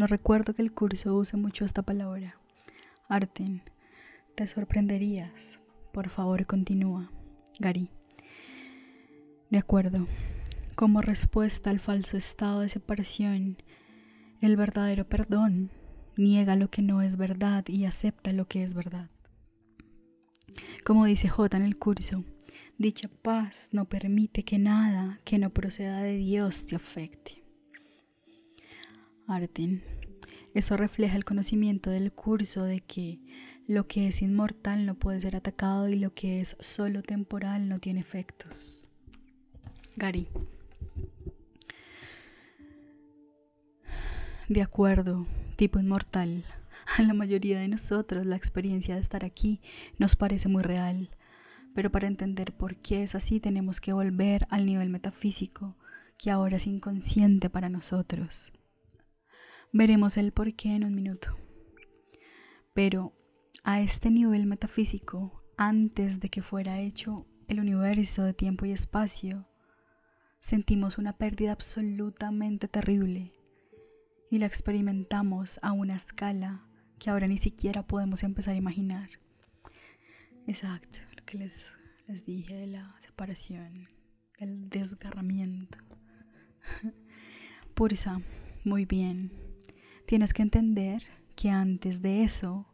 No 0.00 0.06
recuerdo 0.06 0.54
que 0.54 0.62
el 0.62 0.72
curso 0.72 1.14
use 1.14 1.36
mucho 1.36 1.66
esta 1.66 1.82
palabra. 1.82 2.38
Arten, 3.10 3.60
te 4.34 4.46
sorprenderías. 4.46 5.60
Por 5.92 6.08
favor, 6.08 6.46
continúa. 6.46 7.10
Gary. 7.58 7.90
De 9.50 9.58
acuerdo. 9.58 10.06
Como 10.74 11.02
respuesta 11.02 11.68
al 11.68 11.80
falso 11.80 12.16
estado 12.16 12.60
de 12.60 12.70
separación, 12.70 13.58
el 14.40 14.56
verdadero 14.56 15.06
perdón 15.06 15.68
niega 16.16 16.56
lo 16.56 16.70
que 16.70 16.80
no 16.80 17.02
es 17.02 17.18
verdad 17.18 17.68
y 17.68 17.84
acepta 17.84 18.32
lo 18.32 18.48
que 18.48 18.64
es 18.64 18.72
verdad. 18.72 19.10
Como 20.82 21.04
dice 21.04 21.28
J 21.28 21.58
en 21.58 21.64
el 21.64 21.76
curso, 21.76 22.24
dicha 22.78 23.10
paz 23.20 23.68
no 23.72 23.84
permite 23.84 24.44
que 24.44 24.58
nada 24.58 25.20
que 25.24 25.36
no 25.36 25.50
proceda 25.50 26.00
de 26.00 26.16
Dios 26.16 26.64
te 26.64 26.74
afecte. 26.74 27.39
Arten, 29.30 29.82
eso 30.54 30.76
refleja 30.76 31.16
el 31.16 31.24
conocimiento 31.24 31.90
del 31.90 32.12
curso 32.12 32.64
de 32.64 32.80
que 32.80 33.20
lo 33.66 33.86
que 33.86 34.08
es 34.08 34.20
inmortal 34.20 34.84
no 34.84 34.96
puede 34.96 35.20
ser 35.20 35.36
atacado 35.36 35.88
y 35.88 35.94
lo 35.94 36.12
que 36.12 36.40
es 36.40 36.56
solo 36.58 37.02
temporal 37.02 37.68
no 37.68 37.78
tiene 37.78 38.00
efectos. 38.00 38.80
Gary. 39.96 40.28
De 44.48 44.62
acuerdo, 44.62 45.26
tipo 45.56 45.78
inmortal. 45.78 46.44
A 46.98 47.02
la 47.02 47.14
mayoría 47.14 47.60
de 47.60 47.68
nosotros 47.68 48.26
la 48.26 48.34
experiencia 48.34 48.96
de 48.96 49.00
estar 49.00 49.24
aquí 49.24 49.60
nos 49.98 50.16
parece 50.16 50.48
muy 50.48 50.64
real, 50.64 51.10
pero 51.72 51.92
para 51.92 52.08
entender 52.08 52.52
por 52.52 52.74
qué 52.76 53.04
es 53.04 53.14
así 53.14 53.38
tenemos 53.38 53.80
que 53.80 53.92
volver 53.92 54.48
al 54.50 54.66
nivel 54.66 54.88
metafísico, 54.88 55.76
que 56.18 56.32
ahora 56.32 56.56
es 56.56 56.66
inconsciente 56.66 57.48
para 57.48 57.68
nosotros. 57.68 58.52
Veremos 59.72 60.16
el 60.16 60.32
por 60.32 60.52
qué 60.54 60.74
en 60.74 60.84
un 60.84 60.94
minuto. 60.94 61.36
Pero 62.74 63.12
a 63.62 63.80
este 63.80 64.10
nivel 64.10 64.46
metafísico, 64.46 65.44
antes 65.56 66.18
de 66.18 66.28
que 66.28 66.42
fuera 66.42 66.80
hecho 66.80 67.26
el 67.46 67.60
universo 67.60 68.24
de 68.24 68.34
tiempo 68.34 68.64
y 68.64 68.72
espacio, 68.72 69.46
sentimos 70.40 70.98
una 70.98 71.16
pérdida 71.18 71.52
absolutamente 71.52 72.66
terrible 72.66 73.32
y 74.30 74.38
la 74.38 74.46
experimentamos 74.46 75.60
a 75.62 75.72
una 75.72 75.94
escala 75.94 76.66
que 76.98 77.10
ahora 77.10 77.28
ni 77.28 77.38
siquiera 77.38 77.86
podemos 77.86 78.24
empezar 78.24 78.54
a 78.54 78.58
imaginar. 78.58 79.10
Exacto, 80.46 80.98
lo 81.16 81.24
que 81.24 81.38
les, 81.38 81.72
les 82.08 82.24
dije 82.24 82.54
de 82.54 82.66
la 82.66 82.96
separación, 83.00 83.88
el 84.38 84.68
desgarramiento. 84.68 85.78
Pursa, 87.74 88.20
muy 88.64 88.84
bien. 88.84 89.49
Tienes 90.10 90.34
que 90.34 90.42
entender 90.42 91.04
que 91.36 91.50
antes 91.50 92.02
de 92.02 92.24
eso, 92.24 92.66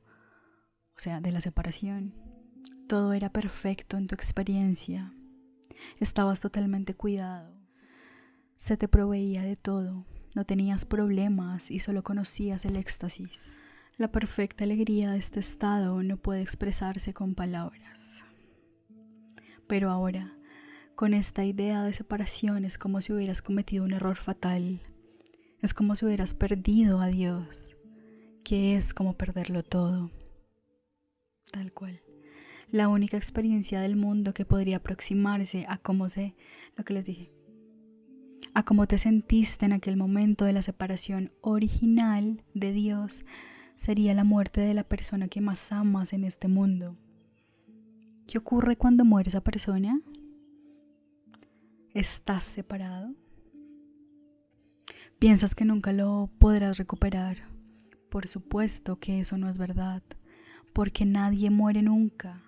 o 0.97 0.99
sea, 0.99 1.20
de 1.20 1.32
la 1.32 1.43
separación, 1.43 2.14
todo 2.89 3.12
era 3.12 3.28
perfecto 3.28 3.99
en 3.99 4.07
tu 4.07 4.14
experiencia. 4.14 5.12
Estabas 6.01 6.41
totalmente 6.41 6.95
cuidado. 6.95 7.55
Se 8.57 8.78
te 8.78 8.89
proveía 8.89 9.43
de 9.43 9.57
todo 9.57 10.07
no 10.34 10.47
tenías 10.47 10.87
problemas 10.87 11.70
y 11.70 11.78
solo 11.78 12.03
conocías 12.03 12.64
el 12.64 12.76
éxtasis. 12.76 13.53
La 13.99 14.12
perfecta 14.12 14.64
alegría 14.64 15.11
de 15.11 15.18
este 15.18 15.41
estado 15.41 16.03
no 16.03 16.16
puede 16.16 16.41
expresarse 16.41 17.12
con 17.12 17.34
palabras. 17.34 18.22
Pero 19.66 19.91
ahora, 19.91 20.34
con 20.95 21.12
esta 21.12 21.45
idea 21.45 21.82
de 21.82 21.93
separación 21.93 22.64
es 22.64 22.78
como 22.78 23.03
si 23.03 23.12
hubieras 23.12 23.43
cometido 23.43 23.84
un 23.84 23.93
error 23.93 24.16
fatal. 24.16 24.80
Es 25.67 25.75
como 25.75 25.97
si 25.97 26.05
hubieras 26.05 26.33
perdido 26.33 27.01
a 27.01 27.09
Dios, 27.09 27.77
que 28.45 28.77
es 28.77 28.95
como 28.95 29.14
perderlo 29.14 29.64
todo. 29.64 30.12
Tal 31.51 31.73
cual. 31.73 32.01
La 32.71 32.87
única 32.87 33.17
experiencia 33.17 33.81
del 33.81 33.97
mundo 33.97 34.33
que 34.33 34.45
podría 34.45 34.77
aproximarse 34.77 35.67
a 35.69 35.79
cómo 35.79 36.09
sé 36.09 36.37
lo 36.77 36.85
que 36.85 36.95
les 36.95 37.05
dije, 37.05 37.33
a 38.55 38.64
cómo 38.64 38.87
te 38.87 38.97
sentiste 38.97 39.67
en 39.67 39.73
aquel 39.73 39.97
momento 39.97 40.45
de 40.45 40.53
la 40.53 40.62
separación 40.62 41.33
original 41.41 42.45
de 42.55 42.73
Dios 42.73 43.25
sería 43.75 44.14
la 44.14 44.23
muerte 44.23 44.61
de 44.61 44.73
la 44.73 44.85
persona 44.85 45.27
que 45.27 45.41
más 45.41 45.73
amas 45.73 46.12
en 46.12 46.23
este 46.23 46.47
mundo. 46.47 46.97
¿Qué 48.29 48.39
ocurre 48.39 48.77
cuando 48.77 49.05
muere 49.05 49.31
esa 49.31 49.41
persona? 49.41 50.01
¿Estás 51.93 52.45
separado? 52.45 53.17
¿Piensas 55.19 55.55
que 55.55 55.64
nunca 55.64 55.93
lo 55.93 56.31
podrás 56.39 56.79
recuperar? 56.79 57.49
Por 58.11 58.27
supuesto 58.27 58.97
que 58.97 59.21
eso 59.21 59.39
no 59.39 59.49
es 59.49 59.59
verdad, 59.59 60.03
porque 60.73 61.05
nadie 61.05 61.51
muere 61.51 61.83
nunca, 61.83 62.43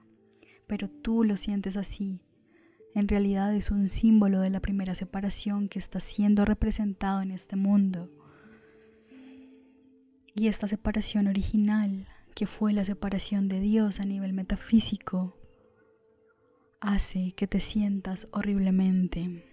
pero 0.67 0.89
tú 0.89 1.25
lo 1.25 1.37
sientes 1.37 1.77
así 1.77 2.21
en 2.99 3.07
realidad 3.07 3.55
es 3.55 3.71
un 3.71 3.89
símbolo 3.89 4.41
de 4.41 4.51
la 4.51 4.59
primera 4.59 4.95
separación 4.95 5.69
que 5.69 5.79
está 5.79 6.01
siendo 6.01 6.45
representado 6.45 7.23
en 7.23 7.31
este 7.31 7.55
mundo. 7.55 8.11
Y 10.35 10.49
esta 10.49 10.67
separación 10.67 11.29
original, 11.29 12.09
que 12.35 12.47
fue 12.47 12.73
la 12.73 12.85
separación 12.85 13.47
de 13.49 13.61
Dios 13.61 14.01
a 14.01 14.05
nivel 14.05 14.33
metafísico, 14.33 15.37
hace 16.81 17.35
que 17.37 17.47
te 17.47 17.61
sientas 17.61 18.27
horriblemente. 18.33 19.48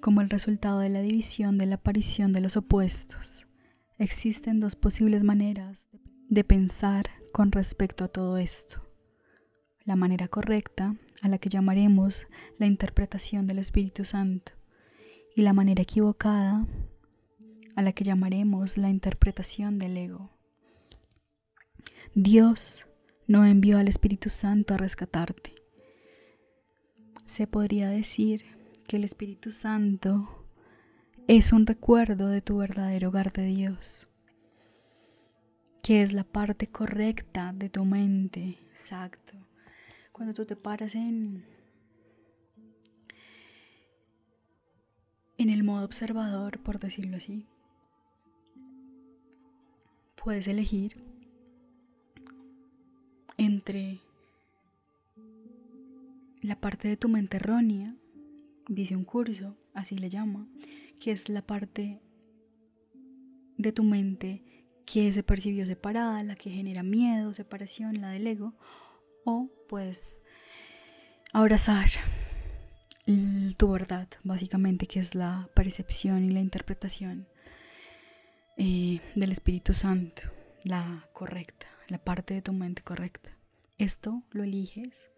Como 0.00 0.20
el 0.20 0.30
resultado 0.30 0.78
de 0.80 0.90
la 0.90 1.00
división 1.00 1.58
de 1.58 1.66
la 1.66 1.76
aparición 1.76 2.32
de 2.32 2.40
los 2.40 2.56
opuestos, 2.56 3.46
existen 3.98 4.60
dos 4.60 4.76
posibles 4.76 5.24
maneras 5.24 5.88
de 6.28 6.44
pensar 6.44 7.10
con 7.32 7.50
respecto 7.52 8.04
a 8.04 8.08
todo 8.08 8.38
esto. 8.38 8.82
La 9.84 9.96
manera 9.96 10.28
correcta, 10.28 10.96
a 11.20 11.28
la 11.28 11.38
que 11.38 11.48
llamaremos 11.48 12.26
la 12.58 12.66
interpretación 12.66 13.46
del 13.46 13.58
Espíritu 13.58 14.04
Santo, 14.04 14.52
y 15.34 15.42
la 15.42 15.52
manera 15.52 15.82
equivocada, 15.82 16.66
a 17.74 17.82
la 17.82 17.92
que 17.92 18.04
llamaremos 18.04 18.78
la 18.78 18.88
interpretación 18.88 19.78
del 19.78 19.96
ego. 19.96 20.30
Dios 22.14 22.86
no 23.26 23.44
envió 23.44 23.78
al 23.78 23.88
Espíritu 23.88 24.30
Santo 24.30 24.74
a 24.74 24.76
rescatarte. 24.76 25.54
Se 27.24 27.46
podría 27.46 27.88
decir 27.88 28.44
que 28.86 28.96
el 28.96 29.04
Espíritu 29.04 29.50
Santo 29.50 30.46
es 31.26 31.52
un 31.52 31.66
recuerdo 31.66 32.28
de 32.28 32.42
tu 32.42 32.58
verdadero 32.58 33.08
hogar 33.08 33.32
de 33.32 33.46
Dios 33.46 34.08
que 35.84 36.00
es 36.00 36.14
la 36.14 36.24
parte 36.24 36.66
correcta 36.66 37.52
de 37.54 37.68
tu 37.68 37.84
mente. 37.84 38.58
Exacto. 38.70 39.34
Cuando 40.12 40.32
tú 40.32 40.46
te 40.46 40.56
paras 40.56 40.94
en 40.94 41.44
en 45.36 45.50
el 45.50 45.62
modo 45.62 45.84
observador, 45.84 46.58
por 46.62 46.78
decirlo 46.78 47.18
así, 47.18 47.46
puedes 50.16 50.48
elegir 50.48 50.96
entre 53.36 54.00
la 56.42 56.60
parte 56.60 56.88
de 56.88 56.96
tu 56.96 57.08
mente 57.08 57.38
errónea, 57.38 57.94
dice 58.68 58.96
un 58.96 59.04
curso, 59.04 59.56
así 59.72 59.96
le 59.96 60.10
llama, 60.10 60.46
que 61.00 61.10
es 61.10 61.28
la 61.28 61.42
parte 61.42 62.00
de 63.56 63.72
tu 63.72 63.82
mente 63.82 64.42
que 64.84 65.12
se 65.12 65.22
percibió 65.22 65.66
separada, 65.66 66.22
la 66.22 66.34
que 66.34 66.50
genera 66.50 66.82
miedo, 66.82 67.32
separación, 67.32 68.00
la 68.00 68.10
del 68.10 68.26
ego, 68.26 68.54
o 69.24 69.48
puedes 69.68 70.20
abrazar 71.32 71.88
tu 73.56 73.70
verdad, 73.70 74.08
básicamente, 74.22 74.86
que 74.86 75.00
es 75.00 75.14
la 75.14 75.48
percepción 75.54 76.24
y 76.24 76.30
la 76.30 76.40
interpretación 76.40 77.26
eh, 78.56 79.00
del 79.14 79.32
Espíritu 79.32 79.74
Santo, 79.74 80.22
la 80.64 81.08
correcta, 81.12 81.66
la 81.88 81.98
parte 81.98 82.34
de 82.34 82.42
tu 82.42 82.52
mente 82.52 82.82
correcta. 82.82 83.36
Esto 83.78 84.22
lo 84.30 84.44
eliges 84.44 85.10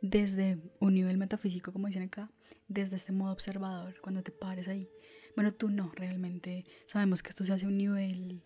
desde 0.00 0.58
un 0.80 0.94
nivel 0.94 1.16
metafísico, 1.16 1.72
como 1.72 1.86
dicen 1.86 2.02
acá, 2.02 2.30
desde 2.68 2.96
este 2.96 3.12
modo 3.12 3.32
observador, 3.32 3.94
cuando 4.00 4.22
te 4.22 4.32
pares 4.32 4.68
ahí. 4.68 4.88
Bueno, 5.36 5.52
tú 5.52 5.70
no, 5.70 5.92
realmente 5.94 6.66
sabemos 6.86 7.22
que 7.22 7.30
esto 7.30 7.44
se 7.44 7.52
hace 7.52 7.64
a 7.64 7.68
un 7.68 7.78
nivel 7.78 8.42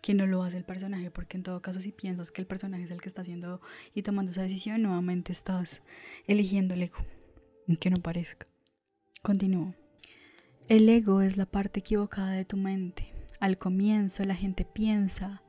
que 0.00 0.14
no 0.14 0.26
lo 0.26 0.42
hace 0.42 0.58
el 0.58 0.64
personaje, 0.64 1.10
porque 1.10 1.36
en 1.36 1.42
todo 1.42 1.62
caso 1.62 1.80
si 1.80 1.90
piensas 1.90 2.30
que 2.30 2.40
el 2.40 2.46
personaje 2.46 2.84
es 2.84 2.90
el 2.90 3.00
que 3.00 3.08
está 3.08 3.22
haciendo 3.22 3.60
y 3.94 4.02
tomando 4.02 4.30
esa 4.30 4.42
decisión, 4.42 4.82
nuevamente 4.82 5.32
estás 5.32 5.82
eligiendo 6.26 6.74
el 6.74 6.82
ego, 6.82 6.98
aunque 7.66 7.90
no 7.90 7.96
parezca. 7.96 8.46
Continúo. 9.22 9.74
El 10.68 10.88
ego 10.88 11.22
es 11.22 11.36
la 11.36 11.46
parte 11.46 11.80
equivocada 11.80 12.32
de 12.32 12.44
tu 12.44 12.56
mente. 12.56 13.12
Al 13.40 13.58
comienzo 13.58 14.24
la 14.24 14.34
gente 14.34 14.64
piensa 14.64 15.42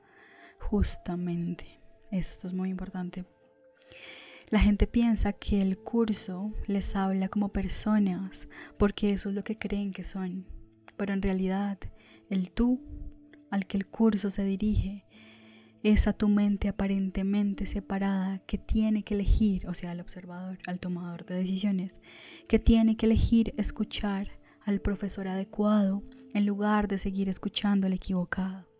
justamente, 0.69 1.79
esto 2.11 2.47
es 2.47 2.53
muy 2.53 2.69
importante, 2.69 3.23
la 4.49 4.59
gente 4.59 4.87
piensa 4.87 5.33
que 5.33 5.61
el 5.61 5.77
curso 5.77 6.53
les 6.67 6.95
habla 6.95 7.29
como 7.29 7.49
personas 7.49 8.47
porque 8.77 9.09
eso 9.09 9.29
es 9.29 9.35
lo 9.35 9.43
que 9.43 9.57
creen 9.57 9.91
que 9.91 10.03
son, 10.03 10.45
pero 10.97 11.13
en 11.13 11.21
realidad 11.21 11.77
el 12.29 12.51
tú 12.51 12.81
al 13.51 13.65
que 13.65 13.77
el 13.77 13.85
curso 13.85 14.29
se 14.29 14.43
dirige 14.43 15.05
es 15.83 16.07
a 16.07 16.13
tu 16.13 16.29
mente 16.29 16.67
aparentemente 16.67 17.67
separada 17.67 18.39
que 18.47 18.57
tiene 18.57 19.03
que 19.03 19.13
elegir, 19.13 19.67
o 19.67 19.75
sea, 19.75 19.91
al 19.91 20.01
observador, 20.01 20.57
al 20.65 20.79
tomador 20.79 21.25
de 21.25 21.35
decisiones, 21.35 22.01
que 22.47 22.57
tiene 22.57 22.97
que 22.97 23.05
elegir 23.05 23.53
escuchar 23.57 24.39
al 24.61 24.81
profesor 24.81 25.27
adecuado 25.27 26.01
en 26.33 26.47
lugar 26.47 26.87
de 26.87 26.97
seguir 26.97 27.29
escuchando 27.29 27.85
al 27.85 27.93
equivocado. 27.93 28.74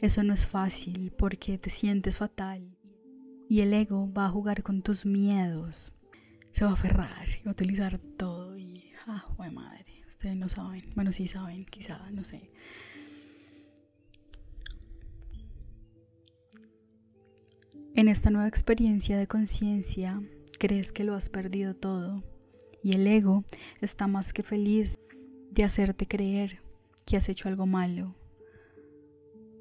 Eso 0.00 0.22
no 0.22 0.34
es 0.34 0.46
fácil 0.46 1.12
porque 1.16 1.58
te 1.58 1.70
sientes 1.70 2.18
fatal 2.18 2.76
y 3.48 3.60
el 3.60 3.72
ego 3.72 4.12
va 4.12 4.26
a 4.26 4.30
jugar 4.30 4.62
con 4.62 4.82
tus 4.82 5.06
miedos. 5.06 5.92
Se 6.52 6.64
va 6.64 6.70
a 6.70 6.74
aferrar 6.74 7.28
y 7.28 7.42
va 7.44 7.50
a 7.50 7.52
utilizar 7.52 7.98
todo. 7.98 8.56
Y, 8.56 8.92
ah, 9.06 9.26
buena 9.36 9.52
madre, 9.52 10.04
ustedes 10.08 10.36
no 10.36 10.48
saben. 10.48 10.92
Bueno, 10.94 11.12
sí 11.12 11.26
saben, 11.28 11.64
quizá, 11.64 12.10
no 12.10 12.24
sé. 12.24 12.50
En 17.94 18.08
esta 18.08 18.30
nueva 18.30 18.48
experiencia 18.48 19.16
de 19.16 19.26
conciencia, 19.26 20.20
crees 20.58 20.92
que 20.92 21.04
lo 21.04 21.14
has 21.14 21.30
perdido 21.30 21.74
todo. 21.74 22.22
Y 22.82 22.92
el 22.92 23.06
ego 23.06 23.44
está 23.80 24.06
más 24.06 24.32
que 24.32 24.42
feliz 24.42 24.98
de 25.50 25.64
hacerte 25.64 26.06
creer 26.06 26.60
que 27.06 27.16
has 27.16 27.28
hecho 27.28 27.48
algo 27.48 27.66
malo. 27.66 28.14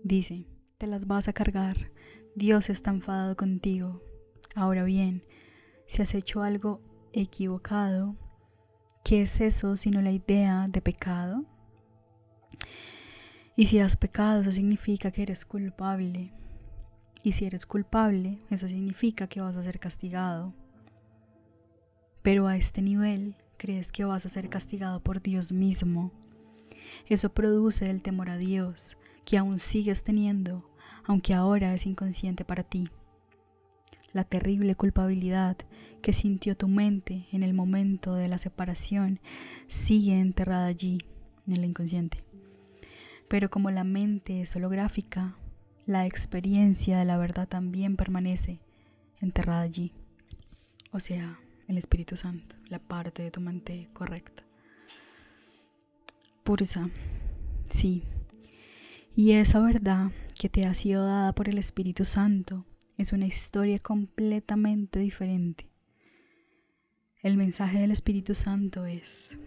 Dice, 0.05 0.45
te 0.77 0.85
las 0.85 1.07
vas 1.07 1.27
a 1.27 1.33
cargar 1.33 1.89
Dios 2.35 2.69
está 2.69 2.91
enfadado 2.91 3.35
contigo. 3.35 4.03
Ahora 4.53 4.83
bien, 4.83 5.23
si 5.87 6.03
has 6.03 6.13
hecho 6.13 6.43
algo 6.43 6.79
equivocado, 7.11 8.15
¿qué 9.03 9.23
es 9.23 9.41
eso 9.41 9.75
sino 9.77 9.99
la 10.03 10.11
idea 10.11 10.67
de 10.69 10.79
pecado? 10.79 11.43
Y 13.55 13.65
si 13.65 13.79
has 13.79 13.97
pecado, 13.97 14.41
eso 14.41 14.51
significa 14.51 15.09
que 15.09 15.23
eres 15.23 15.43
culpable. 15.43 16.33
Y 17.23 17.31
si 17.31 17.45
eres 17.45 17.65
culpable, 17.65 18.37
eso 18.51 18.67
significa 18.67 19.25
que 19.25 19.41
vas 19.41 19.57
a 19.57 19.63
ser 19.63 19.79
castigado. 19.79 20.53
Pero 22.21 22.45
a 22.45 22.57
este 22.57 22.83
nivel 22.83 23.37
crees 23.57 23.91
que 23.91 24.05
vas 24.05 24.27
a 24.27 24.29
ser 24.29 24.49
castigado 24.49 24.99
por 25.01 25.23
Dios 25.23 25.51
mismo. 25.51 26.11
Eso 27.07 27.33
produce 27.33 27.89
el 27.89 28.03
temor 28.03 28.29
a 28.29 28.37
Dios, 28.37 28.97
que 29.25 29.37
aún 29.37 29.59
sigues 29.59 30.03
teniendo 30.03 30.63
aunque 31.05 31.33
ahora 31.33 31.73
es 31.73 31.85
inconsciente 31.85 32.43
para 32.45 32.63
ti. 32.63 32.89
La 34.11 34.23
terrible 34.23 34.75
culpabilidad 34.75 35.57
que 36.01 36.13
sintió 36.13 36.55
tu 36.55 36.67
mente 36.67 37.27
en 37.31 37.43
el 37.43 37.53
momento 37.53 38.15
de 38.15 38.27
la 38.27 38.37
separación 38.37 39.19
sigue 39.67 40.19
enterrada 40.19 40.65
allí, 40.67 40.99
en 41.47 41.53
el 41.53 41.65
inconsciente. 41.65 42.23
Pero 43.27 43.49
como 43.49 43.71
la 43.71 43.83
mente 43.83 44.41
es 44.41 44.55
holográfica, 44.55 45.35
la 45.85 46.05
experiencia 46.05 46.97
de 46.97 47.05
la 47.05 47.17
verdad 47.17 47.47
también 47.47 47.95
permanece 47.95 48.59
enterrada 49.21 49.61
allí. 49.61 49.91
O 50.91 50.99
sea, 50.99 51.39
el 51.67 51.77
Espíritu 51.77 52.15
Santo, 52.15 52.55
la 52.69 52.79
parte 52.79 53.23
de 53.23 53.31
tu 53.31 53.41
mente 53.41 53.89
correcta. 53.93 54.43
Pursa, 56.43 56.89
sí, 57.69 58.03
y 59.15 59.31
esa 59.31 59.61
verdad 59.61 60.11
que 60.35 60.49
te 60.49 60.67
ha 60.67 60.73
sido 60.73 61.05
dada 61.05 61.33
por 61.33 61.47
el 61.47 61.57
Espíritu 61.57 62.03
Santo 62.03 62.65
es 62.97 63.13
una 63.13 63.25
historia 63.25 63.79
completamente 63.79 64.99
diferente. 64.99 65.69
El 67.23 67.37
mensaje 67.37 67.79
del 67.79 67.91
Espíritu 67.91 68.35
Santo 68.35 68.85
es, 68.85 69.37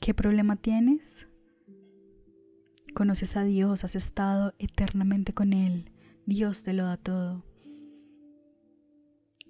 ¿qué 0.00 0.14
problema 0.14 0.56
tienes? 0.56 1.28
Conoces 2.94 3.36
a 3.36 3.44
Dios, 3.44 3.84
has 3.84 3.94
estado 3.94 4.54
eternamente 4.58 5.34
con 5.34 5.52
Él, 5.52 5.90
Dios 6.24 6.62
te 6.62 6.72
lo 6.72 6.84
da 6.84 6.96
todo. 6.96 7.44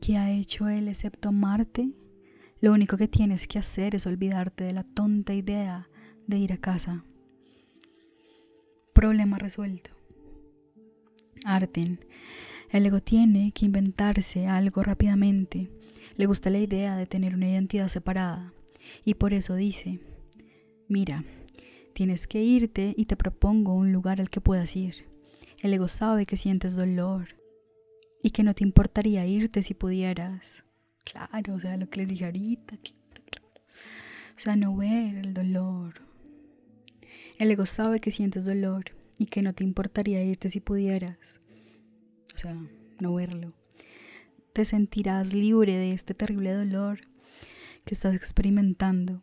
¿Qué 0.01 0.17
ha 0.17 0.33
hecho 0.33 0.69
Él 0.69 0.89
excepto 0.89 1.29
amarte? 1.29 1.93
Lo 2.61 2.73
único 2.73 2.97
que 2.97 3.07
tienes 3.07 3.47
que 3.47 3.61
hacer 3.61 3.95
es 3.95 4.07
olvidarte 4.07 4.65
de 4.65 4.73
la 4.73 4.83
tonta 4.83 5.33
idea 5.33 5.89
de 6.27 6.39
ir 6.39 6.53
a 6.53 6.59
casa 6.59 7.05
Problema 8.93 9.39
resuelto. 9.39 9.91
Arten. 11.45 12.01
El 12.71 12.87
ego 12.87 13.01
tiene 13.01 13.53
que 13.53 13.65
inventarse 13.65 14.47
algo 14.47 14.83
rápidamente. 14.83 15.71
Le 16.17 16.27
gusta 16.27 16.51
la 16.51 16.59
idea 16.59 16.97
de 16.97 17.07
tener 17.07 17.35
una 17.35 17.49
identidad 17.49 17.89
separada. 17.89 18.53
Y 19.05 19.15
por 19.15 19.33
eso 19.33 19.55
dice, 19.55 20.01
mira, 20.89 21.25
tienes 21.95 22.27
que 22.27 22.43
irte 22.43 22.95
y 22.97 23.07
te 23.07 23.17
propongo 23.17 23.75
un 23.75 23.93
lugar 23.93 24.21
al 24.21 24.31
que 24.31 24.41
puedas 24.41 24.77
ir. 24.77 25.07
El 25.61 25.73
ego 25.73 25.89
sabe 25.89 26.27
que 26.27 26.37
sientes 26.37 26.77
dolor 26.77 27.37
y 28.23 28.31
que 28.31 28.43
no 28.43 28.55
te 28.55 28.65
importaría 28.65 29.27
irte 29.27 29.63
si 29.63 29.75
pudieras. 29.75 30.65
Claro, 31.05 31.55
o 31.55 31.59
sea, 31.59 31.77
lo 31.77 31.89
que 31.89 32.01
les 32.01 32.09
dije 32.09 32.27
ahorita, 32.27 32.77
O 32.77 34.39
sea, 34.39 34.57
no 34.57 34.77
ver 34.77 35.17
el 35.17 35.35
dolor, 35.35 36.03
el 37.43 37.51
ego 37.51 37.67
sabe 37.67 37.99
que 37.99 38.13
sientes 38.13 38.45
dolor 38.45 38.93
y 39.19 39.27
que 39.27 39.43
no 39.43 39.53
te 39.53 39.65
importaría 39.65 40.23
irte 40.23 40.49
si 40.49 40.61
pudieras. 40.61 41.41
O 42.35 42.39
sea, 42.39 42.57
no 43.01 43.15
verlo. 43.15 43.49
Te 44.53 44.65
sentirás 44.65 45.35
libre 45.35 45.77
de 45.77 45.91
este 45.91 46.15
terrible 46.15 46.53
dolor 46.53 47.01
que 47.85 47.95
estás 47.95 48.15
experimentando. 48.15 49.23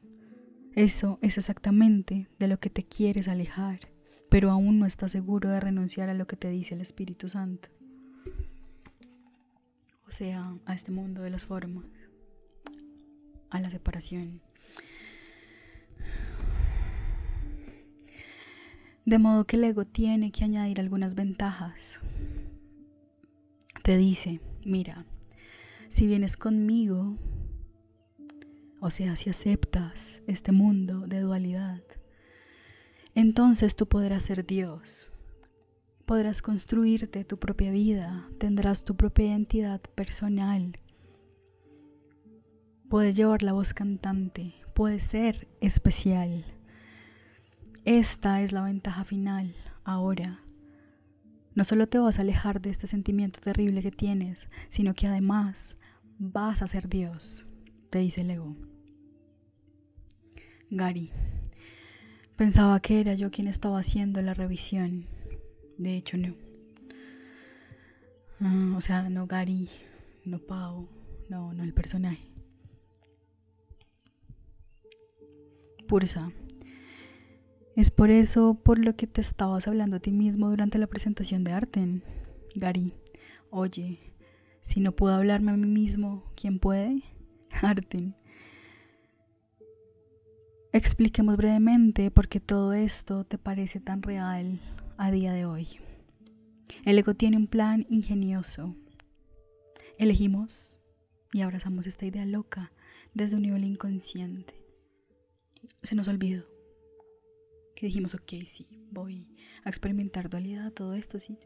Eso 0.76 1.18
es 1.22 1.38
exactamente 1.38 2.28
de 2.40 2.48
lo 2.48 2.60
que 2.60 2.70
te 2.70 2.84
quieres 2.84 3.30
alejar, 3.30 3.88
pero 4.30 4.52
aún 4.52 4.80
no 4.80 4.86
estás 4.86 5.14
seguro 5.14 5.50
de 5.50 5.62
renunciar 5.62 6.10
a 6.10 6.14
lo 6.14 6.28
que 6.28 6.36
te 6.36 6.50
dice 6.50 6.76
el 6.76 6.82
Espíritu 6.82 7.30
Santo. 7.30 7.70
O 10.08 10.12
sea, 10.12 10.56
a 10.66 10.74
este 10.74 10.92
mundo 10.92 11.22
de 11.22 11.30
las 11.30 11.46
formas, 11.46 11.86
a 13.50 13.62
la 13.62 13.70
separación. 13.70 14.42
De 19.06 19.18
modo 19.18 19.46
que 19.46 19.56
el 19.56 19.64
ego 19.64 19.86
tiene 19.86 20.32
que 20.32 20.44
añadir 20.44 20.80
algunas 20.80 21.16
ventajas. 21.16 22.00
Te 23.84 23.98
dice, 23.98 24.40
mira, 24.64 25.06
si 25.88 26.06
vienes 26.06 26.38
conmigo, 26.38 27.18
o 28.80 28.92
sea, 28.92 29.16
si 29.16 29.30
aceptas 29.30 30.22
este 30.28 30.52
mundo 30.52 31.08
de 31.08 31.22
dualidad, 31.22 31.82
entonces 33.16 33.76
tú 33.76 33.88
podrás 33.88 34.26
ser 34.26 34.46
Dios. 34.46 35.10
Podrás 36.06 36.42
construirte 36.42 37.24
tu 37.24 37.38
propia 37.38 37.72
vida, 37.72 38.30
tendrás 38.38 38.84
tu 38.84 38.96
propia 38.96 39.28
identidad 39.28 39.82
personal. 39.96 40.78
Puedes 42.90 43.16
llevar 43.16 43.44
la 43.44 43.54
voz 43.54 43.74
cantante, 43.74 44.54
puedes 44.74 45.04
ser 45.04 45.48
especial 45.62 46.59
esta 47.90 48.44
es 48.44 48.52
la 48.52 48.62
ventaja 48.62 49.04
final, 49.04 49.56
ahora. 49.84 50.44
No 51.56 51.64
solo 51.64 51.88
te 51.88 51.98
vas 51.98 52.20
a 52.20 52.22
alejar 52.22 52.62
de 52.62 52.70
este 52.70 52.86
sentimiento 52.86 53.40
terrible 53.42 53.82
que 53.82 53.90
tienes, 53.90 54.48
sino 54.70 54.94
que 54.94 55.08
además 55.08 55.76
vas 56.20 56.62
a 56.62 56.68
ser 56.68 56.88
Dios, 56.88 57.48
te 57.90 57.98
dice 57.98 58.22
el 58.22 58.30
ego. 58.30 58.56
Gary, 60.70 61.12
pensaba 62.36 62.80
que 62.80 63.00
era 63.00 63.16
yo 63.16 63.32
quien 63.32 63.48
estaba 63.48 63.80
haciendo 63.80 64.22
la 64.22 64.36
revisión. 64.36 65.08
De 65.80 65.98
hecho, 65.98 66.16
no. 66.16 66.36
Ah, 68.40 68.76
o 68.78 68.82
sea, 68.82 69.10
no 69.10 69.26
Gary, 69.26 69.68
no 70.26 70.38
Pau, 70.38 70.88
no, 71.28 71.54
no 71.56 71.64
el 71.64 71.74
personaje. 71.74 72.30
Pursa. 75.88 76.32
Es 77.80 77.92
por 77.92 78.12
eso 78.12 78.56
por 78.56 78.78
lo 78.78 78.98
que 78.98 79.08
te 79.08 79.22
estabas 79.22 79.66
hablando 79.66 79.96
a 79.96 80.00
ti 80.02 80.12
mismo 80.12 80.50
durante 80.50 80.78
la 80.78 80.88
presentación 80.88 81.46
de 81.46 81.54
Arten. 81.54 82.04
Gary, 82.54 82.94
oye, 83.52 84.00
si 84.60 84.82
no 84.82 84.92
puedo 84.92 85.16
hablarme 85.16 85.54
a 85.54 85.56
mí 85.56 85.66
mismo, 85.66 86.30
¿quién 86.36 86.60
puede? 86.60 87.04
Arten. 87.62 88.18
Expliquemos 90.74 91.38
brevemente 91.38 92.12
por 92.12 92.28
qué 92.28 92.42
todo 92.42 92.74
esto 92.74 93.24
te 93.24 93.38
parece 93.38 93.80
tan 93.80 94.02
real 94.02 94.60
a 94.98 95.10
día 95.10 95.32
de 95.32 95.46
hoy. 95.46 95.70
El 96.84 97.00
ego 97.00 97.14
tiene 97.14 97.38
un 97.38 97.48
plan 97.48 97.86
ingenioso. 97.90 98.76
Elegimos 99.98 100.78
y 101.32 101.44
abrazamos 101.44 101.88
esta 101.88 102.06
idea 102.06 102.26
loca 102.26 102.74
desde 103.14 103.38
un 103.38 103.44
nivel 103.44 103.64
inconsciente. 103.64 104.54
Se 105.82 105.96
nos 105.96 106.10
olvidó 106.10 106.59
que 107.80 107.86
dijimos, 107.86 108.14
ok, 108.14 108.34
sí, 108.46 108.68
voy 108.92 109.26
a 109.64 109.70
experimentar 109.70 110.30
dualidad, 110.30 110.74
todo 110.74 110.96
esto, 110.96 111.18
sí. 111.18 111.38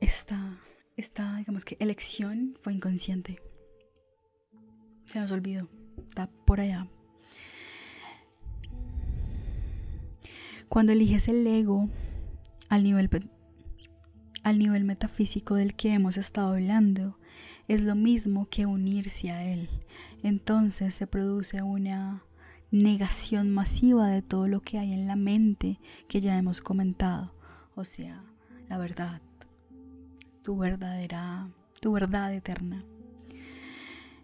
Esta, 0.00 0.58
esta, 0.96 1.36
digamos 1.36 1.64
que 1.64 1.76
elección 1.78 2.58
fue 2.60 2.72
inconsciente. 2.72 3.40
Se 5.04 5.20
nos 5.20 5.30
olvidó, 5.30 5.68
está 6.08 6.28
por 6.44 6.58
allá. 6.58 6.88
Cuando 10.68 10.90
eliges 10.90 11.28
el 11.28 11.46
ego, 11.46 11.88
al 12.68 12.82
nivel, 12.82 13.08
al 14.42 14.58
nivel 14.58 14.82
metafísico 14.82 15.54
del 15.54 15.76
que 15.76 15.92
hemos 15.92 16.16
estado 16.16 16.54
hablando, 16.54 17.20
es 17.68 17.82
lo 17.82 17.94
mismo 17.94 18.48
que 18.48 18.66
unirse 18.66 19.30
a 19.30 19.44
él. 19.44 19.68
Entonces 20.24 20.96
se 20.96 21.06
produce 21.06 21.62
una 21.62 22.24
negación 22.72 23.50
masiva 23.50 24.08
de 24.08 24.22
todo 24.22 24.48
lo 24.48 24.60
que 24.60 24.78
hay 24.78 24.92
en 24.92 25.06
la 25.06 25.14
mente 25.14 25.78
que 26.08 26.20
ya 26.20 26.36
hemos 26.38 26.60
comentado, 26.60 27.32
o 27.74 27.84
sea, 27.84 28.24
la 28.68 28.78
verdad, 28.78 29.20
tu 30.42 30.56
verdadera, 30.56 31.48
tu 31.80 31.92
verdad 31.92 32.32
eterna. 32.32 32.82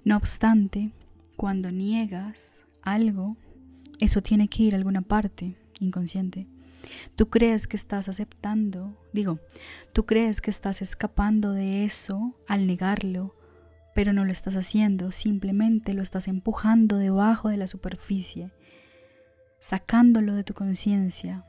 No 0.02 0.16
obstante, 0.16 0.92
cuando 1.36 1.70
niegas 1.70 2.64
algo, 2.82 3.36
eso 4.00 4.22
tiene 4.22 4.48
que 4.48 4.62
ir 4.62 4.74
a 4.74 4.78
alguna 4.78 5.02
parte 5.02 5.56
inconsciente. 5.78 6.46
Tú 7.16 7.28
crees 7.28 7.66
que 7.66 7.76
estás 7.76 8.08
aceptando, 8.08 8.96
digo, 9.12 9.40
tú 9.92 10.06
crees 10.06 10.40
que 10.40 10.50
estás 10.50 10.80
escapando 10.80 11.52
de 11.52 11.84
eso 11.84 12.34
al 12.46 12.66
negarlo, 12.66 13.34
pero 13.98 14.12
no 14.12 14.24
lo 14.24 14.30
estás 14.30 14.54
haciendo, 14.54 15.10
simplemente 15.10 15.92
lo 15.92 16.04
estás 16.04 16.28
empujando 16.28 16.98
debajo 16.98 17.48
de 17.48 17.56
la 17.56 17.66
superficie, 17.66 18.52
sacándolo 19.58 20.36
de 20.36 20.44
tu 20.44 20.54
conciencia. 20.54 21.44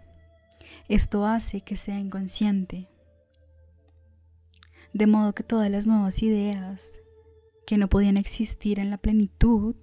Esto 0.88 1.28
hace 1.28 1.62
que 1.62 1.76
sea 1.76 2.00
inconsciente. 2.00 2.88
De 4.94 5.06
modo 5.06 5.36
que 5.36 5.44
todas 5.44 5.70
las 5.70 5.86
nuevas 5.86 6.24
ideas 6.24 7.00
que 7.68 7.78
no 7.78 7.88
podían 7.88 8.18
existir 8.18 8.80
en 8.80 8.90
la 8.90 8.98
plenitud 8.98 9.76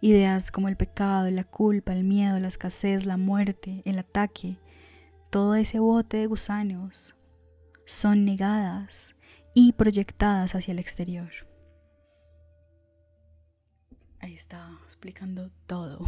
Ideas 0.00 0.50
como 0.50 0.66
el 0.66 0.76
pecado, 0.76 1.30
la 1.30 1.44
culpa, 1.44 1.92
el 1.92 2.02
miedo, 2.02 2.40
la 2.40 2.48
escasez, 2.48 3.06
la 3.06 3.16
muerte, 3.16 3.82
el 3.84 4.00
ataque, 4.00 4.58
todo 5.30 5.54
ese 5.54 5.78
bote 5.78 6.16
de 6.16 6.26
gusanos 6.26 7.14
son 7.84 8.24
negadas 8.24 9.14
y 9.54 9.74
proyectadas 9.74 10.56
hacia 10.56 10.72
el 10.72 10.80
exterior. 10.80 11.51
Ahí 14.22 14.32
está 14.32 14.78
explicando 14.84 15.50
todo. 15.66 16.06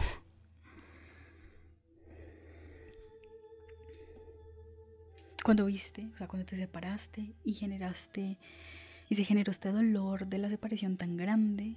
Cuando 5.45 5.67
viste, 5.67 6.09
o 6.15 6.17
sea, 6.17 6.27
cuando 6.27 6.47
te 6.47 6.57
separaste 6.57 7.35
y 7.45 7.53
generaste 7.53 8.39
y 9.11 9.15
se 9.15 9.25
generó 9.25 9.51
este 9.53 9.71
dolor 9.71 10.27
de 10.27 10.39
la 10.39 10.49
separación 10.49 10.97
tan 10.97 11.19
grande, 11.19 11.77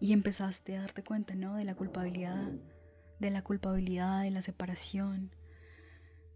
y 0.00 0.12
empezaste 0.12 0.76
a 0.76 0.82
darte 0.82 1.02
cuenta, 1.02 1.34
¿no? 1.34 1.54
De 1.56 1.64
la 1.64 1.74
culpabilidad, 1.74 2.52
de 3.18 3.30
la 3.30 3.42
culpabilidad, 3.42 4.22
de 4.22 4.30
la 4.30 4.42
separación, 4.42 5.30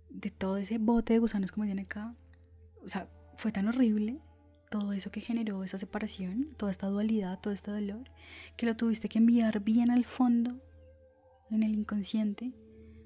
de 0.08 0.30
todo 0.30 0.56
ese 0.56 0.78
bote 0.78 1.12
de 1.12 1.18
gusanos 1.18 1.52
como 1.52 1.66
tiene 1.66 1.82
acá. 1.82 2.14
O 2.82 2.88
sea, 2.88 3.08
fue 3.36 3.52
tan 3.52 3.68
horrible 3.68 4.20
todo 4.70 4.92
eso 4.92 5.10
que 5.10 5.20
generó 5.20 5.64
esa 5.64 5.78
separación, 5.78 6.54
toda 6.56 6.70
esta 6.70 6.86
dualidad, 6.86 7.40
todo 7.40 7.52
este 7.52 7.72
dolor, 7.72 8.04
que 8.56 8.66
lo 8.66 8.76
tuviste 8.76 9.08
que 9.08 9.18
enviar 9.18 9.60
bien 9.60 9.90
al 9.90 10.04
fondo, 10.04 10.62
en 11.50 11.64
el 11.64 11.74
inconsciente, 11.74 12.52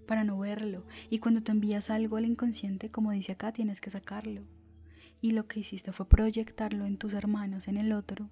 para 0.06 0.22
no 0.24 0.38
verlo. 0.38 0.84
Y 1.08 1.18
cuando 1.18 1.42
tú 1.42 1.52
envías 1.52 1.88
algo 1.88 2.18
al 2.18 2.26
inconsciente, 2.26 2.90
como 2.90 3.12
dice 3.12 3.32
acá, 3.32 3.52
tienes 3.52 3.80
que 3.80 3.88
sacarlo. 3.88 4.42
Y 5.22 5.30
lo 5.30 5.48
que 5.48 5.60
hiciste 5.60 5.90
fue 5.92 6.06
proyectarlo 6.06 6.84
en 6.84 6.98
tus 6.98 7.14
hermanos, 7.14 7.66
en 7.66 7.78
el 7.78 7.92
otro, 7.92 8.28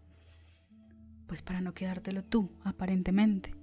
pues 1.26 1.40
para 1.40 1.62
no 1.62 1.72
quedártelo 1.72 2.22
tú, 2.22 2.50
aparentemente. 2.62 3.54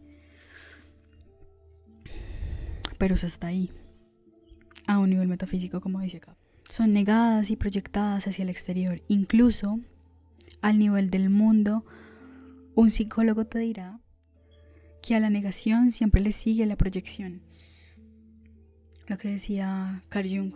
Pero 2.98 3.14
eso 3.14 3.28
está 3.28 3.48
ahí, 3.48 3.72
a 4.88 4.98
un 4.98 5.12
nivel 5.12 5.28
metafísico, 5.28 5.80
como 5.80 6.00
dice 6.02 6.18
acá. 6.18 6.39
Son 6.70 6.92
negadas 6.92 7.50
y 7.50 7.56
proyectadas 7.56 8.28
hacia 8.28 8.44
el 8.44 8.50
exterior, 8.50 9.02
incluso 9.08 9.80
al 10.62 10.80
nivel 10.80 11.10
del 11.10 11.30
mundo. 11.30 11.84
Un 12.76 12.90
psicólogo 12.90 13.46
te 13.46 13.60
dirá 13.60 14.00
que 15.02 15.16
a 15.16 15.20
la 15.20 15.30
negación 15.30 15.92
siempre 15.92 16.22
le 16.22 16.32
sigue 16.32 16.66
la 16.66 16.78
proyección. 16.78 17.42
Lo 19.08 19.18
que 19.18 19.30
decía 19.30 20.04
Carl 20.08 20.30
Jung 20.30 20.54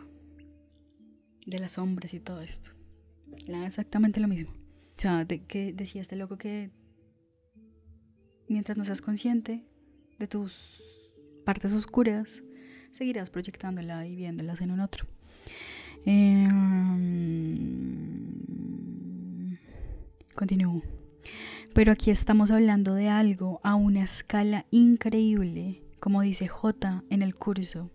de 1.45 1.59
las 1.59 1.73
sombras 1.73 2.13
y 2.13 2.19
todo 2.19 2.41
esto. 2.41 2.71
Era 3.45 3.65
exactamente 3.65 4.21
lo 4.21 4.27
mismo. 4.27 4.51
O 4.51 5.01
sea, 5.01 5.25
de 5.25 5.43
que 5.43 5.73
decía 5.73 6.01
este 6.01 6.15
loco 6.15 6.37
que 6.37 6.69
Mientras 8.47 8.77
no 8.77 8.85
seas 8.85 9.01
consciente 9.01 9.63
de 10.19 10.27
tus 10.27 10.83
partes 11.45 11.73
oscuras, 11.73 12.43
seguirás 12.91 13.29
proyectándola 13.29 14.05
y 14.05 14.15
viéndolas 14.15 14.61
en 14.61 14.71
un 14.71 14.79
otro. 14.79 15.07
Em, 16.05 17.57
continúo. 20.35 20.81
Pero 21.73 21.91
aquí 21.91 22.11
estamos 22.11 22.51
hablando 22.51 22.93
de 22.93 23.09
algo 23.09 23.59
a 23.63 23.75
una 23.75 24.03
escala 24.03 24.65
increíble, 24.69 25.81
como 25.99 26.21
dice 26.21 26.47
J 26.47 27.03
en 27.09 27.21
el 27.21 27.35
curso. 27.35 27.89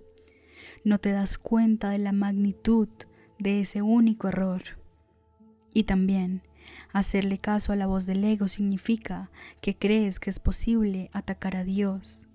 No 0.84 0.98
te 0.98 1.12
das 1.12 1.38
cuenta 1.38 1.90
de 1.90 1.98
la 1.98 2.12
magnitud 2.12 2.88
de 3.38 3.60
ese 3.60 3.82
único 3.82 4.28
error. 4.28 4.62
Y 5.74 5.84
también 5.84 6.42
Hacerle 6.92 7.38
caso 7.38 7.72
a 7.72 7.76
la 7.76 7.86
voz 7.86 8.06
del 8.06 8.24
ego 8.24 8.48
significa 8.48 9.30
que 9.60 9.76
crees 9.76 10.18
que 10.18 10.30
es 10.30 10.38
posible 10.38 11.10
atacar 11.12 11.56
a 11.56 11.64
Dios. 11.64 12.26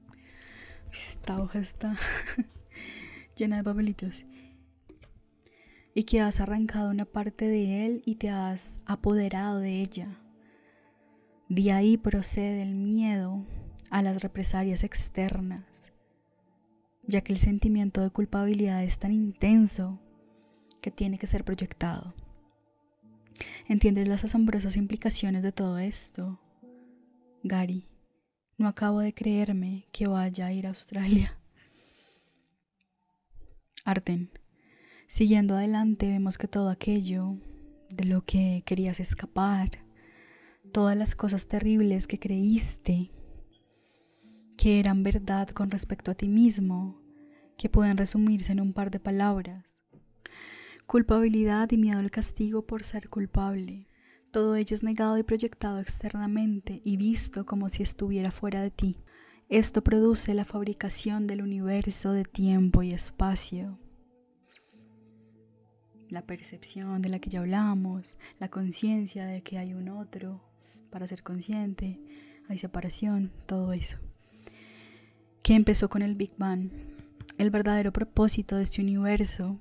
Esta 0.92 1.38
hoja 1.38 1.60
está 1.60 1.96
llena 3.36 3.58
de 3.58 3.64
papelitos. 3.64 4.26
Y 5.96 6.04
que 6.04 6.22
has 6.22 6.40
arrancado 6.40 6.90
una 6.90 7.06
parte 7.06 7.48
de 7.48 7.86
él 7.86 8.02
y 8.06 8.16
te 8.16 8.30
has 8.30 8.80
apoderado 8.86 9.60
de 9.60 9.82
ella. 9.82 10.20
De 11.50 11.72
ahí 11.72 11.98
procede 11.98 12.64
el 12.64 12.74
miedo 12.74 13.46
a 13.92 14.02
las 14.02 14.22
represalias 14.22 14.84
externas, 14.84 15.92
ya 17.04 17.22
que 17.22 17.32
el 17.32 17.40
sentimiento 17.40 18.02
de 18.02 18.10
culpabilidad 18.10 18.84
es 18.84 18.98
tan 18.98 19.12
intenso 19.12 20.00
que 20.82 20.90
tiene 20.90 21.20
que 21.20 21.28
ser 21.28 21.44
proyectado. 21.44 22.16
¿Entiendes 23.68 24.08
las 24.08 24.24
asombrosas 24.24 24.78
implicaciones 24.78 25.44
de 25.44 25.52
todo 25.52 25.78
esto? 25.78 26.40
Gary, 27.44 27.88
no 28.58 28.68
acabo 28.68 29.00
de 29.00 29.14
creerme 29.14 29.86
que 29.92 30.08
vaya 30.08 30.48
a 30.48 30.54
ir 30.54 30.66
a 30.66 30.70
Australia. 30.70 31.38
Arten, 33.86 34.32
siguiendo 35.14 35.56
adelante 35.56 36.08
vemos 36.08 36.40
que 36.40 36.48
todo 36.48 36.70
aquello 36.70 37.38
de 37.90 38.06
lo 38.06 38.26
que 38.26 38.64
querías 38.66 39.00
escapar, 39.00 39.70
todas 40.72 40.98
las 40.98 41.14
cosas 41.14 41.48
terribles 41.48 42.08
que 42.08 42.18
creíste 42.18 43.12
que 44.58 44.80
eran 44.80 45.04
verdad 45.04 45.50
con 45.50 45.70
respecto 45.70 46.10
a 46.10 46.16
ti 46.16 46.28
mismo, 46.30 47.00
que 47.60 47.70
pueden 47.70 47.96
resumirse 47.96 48.54
en 48.54 48.60
un 48.60 48.74
par 48.74 48.90
de 48.90 49.00
palabras, 49.00 49.64
culpabilidad 50.88 51.70
y 51.70 51.78
miedo 51.78 52.00
al 52.00 52.10
castigo 52.10 52.66
por 52.66 52.84
ser 52.84 53.08
culpable. 53.10 53.86
Todo 54.32 54.56
ello 54.56 54.74
es 54.74 54.82
negado 54.82 55.20
y 55.20 55.24
proyectado 55.24 55.80
externamente 55.80 56.82
y 56.84 56.98
visto 56.98 57.46
como 57.46 57.70
si 57.70 57.84
estuviera 57.84 58.32
fuera 58.32 58.64
de 58.64 58.72
ti. 58.72 58.98
Esto 59.48 59.84
produce 59.84 60.34
la 60.34 60.44
fabricación 60.44 61.28
del 61.28 61.44
universo 61.44 62.14
de 62.14 62.24
tiempo 62.24 62.82
y 62.82 62.90
espacio. 62.90 63.78
La 66.14 66.22
percepción 66.22 67.02
de 67.02 67.10
la 67.10 67.18
que 67.18 67.32
ya 67.32 67.40
hablamos, 67.40 68.20
la 68.40 68.48
conciencia 68.48 69.26
de 69.26 69.42
que 69.42 69.58
hay 69.58 69.74
un 69.74 69.90
otro 69.90 70.44
para 70.92 71.08
ser 71.08 71.24
consciente, 71.24 72.00
hay 72.48 72.60
separación, 72.60 73.32
todo 73.48 73.74
eso. 73.74 73.98
Que 75.42 75.56
empezó 75.56 75.90
con 75.90 76.04
el 76.04 76.14
Big 76.14 76.34
Bang. 76.38 76.70
El 77.40 77.50
verdadero 77.50 77.92
propósito 77.92 78.58
de 78.58 78.62
este 78.62 78.80
universo, 78.80 79.58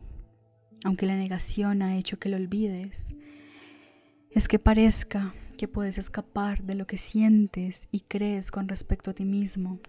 aunque 0.85 1.07
la 1.07 1.17
negación 1.17 1.81
ha 1.81 1.97
hecho 1.97 2.19
que 2.19 2.29
lo 2.29 2.37
olvides, 2.37 3.15
es 4.31 4.47
que 4.47 4.59
parezca 4.59 5.33
que 5.57 5.69
puedes 5.69 5.97
escapar 5.97 6.65
de 6.65 6.75
lo 6.75 6.87
que 6.87 6.99
sientes 6.99 7.89
y 7.91 8.01
crees 8.01 8.51
con 8.51 8.69
respecto 8.69 9.13
a 9.13 9.15
ti 9.15 9.25
mismo. 9.25 9.81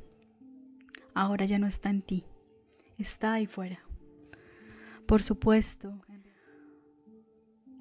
Ahora 1.13 1.43
ya 1.43 1.59
no 1.59 1.67
está 1.67 1.89
en 1.89 2.03
ti, 2.03 2.23
está 2.97 3.33
ahí 3.33 3.47
fuera. 3.47 3.79
Por 5.05 5.21
supuesto, 5.21 5.99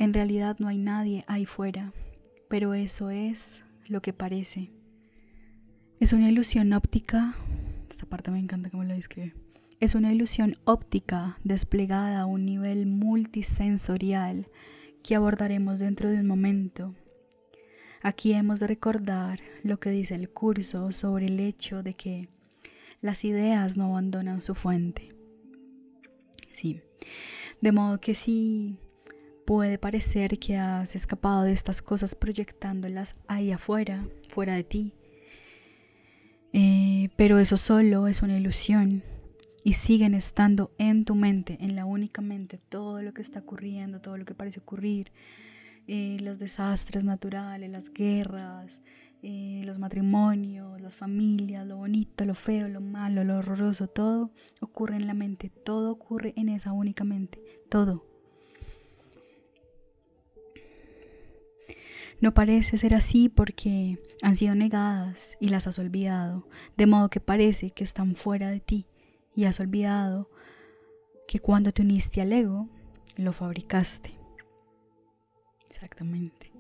en 0.03 0.13
realidad 0.13 0.57
no 0.59 0.67
hay 0.67 0.79
nadie 0.79 1.23
ahí 1.29 1.47
fuera, 1.47 1.93
pero 2.49 2.75
eso 2.75 3.11
es 3.11 3.63
lo 3.87 4.03
que 4.03 4.13
parece. 4.13 4.73
Es 6.01 6.13
una 6.13 6.29
ilusión 6.29 6.73
óptica, 6.73 7.37
esta 7.89 8.05
parte 8.07 8.33
me 8.33 8.41
encanta 8.41 8.69
cómo 8.69 8.83
lo 8.83 8.95
describe. 8.95 9.33
Es 9.79 9.95
una 9.95 10.13
ilusión 10.13 10.57
óptica 10.65 11.39
desplegada 11.45 12.21
a 12.21 12.27
un 12.27 12.45
nivel 12.45 12.87
multisensorial 12.87 14.49
que 15.05 15.15
abordaremos 15.15 15.79
dentro 15.79 16.11
de 16.11 16.19
un 16.19 16.27
momento. 16.27 16.97
Aquí 18.03 18.33
hemos 18.33 18.59
de 18.59 18.67
recordar 18.67 19.39
lo 19.63 19.79
que 19.79 19.91
dice 19.91 20.17
el 20.17 20.31
curso 20.31 20.91
sobre 20.91 21.27
el 21.27 21.39
hecho 21.39 21.85
de 21.85 21.95
que 21.95 22.29
las 23.03 23.25
ideas 23.25 23.77
no 23.77 23.85
abandonan 23.85 24.41
su 24.41 24.57
fuente. 24.57 25.15
Sí, 26.51 26.81
de 27.61 27.71
modo 27.71 28.01
que 28.01 28.17
si 28.17 28.79
puede 29.45 29.79
parecer 29.79 30.39
que 30.39 30.57
has 30.57 30.95
escapado 30.95 31.43
de 31.43 31.53
estas 31.53 31.83
cosas 31.83 32.15
proyectándolas 32.15 33.17
ahí 33.27 33.53
afuera, 33.53 34.07
fuera 34.29 34.55
de 34.55 34.65
ti, 34.65 34.95
eh, 36.53 37.09
pero 37.17 37.39
eso 37.39 37.57
solo 37.57 38.07
es 38.07 38.23
una 38.23 38.37
ilusión 38.37 39.03
y 39.65 39.75
siguen 39.75 40.15
estando 40.15 40.73
en 40.79 41.05
tu 41.05 41.15
mente, 41.15 41.57
en 41.61 41.77
la 41.77 41.85
única 41.85 42.21
mente, 42.21 42.59
todo 42.59 43.01
lo 43.03 43.15
que 43.15 43.23
está 43.23 43.41
ocurriendo, 43.41 44.01
todo 44.01 44.17
lo 44.17 44.25
que 44.25 44.35
parece 44.35 44.61
ocurrir, 44.61 45.13
eh, 45.87 46.19
los 46.21 46.39
desastres 46.39 47.05
naturales, 47.05 47.71
las 47.71 47.93
guerras, 47.93 48.81
eh, 49.23 49.63
los 49.65 49.79
matrimonios, 49.79 50.81
las 50.81 50.97
familias, 50.97 51.67
lo 51.67 51.77
bonito, 51.77 52.25
lo 52.25 52.35
feo, 52.35 52.69
lo 52.69 52.81
malo, 52.81 53.25
lo 53.25 53.39
horroroso, 53.39 53.87
todo 53.87 54.31
ocurre 54.61 54.97
en 54.97 55.07
la 55.07 55.15
mente, 55.15 55.49
todo 55.49 55.93
ocurre 55.93 56.35
en 56.37 56.49
esa 56.49 56.73
única 56.73 57.05
mente, 57.05 57.41
todo. 57.69 58.12
No 62.23 62.33
parece 62.35 62.79
ser 62.79 62.95
así 62.95 63.29
porque 63.29 63.99
han 64.23 64.37
sido 64.37 64.55
negadas 64.55 65.37
y 65.41 65.49
las 65.49 65.67
has 65.67 65.81
olvidado, 65.81 66.47
de 66.77 66.87
modo 66.87 67.11
que 67.11 67.19
parece 67.19 67.73
que 67.73 67.83
están 67.83 68.15
fuera 68.15 68.49
de 68.49 68.61
ti 68.61 68.87
y 69.35 69.47
has 69.47 69.59
olvidado 69.59 70.31
que 71.27 71.41
cuando 71.41 71.73
te 71.73 71.83
uniste 71.83 72.21
al 72.21 72.33
ego, 72.33 72.69
lo 73.17 73.33
fabricaste. 73.33 74.13
Exactamente. 75.69 76.53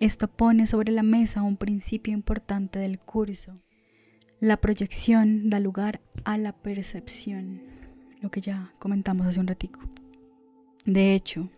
Esto 0.00 0.26
pone 0.26 0.66
sobre 0.66 0.90
la 0.90 1.04
mesa 1.04 1.42
un 1.42 1.56
principio 1.56 2.12
importante 2.12 2.80
del 2.80 2.98
curso. 2.98 3.56
La 4.40 4.56
proyección 4.56 5.48
da 5.48 5.60
lugar 5.60 6.00
a 6.24 6.38
la 6.38 6.56
percepción, 6.56 7.62
lo 8.20 8.32
que 8.32 8.40
ya 8.40 8.74
comentamos 8.80 9.28
hace 9.28 9.38
un 9.38 9.46
ratico. 9.46 9.78
De 10.86 11.14
hecho, 11.14 11.48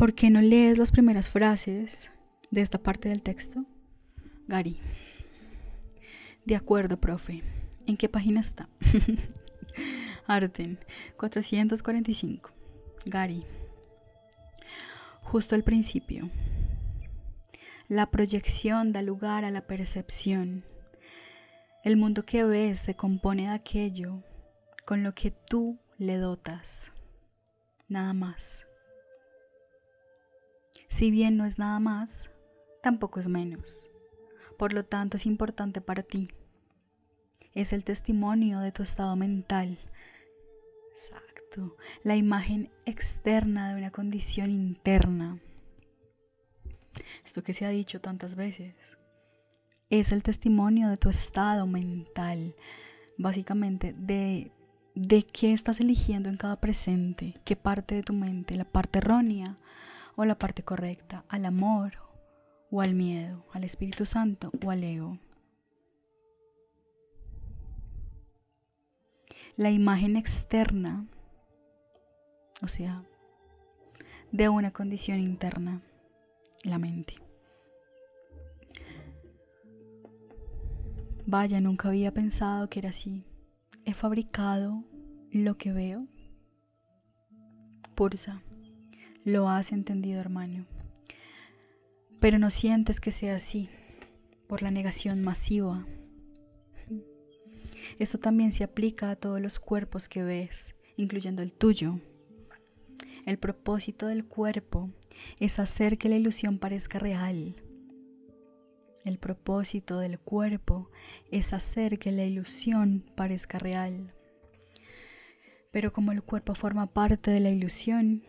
¿por 0.00 0.14
qué 0.14 0.30
no 0.30 0.40
lees 0.40 0.78
las 0.78 0.92
primeras 0.92 1.28
frases 1.28 2.10
de 2.50 2.62
esta 2.62 2.78
parte 2.78 3.10
del 3.10 3.22
texto? 3.22 3.66
Gary. 4.48 4.80
De 6.46 6.56
acuerdo, 6.56 6.98
profe. 6.98 7.42
¿En 7.86 7.98
qué 7.98 8.08
página 8.08 8.40
está? 8.40 8.70
Arten, 10.26 10.78
445. 11.18 12.50
Gary. 13.04 13.44
Justo 15.20 15.54
al 15.54 15.64
principio. 15.64 16.30
La 17.86 18.10
proyección 18.10 18.94
da 18.94 19.02
lugar 19.02 19.44
a 19.44 19.50
la 19.50 19.66
percepción. 19.66 20.64
El 21.84 21.98
mundo 21.98 22.24
que 22.24 22.42
ves 22.44 22.80
se 22.80 22.94
compone 22.94 23.48
de 23.48 23.54
aquello 23.54 24.22
con 24.86 25.02
lo 25.02 25.14
que 25.14 25.30
tú 25.30 25.78
le 25.98 26.16
dotas. 26.16 26.90
Nada 27.86 28.14
más. 28.14 28.64
Si 30.90 31.10
bien 31.10 31.38
no 31.38 31.46
es 31.46 31.58
nada 31.58 31.80
más, 31.80 32.30
tampoco 32.82 33.18
es 33.18 33.28
menos. 33.28 33.88
Por 34.58 34.74
lo 34.74 34.84
tanto, 34.84 35.16
es 35.16 35.24
importante 35.24 35.80
para 35.80 36.02
ti 36.02 36.28
es 37.54 37.72
el 37.72 37.84
testimonio 37.84 38.60
de 38.60 38.72
tu 38.72 38.82
estado 38.82 39.16
mental. 39.16 39.78
Exacto. 40.92 41.76
La 42.04 42.16
imagen 42.16 42.70
externa 42.84 43.70
de 43.70 43.78
una 43.78 43.90
condición 43.90 44.50
interna. 44.50 45.38
Esto 47.24 47.42
que 47.42 47.54
se 47.54 47.66
ha 47.66 47.70
dicho 47.70 48.00
tantas 48.00 48.36
veces. 48.36 48.74
Es 49.88 50.12
el 50.12 50.22
testimonio 50.22 50.88
de 50.88 50.96
tu 50.96 51.08
estado 51.08 51.66
mental. 51.66 52.54
Básicamente 53.18 53.94
de, 53.98 54.52
de 54.94 55.24
qué 55.24 55.52
estás 55.52 55.80
eligiendo 55.80 56.28
en 56.28 56.36
cada 56.36 56.60
presente. 56.60 57.34
¿Qué 57.44 57.56
parte 57.56 57.96
de 57.96 58.02
tu 58.02 58.12
mente? 58.12 58.54
¿La 58.54 58.64
parte 58.64 58.98
errónea 58.98 59.58
o 60.20 60.24
la 60.24 60.38
parte 60.38 60.62
correcta? 60.62 61.24
¿Al 61.28 61.46
amor 61.46 61.92
o 62.70 62.80
al 62.80 62.94
miedo? 62.94 63.44
¿Al 63.52 63.64
Espíritu 63.64 64.06
Santo 64.06 64.50
o 64.64 64.70
al 64.70 64.84
ego? 64.84 65.18
la 69.60 69.70
imagen 69.70 70.16
externa, 70.16 71.06
o 72.62 72.68
sea, 72.68 73.04
de 74.32 74.48
una 74.48 74.70
condición 74.70 75.18
interna, 75.18 75.82
la 76.64 76.78
mente. 76.78 77.16
Vaya, 81.26 81.60
nunca 81.60 81.88
había 81.88 82.14
pensado 82.14 82.70
que 82.70 82.78
era 82.78 82.88
así. 82.88 83.22
He 83.84 83.92
fabricado 83.92 84.82
lo 85.30 85.58
que 85.58 85.72
veo. 85.72 86.06
Pursa, 87.94 88.42
lo 89.24 89.48
has 89.48 89.72
entendido, 89.72 90.20
hermano. 90.20 90.66
Pero 92.20 92.38
no 92.38 92.50
sientes 92.50 93.00
que 93.00 93.12
sea 93.12 93.36
así 93.36 93.68
por 94.46 94.62
la 94.62 94.70
negación 94.70 95.22
masiva 95.22 95.86
esto 97.98 98.18
también 98.18 98.52
se 98.52 98.64
aplica 98.64 99.10
a 99.10 99.16
todos 99.16 99.40
los 99.40 99.58
cuerpos 99.58 100.08
que 100.08 100.22
ves, 100.22 100.74
incluyendo 100.96 101.42
el 101.42 101.52
tuyo. 101.52 102.00
El 103.26 103.38
propósito 103.38 104.06
del 104.06 104.24
cuerpo 104.24 104.90
es 105.38 105.58
hacer 105.58 105.98
que 105.98 106.08
la 106.08 106.16
ilusión 106.16 106.58
parezca 106.58 106.98
real. 106.98 107.56
El 109.04 109.18
propósito 109.18 109.98
del 109.98 110.18
cuerpo 110.18 110.90
es 111.30 111.52
hacer 111.52 111.98
que 111.98 112.12
la 112.12 112.24
ilusión 112.24 113.04
parezca 113.14 113.58
real. 113.58 114.14
Pero 115.70 115.92
como 115.92 116.12
el 116.12 116.22
cuerpo 116.22 116.54
forma 116.54 116.86
parte 116.86 117.30
de 117.30 117.40
la 117.40 117.50
ilusión, 117.50 118.24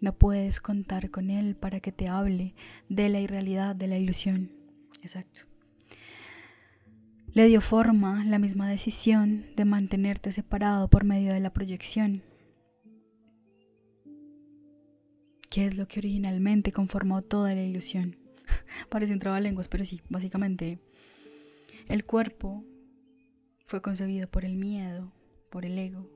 no 0.00 0.14
puedes 0.14 0.60
contar 0.60 1.10
con 1.10 1.30
él 1.30 1.56
para 1.56 1.80
que 1.80 1.92
te 1.92 2.08
hable 2.08 2.54
de 2.88 3.08
la 3.08 3.20
irrealidad 3.20 3.76
de 3.76 3.86
la 3.86 3.98
ilusión. 3.98 4.50
Exacto 5.02 5.50
le 7.32 7.46
dio 7.46 7.60
forma 7.60 8.24
la 8.24 8.38
misma 8.38 8.68
decisión 8.68 9.46
de 9.56 9.64
mantenerte 9.64 10.32
separado 10.32 10.88
por 10.88 11.04
medio 11.04 11.32
de 11.32 11.40
la 11.40 11.52
proyección, 11.52 12.22
que 15.48 15.66
es 15.66 15.76
lo 15.76 15.86
que 15.86 16.00
originalmente 16.00 16.72
conformó 16.72 17.22
toda 17.22 17.54
la 17.54 17.62
ilusión. 17.62 18.16
Parece 18.88 19.12
un 19.12 19.42
lenguas, 19.42 19.68
pero 19.68 19.84
sí, 19.84 20.00
básicamente 20.08 20.80
el 21.88 22.04
cuerpo 22.04 22.64
fue 23.64 23.80
concebido 23.80 24.28
por 24.28 24.44
el 24.44 24.56
miedo, 24.56 25.12
por 25.50 25.64
el 25.64 25.78
ego, 25.78 26.10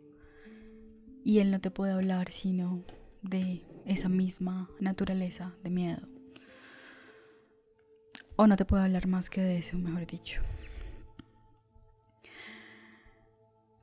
y 1.24 1.38
él 1.38 1.52
no 1.52 1.60
te 1.60 1.70
puede 1.70 1.92
hablar 1.92 2.32
sino 2.32 2.82
de 3.22 3.62
esa 3.86 4.08
misma 4.08 4.68
naturaleza 4.80 5.54
de 5.62 5.70
miedo. 5.70 6.08
O 8.36 8.46
no 8.46 8.56
te 8.56 8.64
puede 8.64 8.84
hablar 8.84 9.06
más 9.06 9.30
que 9.30 9.40
de 9.40 9.58
eso, 9.58 9.78
mejor 9.78 10.06
dicho. 10.06 10.40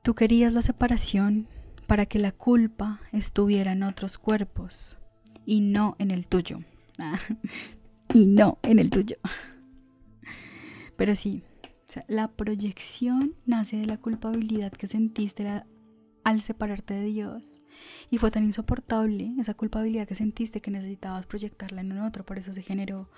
Tú 0.02 0.14
querías 0.14 0.52
la 0.52 0.62
separación, 0.62 1.48
para 1.86 2.06
que 2.06 2.18
la 2.18 2.32
culpa 2.32 3.00
estuviera 3.12 3.72
en 3.72 3.82
otros 3.82 4.16
cuerpos 4.16 4.96
y 5.44 5.60
no 5.60 5.94
en 5.98 6.10
el 6.10 6.26
tuyo. 6.26 6.60
y 8.14 8.26
no 8.26 8.58
en 8.62 8.78
el 8.78 8.88
tuyo. 8.88 9.16
Pero 10.96 11.14
sí, 11.14 11.42
la 12.08 12.28
proyección 12.28 13.34
nace 13.44 13.76
de 13.76 13.86
la 13.86 13.98
culpabilidad 13.98 14.72
que 14.72 14.86
sentiste 14.86 15.44
al 16.24 16.40
separarte 16.40 16.94
de 16.94 17.04
Dios. 17.04 17.60
Y 18.10 18.18
fue 18.18 18.30
tan 18.30 18.44
insoportable 18.44 19.34
esa 19.38 19.54
culpabilidad 19.54 20.06
que 20.06 20.14
sentiste 20.14 20.60
que 20.60 20.70
necesitabas 20.70 21.26
proyectarla 21.26 21.80
en 21.80 21.98
otro. 21.98 22.24
Por 22.24 22.38
eso 22.38 22.52
se 22.52 22.62
generó 22.62 23.10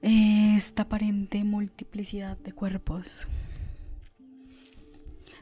esta 0.00 0.82
aparente 0.82 1.44
multiplicidad 1.44 2.38
de 2.38 2.52
cuerpos. 2.52 3.26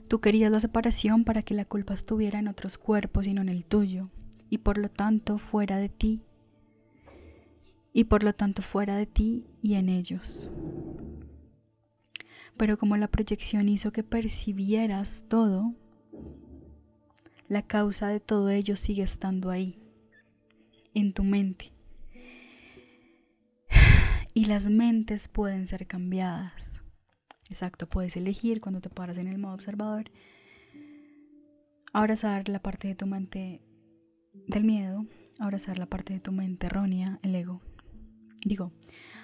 Tú 0.09 0.20
querías 0.20 0.51
la 0.51 0.60
separación 0.60 1.24
para 1.24 1.43
que 1.43 1.55
la 1.55 1.66
culpa 1.66 1.94
estuviera 1.94 2.39
en 2.39 2.48
otros 2.48 2.78
cuerpos 2.78 3.27
y 3.27 3.35
no 3.35 3.43
en 3.43 3.51
el 3.51 3.66
tuyo, 3.66 4.09
y 4.48 4.59
por 4.59 4.78
lo 4.78 4.89
tanto 4.89 5.36
fuera 5.36 5.77
de 5.77 5.90
ti, 5.90 6.23
y 7.93 8.05
por 8.05 8.24
lo 8.24 8.32
tanto 8.32 8.62
fuera 8.62 8.97
de 8.97 9.05
ti 9.05 9.44
y 9.60 9.74
en 9.74 9.90
ellos. 9.90 10.51
Pero 12.56 12.78
como 12.78 12.97
la 12.97 13.09
proyección 13.09 13.69
hizo 13.69 13.93
que 13.93 14.02
percibieras 14.02 15.27
todo, 15.28 15.74
la 17.49 17.62
causa 17.62 18.09
de 18.09 18.20
todo 18.20 18.51
ello 18.51 18.77
sigue 18.77 19.03
estando 19.03 19.51
ahí, 19.51 19.79
en 20.95 21.12
tu 21.12 21.25
mente. 21.25 21.73
Y 24.35 24.45
las 24.45 24.69
mentes 24.69 25.27
pueden 25.27 25.66
ser 25.66 25.87
cambiadas. 25.87 26.83
Exacto, 27.51 27.89
puedes 27.89 28.16
elegir 28.16 28.61
cuando 28.61 28.81
te 28.81 28.91
paras 28.91 29.19
en 29.19 29.27
el 29.27 29.39
modo 29.39 29.55
observador. 29.55 30.11
Abrazar 31.93 32.49
la 32.49 32.61
parte 32.61 32.89
de 32.89 32.95
tu 32.95 33.07
mente 33.07 33.62
del 34.47 34.65
miedo, 34.65 35.07
abrazar 35.41 35.79
la 35.79 35.87
parte 35.87 36.12
de 36.12 36.20
tu 36.20 36.31
mente 36.31 36.66
errónea, 36.66 37.19
el 37.23 37.35
ego. 37.35 37.62
Digo, 38.45 38.73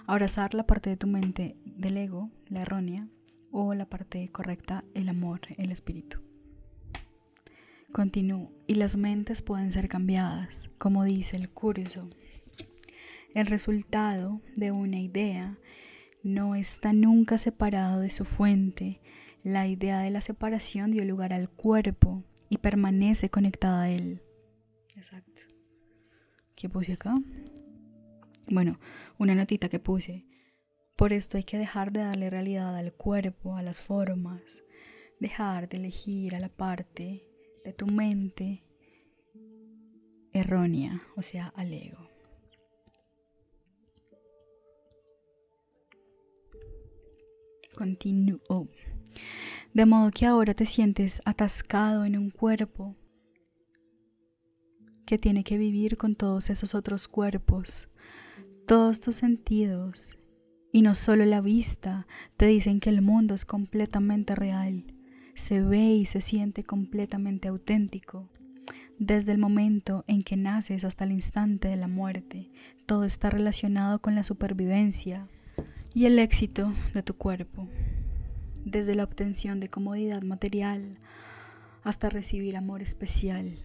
abrazar 0.07 0.55
la 0.55 0.67
parte 0.67 0.91
de 0.91 0.97
tu 0.97 1.07
mente 1.07 1.57
del 1.65 1.99
ego, 1.99 2.31
la 2.49 2.63
errónea, 2.63 3.09
o 3.53 3.75
la 3.75 3.87
parte 3.87 4.31
correcta, 4.33 4.83
el 4.95 5.09
amor, 5.09 5.43
el 5.59 5.71
espíritu. 5.71 6.24
Continúo. 7.95 8.51
Y 8.67 8.75
las 8.75 8.97
mentes 8.97 9.41
pueden 9.41 9.71
ser 9.71 9.87
cambiadas, 9.89 10.69
como 10.79 11.05
dice 11.05 11.37
el 11.37 11.49
curso. 11.49 12.11
El 13.37 13.47
resultado 13.47 14.41
de 14.57 14.73
una 14.73 14.99
idea 14.99 15.61
no 16.25 16.57
está 16.57 16.93
nunca 16.93 17.39
separado 17.39 18.01
de 18.01 18.11
su 18.11 18.25
fuente. 18.25 19.01
La 19.45 19.69
idea 19.69 20.01
de 20.01 20.11
la 20.11 20.23
separación 20.23 20.91
dio 20.91 21.05
lugar 21.05 21.33
al 21.33 21.49
cuerpo 21.49 22.25
y 22.49 22.59
permanece 22.59 23.31
conectada 23.31 23.83
a 23.83 23.91
él. 23.91 24.23
Exacto. 24.97 25.43
¿Qué 26.57 26.69
puse 26.69 26.95
acá? 26.95 27.15
Bueno, 28.49 28.81
una 29.19 29.37
notita 29.37 29.69
que 29.69 29.79
puse. 29.79 30.27
Por 30.97 31.13
esto 31.13 31.37
hay 31.37 31.45
que 31.45 31.59
dejar 31.59 31.93
de 31.93 32.01
darle 32.01 32.29
realidad 32.29 32.75
al 32.77 32.93
cuerpo, 32.93 33.55
a 33.55 33.63
las 33.63 33.79
formas, 33.79 34.65
dejar 35.21 35.69
de 35.69 35.77
elegir 35.77 36.35
a 36.35 36.41
la 36.41 36.49
parte 36.49 37.31
de 37.65 37.73
tu 37.73 37.87
mente 37.87 38.63
errónea, 40.33 41.03
o 41.17 41.23
sea, 41.23 41.53
al 41.57 41.73
ego. 41.73 42.09
Continúo. 47.77 48.69
De 49.73 49.87
modo 49.87 50.11
que 50.11 50.27
ahora 50.27 50.55
te 50.55 50.67
sientes 50.67 51.21
atascado 51.25 52.05
en 52.05 52.17
un 52.17 52.31
cuerpo 52.31 52.95
que 55.07 55.19
tiene 55.19 55.43
que 55.43 55.59
vivir 55.59 55.97
con 55.97 56.15
todos 56.15 56.51
esos 56.51 56.75
otros 56.75 57.09
cuerpos. 57.09 57.89
Todos 58.67 59.01
tus 59.01 59.17
sentidos, 59.17 60.19
y 60.73 60.83
no 60.83 60.95
solo 60.95 61.25
la 61.25 61.41
vista, 61.41 62.07
te 62.37 62.47
dicen 62.47 62.81
que 62.81 62.91
el 62.91 63.03
mundo 63.03 63.35
es 63.35 63.45
completamente 63.45 64.35
real 64.35 64.95
se 65.35 65.61
ve 65.61 65.93
y 65.95 66.07
se 66.07 66.21
siente 66.21 66.65
completamente 66.65 67.49
auténtico. 67.49 68.29
Desde 68.99 69.33
el 69.33 69.39
momento 69.39 70.05
en 70.07 70.23
que 70.23 70.37
naces 70.37 70.85
hasta 70.85 71.05
el 71.05 71.13
instante 71.13 71.69
de 71.69 71.77
la 71.77 71.89
muerte, 71.89 72.51
todo 72.87 73.05
está 73.05 73.31
relacionado 73.31 74.01
con 74.01 74.15
la 74.15 74.23
supervivencia 74.23 75.29
y 75.93 76.07
el 76.07 76.19
éxito 76.19 76.73
de 76.93 77.03
tu 77.03 77.15
cuerpo. 77.15 77.69
Desde 78.65 78.95
la 78.95 79.05
obtención 79.05 79.61
de 79.61 79.69
comodidad 79.69 80.23
material 80.23 80.99
hasta 81.83 82.09
recibir 82.09 82.57
amor 82.57 82.83
especial. 82.83 83.59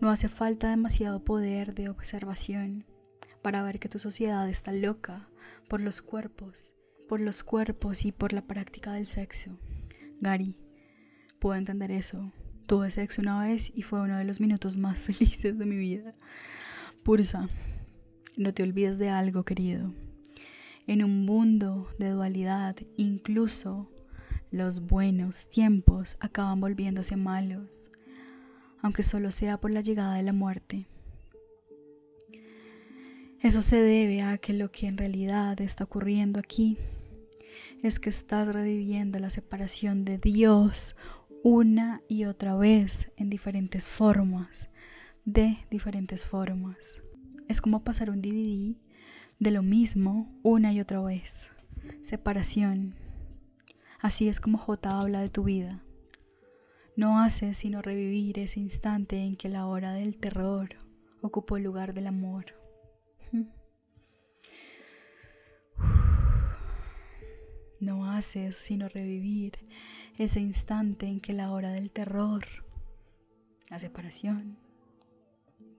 No 0.00 0.10
hace 0.10 0.28
falta 0.28 0.70
demasiado 0.70 1.24
poder 1.24 1.74
de 1.74 1.88
observación 1.88 2.84
para 3.42 3.62
ver 3.62 3.78
que 3.78 3.88
tu 3.88 3.98
sociedad 3.98 4.48
está 4.48 4.72
loca 4.72 5.28
por 5.68 5.80
los 5.80 6.02
cuerpos, 6.02 6.72
por 7.08 7.20
los 7.20 7.42
cuerpos 7.42 8.04
y 8.04 8.12
por 8.12 8.32
la 8.32 8.42
práctica 8.42 8.92
del 8.92 9.06
sexo. 9.06 9.58
Gary, 10.20 10.54
puedo 11.38 11.56
entender 11.56 11.90
eso. 11.90 12.32
Tuve 12.66 12.90
sexo 12.90 13.20
una 13.20 13.40
vez 13.44 13.70
y 13.74 13.82
fue 13.82 14.00
uno 14.00 14.16
de 14.16 14.24
los 14.24 14.40
minutos 14.40 14.76
más 14.76 14.98
felices 15.00 15.58
de 15.58 15.66
mi 15.66 15.76
vida. 15.76 16.14
Pursa, 17.02 17.48
no 18.36 18.54
te 18.54 18.62
olvides 18.62 18.98
de 18.98 19.10
algo, 19.10 19.44
querido. 19.44 19.92
En 20.86 21.04
un 21.04 21.24
mundo 21.24 21.88
de 21.98 22.10
dualidad, 22.10 22.76
incluso 22.96 23.90
los 24.50 24.86
buenos 24.86 25.48
tiempos 25.48 26.16
acaban 26.20 26.60
volviéndose 26.60 27.16
malos, 27.16 27.90
aunque 28.80 29.02
solo 29.02 29.30
sea 29.30 29.58
por 29.58 29.70
la 29.70 29.80
llegada 29.80 30.14
de 30.14 30.22
la 30.22 30.32
muerte. 30.32 30.86
Eso 33.40 33.60
se 33.60 33.76
debe 33.76 34.22
a 34.22 34.38
que 34.38 34.54
lo 34.54 34.70
que 34.70 34.86
en 34.86 34.96
realidad 34.96 35.60
está 35.60 35.84
ocurriendo 35.84 36.40
aquí 36.40 36.78
es 37.84 38.00
que 38.00 38.08
estás 38.08 38.48
reviviendo 38.48 39.18
la 39.18 39.28
separación 39.28 40.06
de 40.06 40.16
Dios 40.16 40.96
una 41.42 42.00
y 42.08 42.24
otra 42.24 42.56
vez 42.56 43.12
en 43.18 43.28
diferentes 43.28 43.86
formas, 43.86 44.70
de 45.26 45.58
diferentes 45.70 46.24
formas. 46.24 46.78
Es 47.46 47.60
como 47.60 47.84
pasar 47.84 48.08
un 48.08 48.22
DVD 48.22 48.78
de 49.38 49.50
lo 49.50 49.62
mismo 49.62 50.34
una 50.42 50.72
y 50.72 50.80
otra 50.80 51.02
vez. 51.02 51.50
Separación. 52.00 52.94
Así 54.00 54.28
es 54.28 54.40
como 54.40 54.56
J 54.56 54.98
habla 54.98 55.20
de 55.20 55.28
tu 55.28 55.44
vida. 55.44 55.84
No 56.96 57.20
hace 57.20 57.52
sino 57.52 57.82
revivir 57.82 58.38
ese 58.38 58.60
instante 58.60 59.18
en 59.18 59.36
que 59.36 59.50
la 59.50 59.66
hora 59.66 59.92
del 59.92 60.16
terror 60.16 60.70
ocupó 61.20 61.58
el 61.58 61.64
lugar 61.64 61.92
del 61.92 62.06
amor. 62.06 62.63
No 67.80 68.10
haces 68.10 68.56
sino 68.56 68.88
revivir 68.88 69.58
ese 70.18 70.40
instante 70.40 71.06
en 71.06 71.20
que 71.20 71.32
la 71.32 71.50
hora 71.52 71.72
del 71.72 71.92
terror, 71.92 72.44
la 73.70 73.78
separación, 73.78 74.58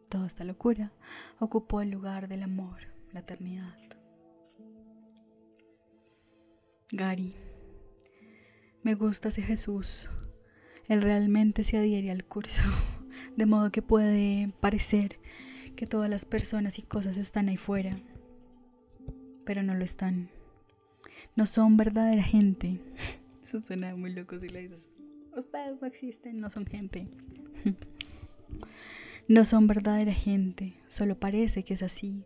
toda 0.10 0.28
esta 0.28 0.44
locura 0.44 0.92
ocupó 1.40 1.82
el 1.82 1.90
lugar 1.90 2.28
del 2.28 2.44
amor, 2.44 2.80
la 3.12 3.22
eternidad. 3.22 3.78
Gary, 6.92 7.34
me 8.84 8.94
gusta 8.94 9.30
ese 9.30 9.42
Jesús. 9.42 10.10
Él 10.88 11.02
realmente 11.02 11.64
se 11.64 11.78
adhiere 11.78 12.12
al 12.12 12.26
curso, 12.26 12.62
de 13.36 13.46
modo 13.46 13.72
que 13.72 13.82
puede 13.82 14.54
parecer 14.60 15.20
que 15.76 15.88
todas 15.88 16.10
las 16.10 16.26
personas 16.26 16.78
y 16.80 16.84
cosas 16.84 17.18
están 17.18 17.50
ahí 17.50 17.58
fuera, 17.58 17.98
pero 19.46 19.64
no 19.64 19.74
lo 19.74 19.84
están 19.84 20.30
no 21.36 21.46
son 21.46 21.78
verdadera 21.78 22.24
gente. 22.24 22.80
Eso 23.44 23.62
suena 23.62 23.96
muy 23.96 24.14
loco 24.14 24.40
si 24.40 24.50
le 24.50 24.62
dices, 24.62 24.96
ustedes 25.36 25.80
no 25.82 25.88
existen, 25.88 26.40
no 26.40 26.50
son 26.50 26.66
gente. 26.66 27.08
No 29.28 29.44
son 29.44 29.66
verdadera 29.66 30.14
gente, 30.14 30.76
solo 30.88 31.18
parece 31.20 31.64
que 31.64 31.74
es 31.74 31.82
así. 31.82 32.24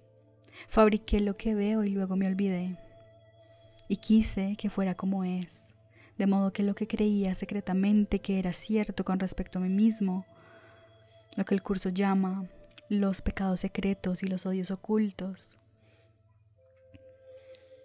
Fabriqué 0.68 1.22
lo 1.22 1.38
que 1.38 1.56
veo 1.56 1.86
y 1.86 1.92
luego 1.92 2.18
me 2.18 2.28
olvidé. 2.28 2.78
Y 3.88 3.98
quise 3.98 4.58
que 4.58 4.70
fuera 4.70 4.96
como 4.96 5.24
es, 5.24 5.74
de 6.18 6.28
modo 6.28 6.52
que 6.52 6.62
lo 6.62 6.76
que 6.76 6.88
creía 6.88 7.36
secretamente 7.36 8.20
que 8.20 8.38
era 8.38 8.52
cierto 8.52 9.06
con 9.06 9.18
respecto 9.18 9.60
a 9.60 9.62
mí 9.62 9.70
mismo, 9.70 10.26
lo 11.38 11.46
que 11.46 11.56
el 11.56 11.64
curso 11.64 11.88
llama 11.88 12.50
los 12.90 13.22
pecados 13.22 13.62
secretos 13.62 14.22
y 14.22 14.28
los 14.28 14.46
odios 14.46 14.70
ocultos, 14.70 15.59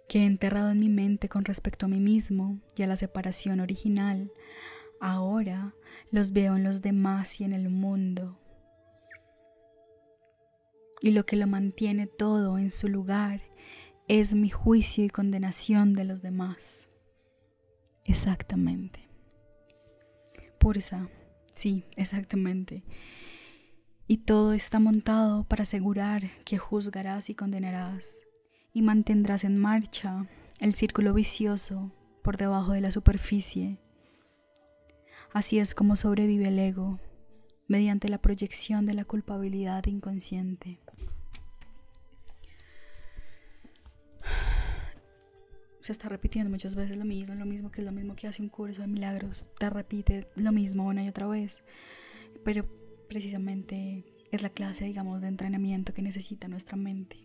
que 0.07 0.19
he 0.19 0.25
enterrado 0.25 0.69
en 0.69 0.79
mi 0.79 0.89
mente 0.89 1.29
con 1.29 1.45
respecto 1.45 1.85
a 1.85 1.89
mí 1.89 1.99
mismo 1.99 2.59
y 2.75 2.83
a 2.83 2.87
la 2.87 2.95
separación 2.95 3.59
original, 3.59 4.31
ahora 4.99 5.73
los 6.11 6.31
veo 6.31 6.55
en 6.55 6.63
los 6.63 6.81
demás 6.81 7.41
y 7.41 7.43
en 7.43 7.53
el 7.53 7.69
mundo. 7.69 8.39
Y 11.01 11.11
lo 11.11 11.25
que 11.25 11.35
lo 11.35 11.47
mantiene 11.47 12.07
todo 12.07 12.57
en 12.57 12.71
su 12.71 12.87
lugar 12.87 13.41
es 14.07 14.33
mi 14.33 14.49
juicio 14.49 15.03
y 15.03 15.09
condenación 15.09 15.93
de 15.93 16.05
los 16.05 16.21
demás. 16.21 16.87
Exactamente. 18.05 19.01
Pursa, 20.59 21.09
Sí, 21.55 21.85
exactamente. 21.95 22.83
Y 24.07 24.17
todo 24.17 24.51
está 24.51 24.79
montado 24.79 25.45
para 25.45 25.63
asegurar 25.63 26.29
que 26.43 26.57
juzgarás 26.57 27.29
y 27.29 27.33
condenarás 27.33 28.24
y 28.75 28.81
mantendrás 28.81 29.45
en 29.45 29.57
marcha 29.57 30.27
el 30.59 30.73
círculo 30.73 31.13
vicioso 31.13 31.93
por 32.21 32.35
debajo 32.35 32.73
de 32.73 32.81
la 32.81 32.91
superficie. 32.91 33.77
Así 35.31 35.59
es 35.59 35.73
como 35.73 35.95
sobrevive 35.95 36.49
el 36.49 36.59
ego, 36.59 36.99
mediante 37.69 38.09
la 38.09 38.17
proyección 38.17 38.85
de 38.85 38.93
la 38.93 39.05
culpabilidad 39.05 39.85
inconsciente. 39.85 40.77
Se 45.79 45.93
está 45.93 46.09
repitiendo 46.09 46.51
muchas 46.51 46.75
veces 46.75 46.97
lo 46.97 47.05
mismo, 47.05 47.33
lo 47.33 47.45
mismo 47.45 47.71
que 47.71 47.79
es 47.79 47.85
lo 47.85 47.93
mismo 47.93 48.17
que 48.17 48.27
hace 48.27 48.41
un 48.41 48.49
curso 48.49 48.81
de 48.81 48.87
milagros, 48.87 49.47
te 49.57 49.69
repite 49.69 50.27
lo 50.35 50.51
mismo 50.51 50.85
una 50.85 51.01
y 51.05 51.07
otra 51.07 51.27
vez, 51.27 51.63
pero 52.43 52.65
precisamente 53.07 54.03
es 54.31 54.41
la 54.41 54.49
clase, 54.49 54.83
digamos, 54.83 55.21
de 55.21 55.29
entrenamiento 55.29 55.93
que 55.93 56.01
necesita 56.01 56.49
nuestra 56.49 56.75
mente 56.75 57.24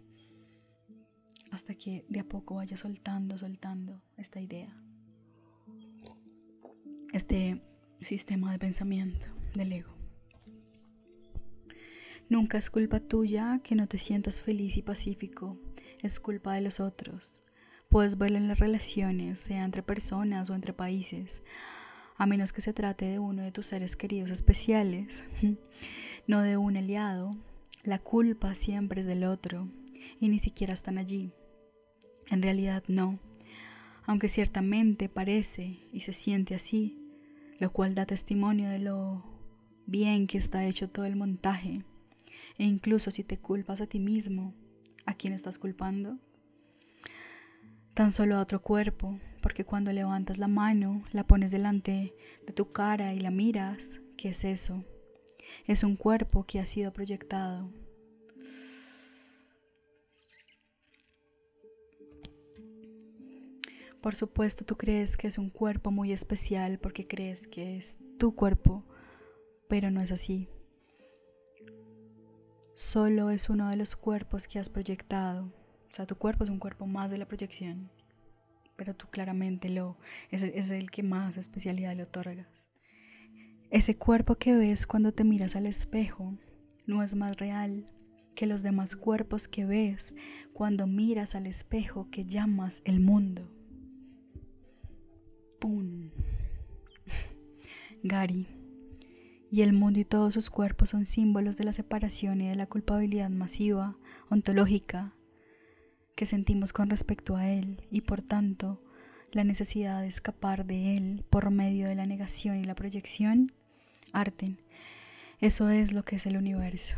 hasta 1.51 1.74
que 1.74 2.05
de 2.09 2.20
a 2.20 2.24
poco 2.24 2.56
vaya 2.56 2.77
soltando, 2.77 3.39
soltando 3.39 4.01
esta 4.16 4.40
idea, 4.40 4.77
este 7.12 7.62
sistema 8.01 8.52
de 8.52 8.59
pensamiento 8.59 9.27
del 9.55 9.72
ego. 9.72 9.94
Nunca 12.28 12.59
es 12.59 12.70
culpa 12.70 13.01
tuya 13.01 13.60
que 13.64 13.74
no 13.74 13.89
te 13.89 13.98
sientas 13.98 14.40
feliz 14.40 14.77
y 14.77 14.82
pacífico, 14.82 15.59
es 16.01 16.20
culpa 16.20 16.55
de 16.55 16.60
los 16.60 16.78
otros. 16.78 17.43
Puedes 17.89 18.18
verlo 18.18 18.36
en 18.36 18.47
las 18.47 18.60
relaciones, 18.60 19.40
sea 19.40 19.64
entre 19.64 19.82
personas 19.82 20.48
o 20.48 20.55
entre 20.55 20.72
países, 20.72 21.43
a 22.16 22.27
menos 22.27 22.52
que 22.52 22.60
se 22.60 22.72
trate 22.72 23.06
de 23.06 23.18
uno 23.18 23.43
de 23.43 23.51
tus 23.51 23.66
seres 23.66 23.97
queridos 23.97 24.31
especiales, 24.31 25.24
no 26.28 26.43
de 26.43 26.56
un 26.56 26.77
aliado. 26.77 27.32
La 27.82 27.98
culpa 27.98 28.55
siempre 28.55 29.01
es 29.01 29.06
del 29.09 29.24
otro 29.24 29.66
y 30.20 30.28
ni 30.28 30.39
siquiera 30.39 30.72
están 30.72 30.98
allí. 30.98 31.32
En 32.31 32.43
realidad 32.43 32.85
no, 32.86 33.19
aunque 34.05 34.28
ciertamente 34.28 35.09
parece 35.09 35.81
y 35.93 36.01
se 36.01 36.12
siente 36.12 36.55
así, 36.55 36.97
lo 37.59 37.73
cual 37.73 37.94
da 37.94 38.07
testimonio 38.07 38.70
de 38.70 38.78
lo 38.78 39.24
bien 39.86 40.27
que 40.27 40.39
está 40.39 40.65
hecho 40.65 40.89
todo 40.89 41.05
el 41.07 41.16
montaje. 41.16 41.85
E 42.57 42.65
incluso 42.65 43.11
si 43.11 43.24
te 43.24 43.39
culpas 43.39 43.81
a 43.81 43.86
ti 43.86 43.98
mismo, 43.98 44.55
¿a 45.07 45.15
quién 45.15 45.32
estás 45.32 45.59
culpando? 45.59 46.19
Tan 47.94 48.12
solo 48.12 48.36
a 48.36 48.40
otro 48.40 48.62
cuerpo, 48.62 49.19
porque 49.43 49.65
cuando 49.65 49.93
levantas 49.93 50.39
la 50.39 50.48
mano, 50.48 51.02
la 51.12 51.27
pones 51.27 51.51
delante 51.51 52.15
de 52.47 52.52
tu 52.52 52.73
cara 52.73 53.12
y 53.12 53.20
la 53.20 53.31
miras, 53.31 54.01
¿qué 54.16 54.28
es 54.28 54.44
eso? 54.44 54.85
Es 55.66 55.82
un 55.82 55.97
cuerpo 55.97 56.44
que 56.44 56.61
ha 56.61 56.66
sido 56.66 56.93
proyectado 56.93 57.70
Por 64.01 64.14
supuesto, 64.14 64.64
tú 64.64 64.77
crees 64.77 65.16
que 65.16 65.28
es 65.28 65.36
un 65.36 65.51
cuerpo 65.51 65.90
muy 65.90 66.12
especial 66.12 66.78
porque 66.78 67.06
crees 67.06 67.47
que 67.47 67.77
es 67.77 67.98
tu 68.18 68.35
cuerpo, 68.35 68.85
pero 69.68 69.90
no 69.90 70.01
es 70.01 70.10
así. 70.10 70.48
Solo 72.74 73.28
es 73.28 73.51
uno 73.51 73.68
de 73.68 73.77
los 73.77 73.97
cuerpos 73.97 74.48
que 74.48 74.59
has 74.59 74.70
proyectado. 74.70 75.52
O 75.90 75.94
sea, 75.94 76.06
tu 76.06 76.16
cuerpo 76.16 76.44
es 76.44 76.51
un 76.51 76.59
cuerpo 76.59 76.86
más 76.86 77.10
de 77.10 77.18
la 77.18 77.28
proyección, 77.28 77.90
pero 78.77 78.94
tú 78.94 79.06
claramente 79.09 79.68
lo 79.68 79.98
es, 80.31 80.44
es 80.44 80.70
el 80.70 80.90
que 80.90 81.02
más 81.02 81.36
especialidad 81.36 81.94
le 81.94 82.05
otorgas. 82.05 82.68
Ese 83.70 83.97
cuerpo 83.97 84.36
que 84.36 84.56
ves 84.56 84.86
cuando 84.86 85.12
te 85.12 85.24
miras 85.24 85.56
al 85.56 85.66
espejo 85.66 86.39
no 86.86 87.02
es 87.02 87.14
más 87.14 87.36
real 87.36 87.86
que 88.35 88.47
los 88.47 88.62
demás 88.62 88.97
cuerpos 88.97 89.47
que 89.47 89.66
ves 89.66 90.14
cuando 90.55 90.86
miras 90.86 91.35
al 91.35 91.47
espejo 91.47 92.09
que 92.10 92.24
llamas 92.24 92.81
el 92.86 93.01
mundo. 93.01 93.60
¡Pum! 95.61 96.11
Gary. 98.03 98.49
Y 99.53 99.62
el 99.62 99.73
mundo 99.73 100.01
y 100.01 100.05
todos 100.05 100.35
sus 100.35 100.49
cuerpos 100.49 100.91
son 100.91 101.07
símbolos 101.07 101.57
de 101.57 101.65
la 101.65 101.73
separación 101.73 102.41
y 102.41 102.49
de 102.49 102.55
la 102.55 102.66
culpabilidad 102.66 103.31
masiva, 103.31 103.97
ontológica, 104.31 105.15
que 106.16 106.24
sentimos 106.24 106.73
con 106.73 106.89
respecto 106.89 107.37
a 107.37 107.49
él 107.49 107.87
y 107.91 108.01
por 108.03 108.23
tanto 108.23 108.82
la 109.32 109.45
necesidad 109.45 110.01
de 110.01 110.09
escapar 110.09 110.66
de 110.66 110.97
él 110.97 111.24
por 111.31 111.51
medio 111.51 111.89
de 111.89 111.95
la 111.95 112.07
negación 112.07 112.57
y 112.59 112.65
la 112.65 112.74
proyección. 112.74 113.53
Arten. 114.12 114.61
Eso 115.41 115.69
es 115.70 115.93
lo 115.93 116.05
que 116.05 116.16
es 116.16 116.27
el 116.27 116.37
universo. 116.37 116.95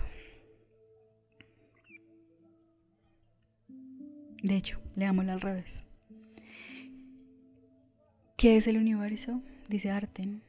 De 4.42 4.56
hecho, 4.56 4.80
leámoslo 4.96 5.32
al 5.32 5.40
revés. 5.40 5.84
¿Qué 8.42 8.56
es 8.56 8.66
el 8.66 8.76
universo? 8.76 9.40
Dice 9.68 9.92
Arten. 9.92 10.42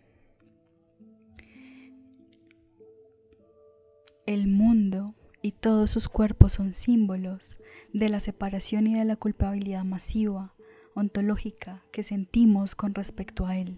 El 4.25 4.47
mundo 4.47 5.13
y 5.43 5.51
todos 5.51 5.91
sus 5.91 6.09
cuerpos 6.09 6.53
son 6.53 6.73
símbolos 6.73 7.59
de 7.93 8.09
la 8.09 8.19
separación 8.19 8.87
y 8.87 8.95
de 8.95 9.05
la 9.05 9.15
culpabilidad 9.15 9.83
masiva, 9.83 10.55
ontológica, 10.95 11.83
que 11.91 12.01
sentimos 12.01 12.73
con 12.73 12.95
respecto 12.95 13.45
a 13.45 13.59
él. 13.59 13.77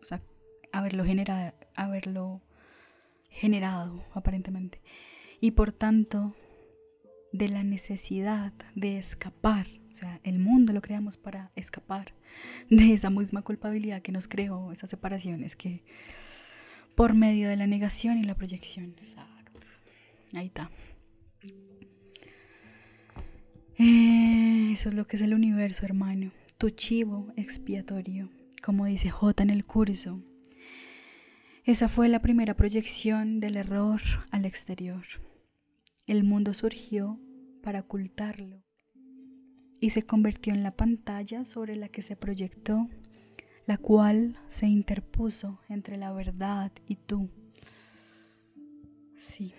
O 0.00 0.06
sea, 0.06 0.22
haberlo, 0.72 1.04
haberlo 1.74 2.40
generado, 3.28 4.02
aparentemente. 4.14 4.80
Y 5.38 5.50
por 5.50 5.72
tanto, 5.72 6.34
de 7.34 7.50
la 7.50 7.62
necesidad 7.62 8.54
de 8.74 8.96
escapar. 8.96 9.66
O 9.92 9.96
sea, 9.96 10.20
el 10.22 10.38
mundo 10.38 10.72
lo 10.72 10.82
creamos 10.82 11.16
para 11.16 11.50
escapar 11.56 12.14
de 12.68 12.92
esa 12.94 13.10
misma 13.10 13.42
culpabilidad 13.42 14.02
que 14.02 14.12
nos 14.12 14.28
creó 14.28 14.72
esas 14.72 14.90
separaciones 14.90 15.56
que 15.56 15.82
por 16.94 17.14
medio 17.14 17.48
de 17.48 17.56
la 17.56 17.66
negación 17.66 18.18
y 18.18 18.24
la 18.24 18.34
proyección. 18.34 18.94
Exacto. 18.98 19.68
Ahí 20.32 20.46
está. 20.46 20.70
Eh, 23.78 24.70
eso 24.72 24.88
es 24.88 24.94
lo 24.94 25.06
que 25.06 25.16
es 25.16 25.22
el 25.22 25.34
universo, 25.34 25.84
hermano. 25.86 26.32
Tu 26.58 26.70
chivo 26.70 27.32
expiatorio, 27.36 28.28
como 28.62 28.84
dice 28.84 29.10
J 29.10 29.42
en 29.42 29.50
el 29.50 29.64
curso. 29.64 30.22
Esa 31.64 31.88
fue 31.88 32.08
la 32.08 32.20
primera 32.20 32.54
proyección 32.54 33.40
del 33.40 33.56
error 33.56 34.00
al 34.30 34.44
exterior. 34.44 35.04
El 36.06 36.24
mundo 36.24 36.52
surgió 36.54 37.18
para 37.62 37.80
ocultarlo 37.80 38.62
y 39.80 39.90
se 39.90 40.02
convirtió 40.02 40.52
en 40.52 40.62
la 40.62 40.72
pantalla 40.72 41.44
sobre 41.44 41.74
la 41.76 41.88
que 41.88 42.02
se 42.02 42.14
proyectó, 42.14 42.88
la 43.66 43.78
cual 43.78 44.38
se 44.48 44.66
interpuso 44.66 45.60
entre 45.68 45.96
la 45.96 46.12
verdad 46.12 46.70
y 46.86 46.96
tú. 46.96 47.30
Sí. 49.16 49.54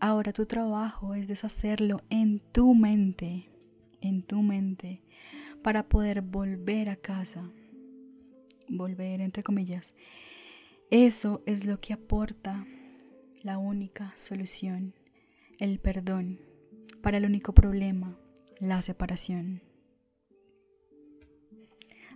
Ahora 0.00 0.32
tu 0.32 0.46
trabajo 0.46 1.14
es 1.14 1.26
deshacerlo 1.26 2.02
en 2.08 2.40
tu 2.52 2.74
mente, 2.74 3.48
en 4.00 4.22
tu 4.22 4.42
mente, 4.42 5.02
para 5.62 5.88
poder 5.88 6.22
volver 6.22 6.88
a 6.88 6.96
casa. 6.96 7.50
Volver, 8.68 9.20
entre 9.20 9.42
comillas. 9.42 9.94
Eso 10.90 11.42
es 11.46 11.64
lo 11.64 11.80
que 11.80 11.92
aporta 11.92 12.66
la 13.42 13.58
única 13.58 14.14
solución, 14.16 14.94
el 15.58 15.80
perdón, 15.80 16.40
para 17.02 17.18
el 17.18 17.24
único 17.24 17.52
problema, 17.52 18.16
la 18.60 18.82
separación. 18.82 19.62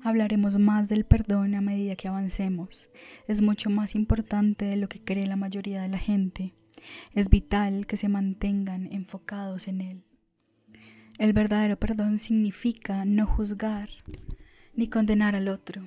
Hablaremos 0.02 0.58
más 0.58 0.88
del 0.88 1.04
perdón 1.04 1.54
a 1.54 1.60
medida 1.60 1.94
que 1.94 2.08
avancemos. 2.08 2.90
Es 3.28 3.40
mucho 3.40 3.70
más 3.70 3.94
importante 3.94 4.64
de 4.64 4.76
lo 4.76 4.88
que 4.88 5.00
cree 5.00 5.26
la 5.26 5.36
mayoría 5.36 5.80
de 5.80 5.88
la 5.88 5.98
gente. 5.98 6.54
Es 7.14 7.28
vital 7.28 7.86
que 7.86 7.96
se 7.96 8.08
mantengan 8.08 8.92
enfocados 8.92 9.68
en 9.68 9.80
él. 9.80 10.04
El 11.18 11.32
verdadero 11.32 11.78
perdón 11.78 12.18
significa 12.18 13.04
no 13.04 13.26
juzgar 13.26 13.90
ni 14.74 14.88
condenar 14.88 15.36
al 15.36 15.48
otro. 15.48 15.86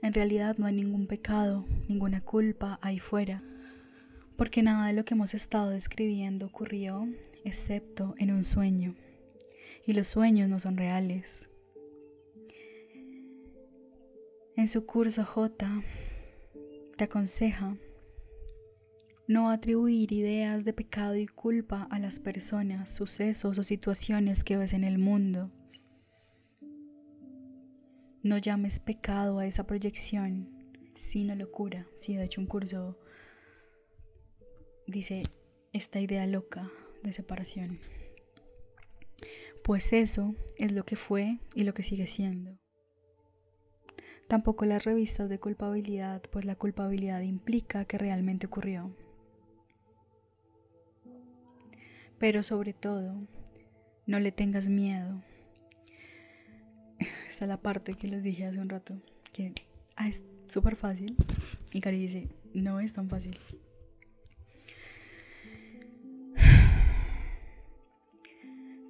En 0.00 0.14
realidad 0.14 0.56
no 0.56 0.64
hay 0.64 0.74
ningún 0.74 1.06
pecado, 1.06 1.66
ninguna 1.88 2.22
culpa 2.22 2.78
ahí 2.80 2.98
fuera, 2.98 3.42
porque 4.36 4.62
nada 4.62 4.86
de 4.86 4.94
lo 4.94 5.04
que 5.04 5.12
hemos 5.12 5.34
estado 5.34 5.70
describiendo 5.70 6.46
ocurrió 6.46 7.06
excepto 7.44 8.14
en 8.18 8.30
un 8.30 8.44
sueño 8.44 8.94
y 9.86 9.92
los 9.92 10.06
sueños 10.06 10.48
no 10.48 10.60
son 10.60 10.76
reales. 10.76 11.50
En 14.56 14.68
su 14.68 14.86
curso 14.86 15.24
J 15.24 15.82
te 16.96 17.04
aconseja 17.04 17.76
no 19.26 19.50
atribuir 19.50 20.12
ideas 20.12 20.64
de 20.64 20.72
pecado 20.72 21.16
y 21.16 21.26
culpa 21.26 21.88
a 21.90 21.98
las 21.98 22.20
personas, 22.20 22.90
sucesos 22.90 23.58
o 23.58 23.62
situaciones 23.62 24.44
que 24.44 24.56
ves 24.56 24.74
en 24.74 24.84
el 24.84 24.98
mundo. 24.98 25.50
No 28.22 28.38
llames 28.38 28.80
pecado 28.80 29.38
a 29.38 29.46
esa 29.46 29.66
proyección 29.66 30.54
sino 30.94 31.34
locura. 31.34 31.86
Sí, 31.96 32.14
de 32.14 32.24
hecho 32.24 32.40
un 32.40 32.46
curso 32.46 32.98
dice 34.86 35.24
esta 35.72 36.00
idea 36.00 36.26
loca 36.26 36.70
de 37.02 37.12
separación. 37.12 37.80
Pues 39.64 39.94
eso 39.94 40.34
es 40.58 40.72
lo 40.72 40.84
que 40.84 40.94
fue 40.94 41.38
y 41.54 41.64
lo 41.64 41.72
que 41.72 41.82
sigue 41.82 42.06
siendo. 42.06 42.58
Tampoco 44.28 44.66
las 44.66 44.84
revistas 44.84 45.30
de 45.30 45.40
culpabilidad, 45.40 46.20
pues 46.30 46.44
la 46.44 46.54
culpabilidad 46.54 47.22
implica 47.22 47.86
que 47.86 47.96
realmente 47.96 48.46
ocurrió. 48.46 48.94
Pero 52.18 52.42
sobre 52.42 52.74
todo, 52.74 53.26
no 54.06 54.20
le 54.20 54.32
tengas 54.32 54.68
miedo. 54.68 55.22
Esta 57.26 57.46
es 57.46 57.48
la 57.48 57.62
parte 57.62 57.94
que 57.94 58.06
les 58.06 58.22
dije 58.22 58.44
hace 58.44 58.60
un 58.60 58.68
rato, 58.68 59.00
que 59.32 59.54
ah, 59.96 60.08
es 60.08 60.22
súper 60.46 60.76
fácil. 60.76 61.16
Y 61.72 61.80
Cari 61.80 62.00
dice, 62.00 62.28
no 62.52 62.80
es 62.80 62.92
tan 62.92 63.08
fácil. 63.08 63.38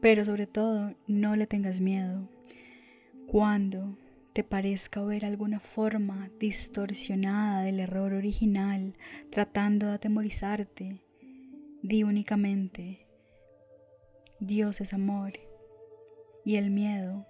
Pero 0.05 0.27
sobre 0.27 0.47
todo, 0.47 0.93
no 1.07 1.35
le 1.35 1.47
tengas 1.47 1.81
miedo. 1.81 2.29
Cuando 3.27 3.97
te 4.35 4.45
parezca 4.45 5.03
ver 5.03 5.25
alguna 5.25 5.61
forma 5.61 6.29
distorsionada 6.39 7.63
del 7.63 7.81
error 7.81 8.13
original 8.13 8.99
tratando 9.31 9.87
de 9.87 9.95
atemorizarte, 9.95 11.01
di 11.83 12.03
únicamente, 12.03 13.07
Dios 14.41 14.83
es 14.83 14.93
amor 14.93 15.39
y 16.45 16.57
el 16.57 16.69
miedo 16.69 17.27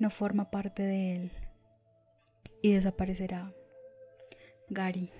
no 0.00 0.10
forma 0.10 0.50
parte 0.50 0.82
de 0.82 1.14
él 1.14 1.32
y 2.60 2.72
desaparecerá. 2.72 3.52
Gary, 4.68 5.10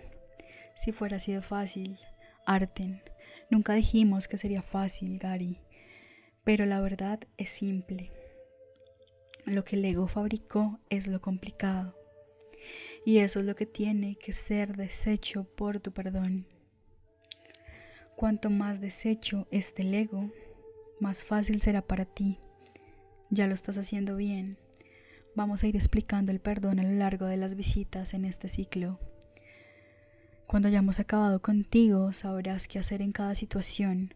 si 0.74 0.90
fuera 0.90 1.20
sido 1.20 1.40
fácil, 1.40 2.00
Arten, 2.44 3.00
nunca 3.48 3.74
dijimos 3.74 4.26
que 4.26 4.38
sería 4.38 4.62
fácil, 4.62 5.20
Gary, 5.20 5.60
pero 6.44 6.66
la 6.66 6.80
verdad 6.80 7.20
es 7.36 7.50
simple. 7.50 8.12
Lo 9.46 9.64
que 9.64 9.76
el 9.76 9.84
ego 9.84 10.06
fabricó 10.06 10.78
es 10.88 11.08
lo 11.08 11.20
complicado, 11.20 11.96
y 13.04 13.18
eso 13.18 13.40
es 13.40 13.46
lo 13.46 13.54
que 13.56 13.66
tiene 13.66 14.16
que 14.16 14.32
ser 14.32 14.76
deshecho 14.76 15.44
por 15.44 15.80
tu 15.80 15.92
perdón. 15.92 16.46
Cuanto 18.16 18.48
más 18.48 18.80
deshecho 18.80 19.46
esté 19.50 19.82
el 19.82 19.94
ego, 19.94 20.30
más 21.00 21.24
fácil 21.24 21.60
será 21.60 21.82
para 21.82 22.04
ti. 22.04 22.38
Ya 23.28 23.46
lo 23.46 23.54
estás 23.54 23.76
haciendo 23.76 24.16
bien. 24.16 24.56
Vamos 25.34 25.62
a 25.62 25.66
ir 25.66 25.74
explicando 25.74 26.30
el 26.30 26.40
perdón 26.40 26.78
a 26.78 26.84
lo 26.84 26.92
largo 26.92 27.26
de 27.26 27.36
las 27.36 27.56
visitas 27.56 28.14
en 28.14 28.24
este 28.24 28.48
ciclo. 28.48 29.00
Cuando 30.46 30.68
hayamos 30.68 31.00
acabado 31.00 31.42
contigo, 31.42 32.12
sabrás 32.12 32.68
qué 32.68 32.78
hacer 32.78 33.02
en 33.02 33.12
cada 33.12 33.34
situación, 33.34 34.14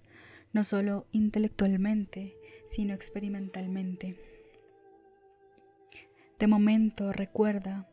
no 0.53 0.65
solo 0.65 1.07
intelectualmente, 1.13 2.37
sino 2.67 2.95
experimentalmente. 2.95 4.17
De 6.39 6.47
momento, 6.47 7.13
recuerda 7.13 7.89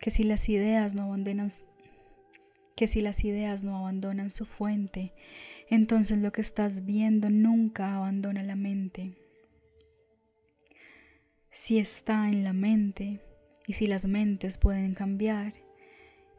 que 0.00 0.10
si 0.10 0.22
las 0.22 0.48
ideas 0.48 0.94
no 0.94 1.04
abandonan 1.04 1.50
que 2.74 2.88
si 2.88 3.00
las 3.00 3.24
ideas 3.24 3.64
no 3.64 3.78
abandonan 3.78 4.30
su 4.30 4.44
fuente, 4.44 5.14
entonces 5.70 6.18
lo 6.18 6.30
que 6.30 6.42
estás 6.42 6.84
viendo 6.84 7.30
nunca 7.30 7.96
abandona 7.96 8.42
la 8.42 8.54
mente 8.54 9.14
si 11.56 11.78
está 11.78 12.28
en 12.28 12.44
la 12.44 12.52
mente 12.52 13.22
y 13.66 13.72
si 13.72 13.86
las 13.86 14.04
mentes 14.04 14.58
pueden 14.58 14.92
cambiar, 14.92 15.54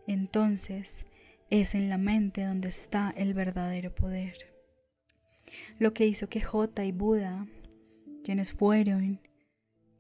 entonces 0.06 1.08
es 1.50 1.74
en 1.74 1.90
la 1.90 1.98
mente 1.98 2.44
donde 2.44 2.70
está 2.70 3.16
el 3.18 3.34
verdadero 3.34 3.96
poder. 3.96 4.57
Lo 5.80 5.94
que 5.94 6.06
hizo 6.06 6.30
que 6.30 6.42
Jota 6.42 6.86
y 6.86 6.92
Buda, 6.92 7.48
quienes 8.24 8.52
fueron, 8.52 9.20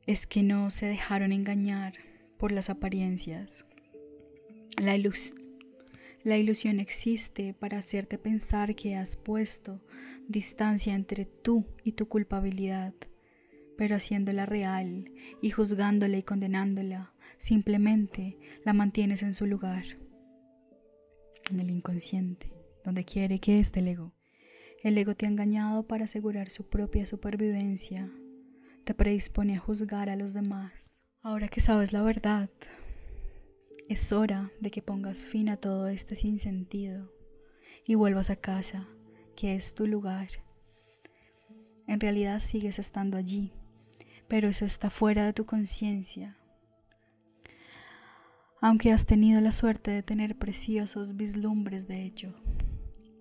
es 0.06 0.26
que 0.28 0.44
no 0.44 0.72
se 0.72 0.86
dejaron 0.86 1.32
engañar 1.32 1.94
por 2.38 2.52
las 2.52 2.70
apariencias. 2.70 3.66
La, 4.78 4.98
la 6.24 6.38
ilusión 6.38 6.80
existe 6.80 7.54
para 7.54 7.80
hacerte 7.80 8.18
pensar 8.18 8.76
que 8.76 8.96
has 8.96 9.16
puesto 9.16 9.82
distancia 10.28 10.94
entre 10.94 11.26
tú 11.26 11.66
y 11.84 11.94
tu 11.94 12.08
culpabilidad 12.08 12.94
pero 13.78 13.96
haciéndola 13.96 14.46
real 14.46 15.12
y 15.42 15.52
juzgándola 15.52 16.18
y 16.18 16.24
condenándola, 16.24 17.14
simplemente 17.38 18.38
la 18.66 18.74
mantienes 18.74 19.24
en 19.24 19.34
su 19.34 19.46
lugar, 19.46 19.86
en 21.50 21.60
el 21.60 21.70
inconsciente, 21.70 22.52
donde 22.84 23.06
quiere 23.06 23.40
que 23.40 23.56
esté 23.56 23.80
el 23.80 23.90
ego. 23.90 24.17
El 24.84 24.98
ego 24.98 25.16
te 25.16 25.26
ha 25.26 25.30
engañado 25.30 25.84
para 25.88 26.06
asegurar 26.06 26.50
su 26.50 26.70
propia 26.70 27.06
supervivencia, 27.06 28.12
te 28.84 28.94
predispone 28.94 29.56
a 29.56 29.60
juzgar 29.60 30.10
a 30.10 30.16
los 30.16 30.34
demás. 30.34 30.72
Ahora 31.24 31.48
que 31.48 31.62
sabes 31.62 31.94
la 31.94 32.04
verdad, 32.04 32.50
es 33.90 34.12
hora 34.12 34.52
de 34.60 34.70
que 34.70 34.82
pongas 34.82 35.24
fin 35.24 35.50
a 35.50 35.58
todo 35.58 35.88
este 35.88 36.16
sinsentido 36.16 37.12
y 37.86 37.96
vuelvas 37.96 38.30
a 38.30 38.36
casa, 38.36 38.88
que 39.36 39.56
es 39.56 39.74
tu 39.74 39.88
lugar. 39.88 40.30
En 41.88 42.00
realidad 42.00 42.40
sigues 42.40 42.80
estando 42.80 43.18
allí, 43.18 43.54
pero 44.28 44.48
eso 44.48 44.64
está 44.64 44.90
fuera 44.90 45.26
de 45.26 45.34
tu 45.34 45.46
conciencia. 45.46 46.38
Aunque 48.62 48.92
has 48.92 49.06
tenido 49.06 49.42
la 49.42 49.52
suerte 49.52 49.92
de 49.92 50.04
tener 50.04 50.38
preciosos 50.38 51.16
vislumbres 51.16 51.88
de 51.88 52.04
hecho, 52.04 52.36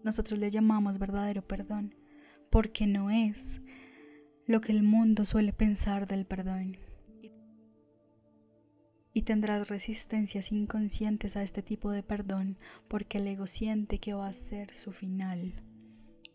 nosotros 0.07 0.39
le 0.39 0.51
llamamos 0.51 0.99
verdadero 0.99 1.43
perdón, 1.43 1.95
porque 2.49 2.87
no 2.87 3.11
es 3.11 3.61
lo 4.47 4.63
que 4.63 4.73
el 4.73 4.83
mundo 4.83 5.27
suele 5.27 5.53
pensar 5.53 6.07
del 6.07 6.25
perdón. 6.25 6.79
Y 9.13 9.23
tendrás 9.23 9.69
resistencias 9.69 10.53
inconscientes 10.53 11.37
a 11.37 11.43
este 11.43 11.63
tipo 11.63 11.91
de 11.91 12.03
perdón 12.03 12.57
porque 12.89 13.19
el 13.19 13.27
ego 13.27 13.47
siente 13.47 13.99
que 13.99 14.15
va 14.15 14.29
a 14.29 14.33
ser 14.33 14.73
su 14.73 14.93
final. 14.93 15.55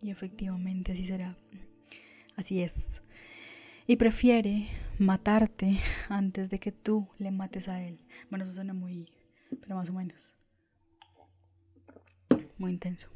Y 0.01 0.09
efectivamente 0.09 0.91
así 0.91 1.05
será. 1.05 1.37
Así 2.35 2.61
es 2.61 3.01
y 3.87 3.97
prefiere 3.97 4.69
matarte 4.99 5.79
antes 6.09 6.49
de 6.49 6.59
que 6.59 6.71
tú 6.71 7.09
le 7.19 7.29
mates 7.29 7.67
a 7.67 7.83
él. 7.83 7.99
Bueno, 8.29 8.45
eso 8.45 8.53
suena 8.53 8.73
muy, 8.73 9.05
pero 9.61 9.75
más 9.75 9.89
o 9.89 9.93
menos. 9.93 10.17
Muy 12.57 12.71
intenso. 12.71 13.09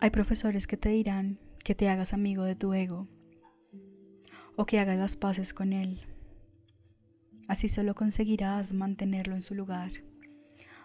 Hay 0.00 0.10
profesores 0.10 0.66
que 0.66 0.76
te 0.76 0.90
dirán 0.90 1.38
que 1.64 1.74
te 1.74 1.88
hagas 1.88 2.12
amigo 2.12 2.44
de 2.44 2.54
tu 2.54 2.74
ego 2.74 3.08
o 4.56 4.66
que 4.66 4.78
hagas 4.78 4.98
las 4.98 5.16
paces 5.16 5.54
con 5.54 5.72
él. 5.72 6.00
Así 7.48 7.68
solo 7.68 7.94
conseguirás 7.94 8.72
mantenerlo 8.72 9.34
en 9.34 9.42
su 9.42 9.54
lugar. 9.54 9.90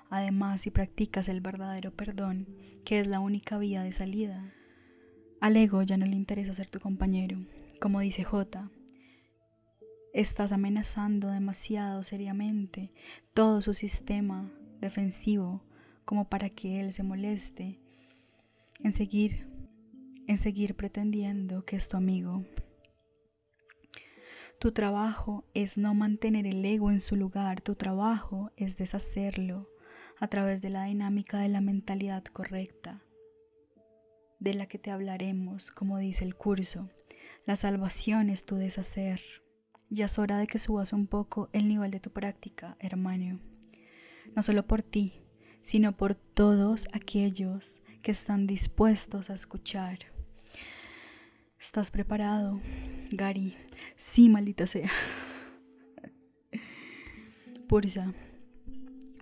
Además, 0.10 0.62
si 0.62 0.72
practicas 0.72 1.30
el 1.30 1.42
verdadero 1.42 1.92
perdón, 1.92 2.48
que 2.84 3.00
es 3.00 3.08
la 3.08 3.20
única 3.20 3.58
vía 3.58 3.84
de 3.84 3.92
salida, 3.92 4.54
al 5.40 5.56
ego 5.56 5.84
ya 5.84 5.98
no 5.98 6.06
le 6.06 6.16
interesa 6.16 6.54
ser 6.54 6.70
tu 6.70 6.80
compañero. 6.80 7.38
Como 7.80 8.00
dice 8.00 8.24
J, 8.24 8.70
estás 10.14 10.52
amenazando 10.52 11.30
demasiado 11.30 12.04
seriamente 12.04 12.92
todo 13.34 13.62
su 13.62 13.74
sistema 13.74 14.52
defensivo 14.82 15.62
como 16.06 16.28
para 16.28 16.50
que 16.50 16.80
él 16.80 16.92
se 16.92 17.04
moleste 17.04 17.79
en 18.80 18.92
seguir 18.92 19.48
en 20.28 20.38
seguir 20.38 20.76
pretendiendo 20.76 21.66
que 21.66 21.76
es 21.76 21.90
tu 21.90 21.98
amigo. 21.98 22.46
Tu 24.60 24.72
trabajo 24.72 25.44
es 25.56 25.78
no 25.78 25.96
mantener 25.96 26.46
el 26.46 26.64
ego 26.64 26.92
en 26.92 27.00
su 27.00 27.16
lugar, 27.16 27.62
tu 27.62 27.74
trabajo 27.74 28.52
es 28.56 28.78
deshacerlo 28.78 29.68
a 30.20 30.28
través 30.28 30.62
de 30.62 30.70
la 30.70 30.84
dinámica 30.84 31.40
de 31.40 31.50
la 31.50 31.62
mentalidad 31.62 32.24
correcta 32.26 33.02
de 34.40 34.54
la 34.54 34.68
que 34.68 34.78
te 34.78 34.92
hablaremos, 34.92 35.72
como 35.72 35.98
dice 35.98 36.24
el 36.26 36.36
curso. 36.36 36.90
La 37.46 37.56
salvación 37.56 38.30
es 38.30 38.46
tu 38.46 38.56
deshacer. 38.56 39.22
Ya 39.90 40.06
es 40.06 40.20
hora 40.20 40.38
de 40.38 40.48
que 40.48 40.60
subas 40.60 40.94
un 40.94 41.08
poco 41.08 41.50
el 41.54 41.68
nivel 41.68 41.92
de 41.92 42.00
tu 42.00 42.12
práctica, 42.12 42.78
hermano. 42.80 43.40
No 44.36 44.44
solo 44.44 44.68
por 44.68 44.82
ti, 44.84 45.24
sino 45.62 45.98
por 45.98 46.16
todos 46.16 46.88
aquellos 46.94 47.82
que 48.02 48.12
están 48.12 48.48
dispuestos 48.48 49.30
a 49.30 49.34
escuchar. 49.34 50.00
¿Estás 51.60 51.92
preparado, 51.92 52.62
Gary? 53.12 53.56
Sí, 53.98 54.30
maldita 54.30 54.68
sea. 54.68 54.90
Pursa. 57.68 58.14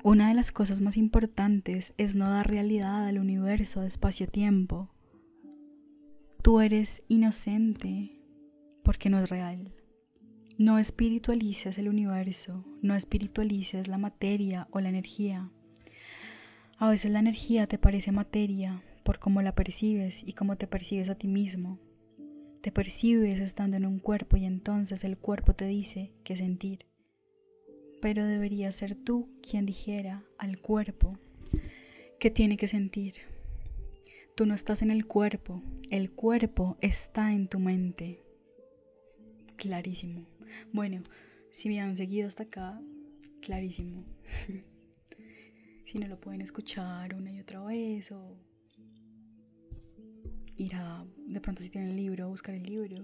Una 0.04 0.30
de 0.30 0.36
las 0.36 0.52
cosas 0.52 0.82
más 0.82 0.98
importantes 0.98 1.94
es 1.98 2.16
no 2.16 2.30
dar 2.30 2.50
realidad 2.50 3.08
al 3.08 3.20
universo 3.20 3.82
de 3.82 3.88
espacio-tiempo 3.88 4.92
tú 6.48 6.62
eres 6.62 7.04
inocente 7.10 8.22
porque 8.82 9.10
no 9.10 9.20
es 9.20 9.28
real. 9.28 9.74
No 10.58 10.80
espiritualices 10.80 11.78
el 11.78 11.90
universo, 11.90 12.64
no 12.82 12.96
espiritualices 12.96 13.90
la 13.90 13.98
materia 13.98 14.70
o 14.72 14.80
la 14.80 14.88
energía. 14.88 15.52
A 16.80 16.90
veces 16.90 17.10
la 17.10 17.20
energía 17.20 17.66
te 17.66 17.80
parece 17.80 18.12
materia 18.12 18.84
por 19.04 19.18
cómo 19.18 19.42
la 19.42 19.56
percibes 19.56 20.22
y 20.24 20.34
cómo 20.34 20.58
te 20.58 20.68
percibes 20.68 21.10
a 21.10 21.16
ti 21.16 21.28
mismo. 21.28 21.80
Te 22.62 22.72
percibes 22.72 23.40
estando 23.40 23.78
en 23.78 23.86
un 23.88 23.98
cuerpo 23.98 24.38
y 24.38 24.46
entonces 24.46 25.04
el 25.04 25.18
cuerpo 25.18 25.54
te 25.54 25.66
dice 25.66 26.12
qué 26.24 26.38
sentir. 26.38 26.86
Pero 28.00 28.28
debería 28.28 28.72
ser 28.72 28.94
tú 28.94 29.28
quien 29.42 29.66
dijera 29.66 30.24
al 30.38 30.60
cuerpo 30.60 31.18
qué 32.20 32.30
tiene 32.30 32.58
que 32.58 32.68
sentir. 32.68 33.16
Tú 34.36 34.46
no 34.46 34.54
estás 34.54 34.84
en 34.84 34.92
el 34.92 35.08
cuerpo, 35.08 35.64
el 35.90 36.12
cuerpo 36.12 36.78
está 36.82 37.34
en 37.34 37.48
tu 37.48 37.58
mente. 37.58 38.22
Clarísimo. 39.56 40.28
Bueno, 40.72 41.02
si 41.50 41.70
me 41.70 41.82
han 41.82 41.96
seguido 41.96 42.28
hasta 42.28 42.44
acá, 42.44 42.80
clarísimo. 43.42 44.04
si 45.88 45.98
no 45.98 46.08
lo 46.08 46.20
pueden 46.20 46.42
escuchar 46.42 47.16
una 47.16 47.32
y 47.32 47.40
otra 47.40 47.64
vez 47.64 48.12
o 48.12 48.38
ir 50.56 50.76
a, 50.76 51.04
de 51.26 51.42
pronto 51.42 51.64
si 51.64 51.70
tienen 51.72 51.90
el 51.90 51.96
libro, 51.96 52.30
buscar 52.30 52.54
el 52.54 52.64
libro. 52.64 52.98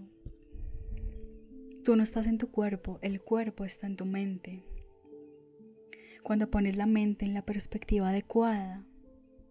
Tú 1.84 1.96
no 1.96 2.04
estás 2.04 2.28
en 2.28 2.38
tu 2.38 2.52
cuerpo, 2.52 3.00
el 3.02 3.22
cuerpo 3.22 3.66
está 3.66 3.88
en 3.88 3.96
tu 3.96 4.06
mente. 4.06 4.64
Cuando 6.22 6.52
pones 6.52 6.78
la 6.78 6.86
mente 6.86 7.26
en 7.26 7.34
la 7.34 7.42
perspectiva 7.42 8.10
adecuada, 8.10 8.86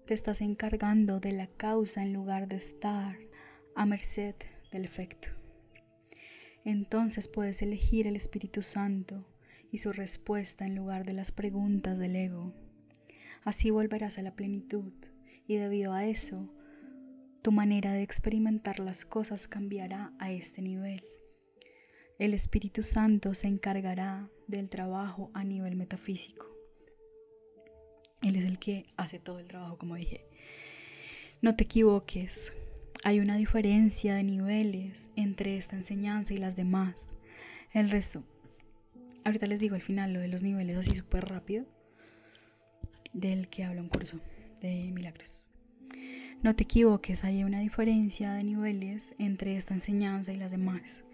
te 0.07 0.15
estás 0.15 0.41
encargando 0.41 1.19
de 1.19 1.33
la 1.33 1.49
causa 1.49 2.05
en 2.05 2.13
lugar 2.13 2.47
de 2.47 2.57
estar 2.57 3.19
a 3.75 3.85
merced 3.85 4.37
del 4.71 4.85
efecto 4.85 5.29
entonces 6.65 7.29
puedes 7.29 7.63
elegir 7.63 8.07
el 8.07 8.17
Espíritu 8.17 8.63
Santo 8.63 9.27
y 9.71 9.79
su 9.79 9.93
respuesta 9.93 10.65
en 10.65 10.77
lugar 10.77 11.05
de 11.05 11.13
las 11.13 11.33
preguntas 11.33 11.99
del 11.99 12.15
ego. 12.15 12.53
Así 13.45 13.71
volverás 13.71 14.19
a 14.19 14.23
la 14.23 14.35
plenitud 14.35 14.93
y 15.47 15.57
debido 15.57 15.93
a 15.93 16.07
eso, 16.07 16.49
tu 17.43 17.51
manera 17.51 17.93
de 17.93 18.03
experimentar 18.03 18.79
las 18.79 19.05
cosas 19.05 19.49
cambiará 19.49 20.13
a 20.19 20.31
este 20.31 20.63
nivel. 20.63 21.05
El 22.19 22.35
Espíritu 22.35 22.85
Santo 22.85 23.35
se 23.35 23.49
encargará 23.49 24.29
del 24.47 24.71
trabajo 24.71 25.31
a 25.35 25.43
nivel 25.43 25.75
metafísico. 25.75 26.47
Él 28.23 28.37
es 28.37 28.45
el 28.45 28.61
que 28.61 28.87
hace 28.97 29.19
todo 29.19 29.41
el 29.41 29.47
trabajo, 29.47 29.77
como 29.77 29.97
dije. 29.97 30.25
No 31.41 31.57
te 31.57 31.65
equivoques, 31.65 32.53
hay 33.03 33.19
una 33.19 33.37
diferencia 33.37 34.15
de 34.15 34.23
niveles 34.23 35.11
entre 35.17 35.57
esta 35.57 35.75
enseñanza 35.75 36.33
y 36.33 36.37
las 36.37 36.55
demás. 36.55 37.17
El 37.73 37.91
resto, 37.91 38.23
ahorita 39.25 39.49
les 39.49 39.59
digo 39.59 39.75
al 39.75 39.83
final 39.83 40.13
lo 40.13 40.21
de 40.21 40.29
los 40.29 40.45
niveles 40.45 40.77
así 40.77 40.95
súper 40.95 41.25
rápido, 41.25 41.67
del 43.13 43.49
que 43.49 43.65
habla 43.65 43.83
un 43.83 43.89
curso 43.89 44.19
de 44.61 44.91
milagros. 44.93 45.41
No 46.43 46.57
te 46.57 46.65
equivoques, 46.65 47.25
hay 47.25 47.45
una 47.45 47.61
diferencia 47.61 48.33
de 48.33 48.43
niveles 48.43 49.15
entre 49.19 49.57
esta 49.57 49.75
enseñanza 49.75 50.33
y 50.33 50.37
las 50.37 50.51
demás. 50.51 51.05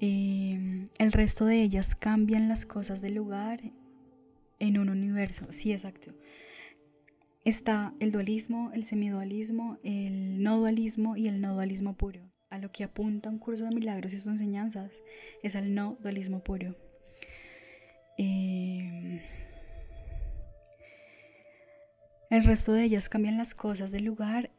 Eh, 0.00 0.88
el 0.98 1.12
resto 1.12 1.46
de 1.46 1.62
ellas 1.62 1.94
cambian 1.94 2.48
las 2.48 2.66
cosas 2.66 3.00
del 3.00 3.14
lugar 3.14 3.60
en 4.58 4.78
un 4.78 4.88
universo. 4.88 5.46
Sí, 5.50 5.72
exacto 5.72 6.14
está 7.44 7.94
el 8.00 8.10
dualismo, 8.10 8.70
el 8.74 8.84
semidualismo, 8.84 9.78
el 9.82 10.42
no 10.42 10.58
dualismo 10.58 11.16
y 11.16 11.28
el 11.28 11.40
no 11.40 11.54
dualismo 11.54 11.94
puro. 11.94 12.20
A 12.50 12.58
lo 12.58 12.70
que 12.72 12.84
apunta 12.84 13.28
un 13.28 13.38
curso 13.38 13.64
de 13.64 13.74
milagros 13.74 14.12
y 14.12 14.18
sus 14.18 14.28
enseñanzas 14.28 14.92
es 15.42 15.56
al 15.56 15.74
no 15.74 15.98
dualismo 16.00 16.42
puro. 16.42 16.76
Em, 18.16 19.20
el 22.30 22.44
resto 22.44 22.72
de 22.72 22.84
ellas 22.84 23.08
cambian 23.08 23.38
las 23.38 23.54
cosas 23.54 23.92
del 23.92 24.04
lugar 24.04 24.50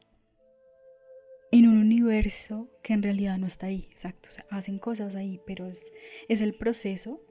en 1.52 1.68
un 1.68 1.78
universo 1.78 2.70
que 2.84 2.94
en 2.94 3.04
realidad 3.04 3.38
no 3.38 3.48
está 3.48 3.68
ahí, 3.68 3.88
exacto. 3.92 4.30
hacen 4.50 4.78
cosas 4.78 5.16
ahí, 5.16 5.40
pero 5.46 5.68
es, 5.68 5.82
es 6.28 6.42
el 6.42 6.54
proceso 6.54 7.22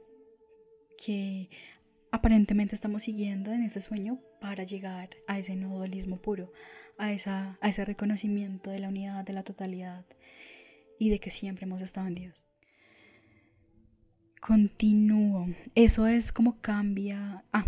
que 0.96 1.50
aparentemente 2.10 2.74
estamos 2.74 3.02
siguiendo 3.02 3.52
en 3.52 3.64
este 3.64 3.80
sueño 3.80 4.20
para 4.40 4.64
llegar 4.64 5.10
a 5.26 5.38
ese 5.38 5.56
no 5.56 5.76
dualismo 5.76 6.18
puro, 6.18 6.52
a, 6.96 7.12
esa, 7.12 7.58
a 7.60 7.68
ese 7.68 7.84
reconocimiento 7.84 8.70
de 8.70 8.78
la 8.78 8.88
unidad, 8.88 9.24
de 9.24 9.32
la 9.32 9.42
totalidad 9.42 10.04
y 10.98 11.10
de 11.10 11.18
que 11.18 11.30
siempre 11.30 11.64
hemos 11.64 11.82
estado 11.82 12.06
en 12.06 12.14
Dios. 12.14 12.46
Continúo. 14.40 15.48
Eso 15.74 16.06
es 16.06 16.30
como 16.30 16.60
cambia. 16.60 17.44
Ah, 17.52 17.66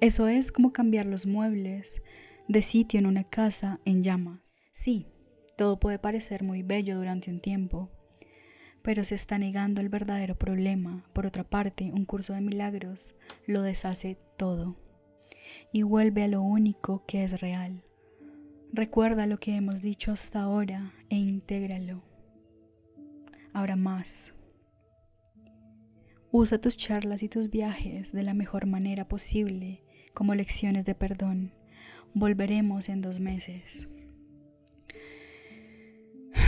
eso 0.00 0.28
es 0.28 0.50
como 0.50 0.72
cambiar 0.72 1.04
los 1.04 1.26
muebles 1.26 2.02
de 2.48 2.62
sitio 2.62 2.98
en 2.98 3.06
una 3.06 3.24
casa 3.24 3.80
en 3.84 4.02
llamas. 4.02 4.40
Sí, 4.72 5.06
todo 5.56 5.78
puede 5.78 5.98
parecer 5.98 6.42
muy 6.42 6.62
bello 6.62 6.96
durante 6.96 7.30
un 7.30 7.38
tiempo, 7.38 7.90
pero 8.82 9.04
se 9.04 9.14
está 9.14 9.36
negando 9.36 9.82
el 9.82 9.90
verdadero 9.90 10.36
problema. 10.38 11.04
Por 11.12 11.26
otra 11.26 11.44
parte, 11.44 11.90
un 11.92 12.06
curso 12.06 12.32
de 12.32 12.40
milagros 12.40 13.14
lo 13.46 13.60
deshace 13.60 14.16
todo 14.38 14.76
y 15.70 15.82
vuelve 15.82 16.22
a 16.24 16.28
lo 16.28 16.40
único 16.40 17.04
que 17.06 17.22
es 17.22 17.40
real. 17.40 17.84
Recuerda 18.72 19.26
lo 19.26 19.38
que 19.38 19.54
hemos 19.54 19.82
dicho 19.82 20.12
hasta 20.12 20.40
ahora 20.40 20.94
e 21.10 21.16
intégralo. 21.16 22.02
Ahora 23.52 23.76
más. 23.76 24.32
Usa 26.32 26.58
tus 26.58 26.76
charlas 26.76 27.22
y 27.22 27.28
tus 27.28 27.50
viajes 27.50 28.12
de 28.12 28.22
la 28.22 28.32
mejor 28.32 28.64
manera 28.64 29.08
posible 29.08 29.82
como 30.14 30.34
lecciones 30.34 30.84
de 30.84 30.94
perdón. 30.94 31.52
Volveremos 32.14 32.88
en 32.88 33.02
dos 33.02 33.20
meses. 33.20 33.88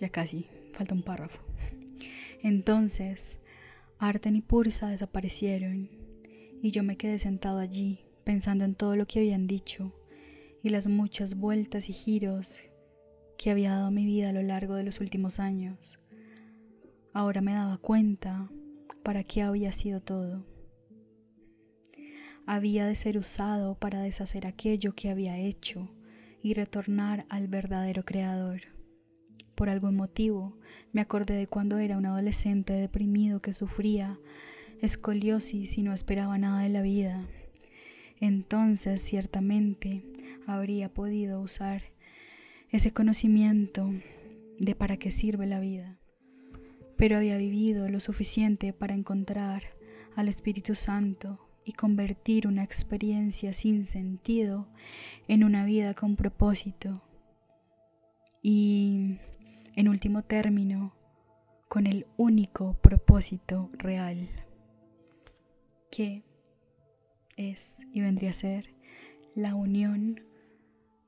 Ya 0.00 0.10
casi, 0.10 0.46
falta 0.72 0.94
un 0.94 1.02
párrafo. 1.02 1.42
Entonces, 2.42 3.40
Arten 3.98 4.36
y 4.36 4.42
Pursa 4.42 4.88
desaparecieron 4.88 5.90
y 6.62 6.70
yo 6.70 6.84
me 6.84 6.96
quedé 6.96 7.18
sentado 7.18 7.58
allí 7.58 8.04
pensando 8.22 8.64
en 8.64 8.76
todo 8.76 8.94
lo 8.94 9.06
que 9.06 9.18
habían 9.18 9.48
dicho 9.48 9.92
y 10.62 10.68
las 10.68 10.86
muchas 10.86 11.34
vueltas 11.34 11.88
y 11.88 11.92
giros 11.92 12.62
que 13.38 13.50
había 13.50 13.70
dado 13.70 13.90
mi 13.90 14.04
vida 14.04 14.30
a 14.30 14.32
lo 14.32 14.42
largo 14.42 14.74
de 14.74 14.84
los 14.84 15.00
últimos 15.00 15.40
años. 15.40 15.98
Ahora 17.12 17.40
me 17.40 17.54
daba 17.54 17.78
cuenta 17.78 18.50
para 19.02 19.24
qué 19.24 19.42
había 19.42 19.72
sido 19.72 20.00
todo. 20.00 20.44
Había 22.50 22.86
de 22.86 22.94
ser 22.94 23.18
usado 23.18 23.74
para 23.74 24.00
deshacer 24.00 24.46
aquello 24.46 24.94
que 24.94 25.10
había 25.10 25.36
hecho 25.36 25.90
y 26.42 26.54
retornar 26.54 27.26
al 27.28 27.46
verdadero 27.46 28.06
creador. 28.06 28.62
Por 29.54 29.68
algún 29.68 29.96
motivo 29.96 30.56
me 30.94 31.02
acordé 31.02 31.34
de 31.34 31.46
cuando 31.46 31.76
era 31.76 31.98
un 31.98 32.06
adolescente 32.06 32.72
deprimido 32.72 33.42
que 33.42 33.52
sufría 33.52 34.18
escoliosis 34.80 35.76
y 35.76 35.82
no 35.82 35.92
esperaba 35.92 36.38
nada 36.38 36.62
de 36.62 36.70
la 36.70 36.80
vida. 36.80 37.22
Entonces 38.18 39.02
ciertamente 39.02 40.02
habría 40.46 40.88
podido 40.88 41.42
usar 41.42 41.82
ese 42.70 42.94
conocimiento 42.94 43.92
de 44.58 44.74
para 44.74 44.96
qué 44.96 45.10
sirve 45.10 45.46
la 45.46 45.60
vida. 45.60 45.98
Pero 46.96 47.18
había 47.18 47.36
vivido 47.36 47.90
lo 47.90 48.00
suficiente 48.00 48.72
para 48.72 48.94
encontrar 48.94 49.64
al 50.16 50.28
Espíritu 50.28 50.76
Santo 50.76 51.47
y 51.68 51.74
convertir 51.74 52.46
una 52.46 52.64
experiencia 52.64 53.52
sin 53.52 53.84
sentido 53.84 54.68
en 55.28 55.44
una 55.44 55.66
vida 55.66 55.92
con 55.92 56.16
propósito. 56.16 57.02
Y 58.40 59.18
en 59.76 59.88
último 59.88 60.22
término, 60.22 60.94
con 61.68 61.86
el 61.86 62.06
único 62.16 62.72
propósito 62.80 63.68
real, 63.74 64.30
que 65.90 66.22
es 67.36 67.80
y 67.92 68.00
vendría 68.00 68.30
a 68.30 68.32
ser 68.32 68.74
la 69.34 69.54
unión 69.54 70.22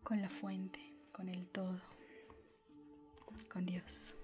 con 0.03 0.21
la 0.21 0.29
fuente, 0.29 0.93
con 1.11 1.31
el 1.31 1.47
todo, 1.49 1.81
con 3.51 3.65
Dios. 3.65 4.15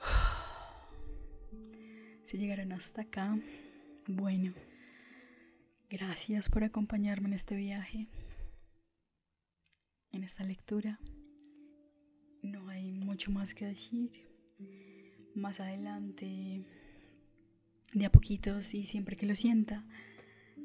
Si 2.24 2.38
llegaron 2.38 2.72
hasta 2.72 3.02
acá, 3.02 3.36
bueno, 4.06 4.52
gracias 5.90 6.48
por 6.48 6.64
acompañarme 6.64 7.28
en 7.28 7.34
este 7.34 7.56
viaje, 7.56 8.08
en 10.12 10.24
esta 10.24 10.44
lectura 10.44 11.00
no 12.42 12.68
hay 12.68 12.92
mucho 12.92 13.30
más 13.30 13.54
que 13.54 13.66
decir. 13.66 14.10
Más 15.34 15.60
adelante, 15.60 16.64
de 17.94 18.04
a 18.04 18.12
poquitos 18.12 18.74
y 18.74 18.84
siempre 18.84 19.16
que 19.16 19.26
lo 19.26 19.34
sienta, 19.34 19.84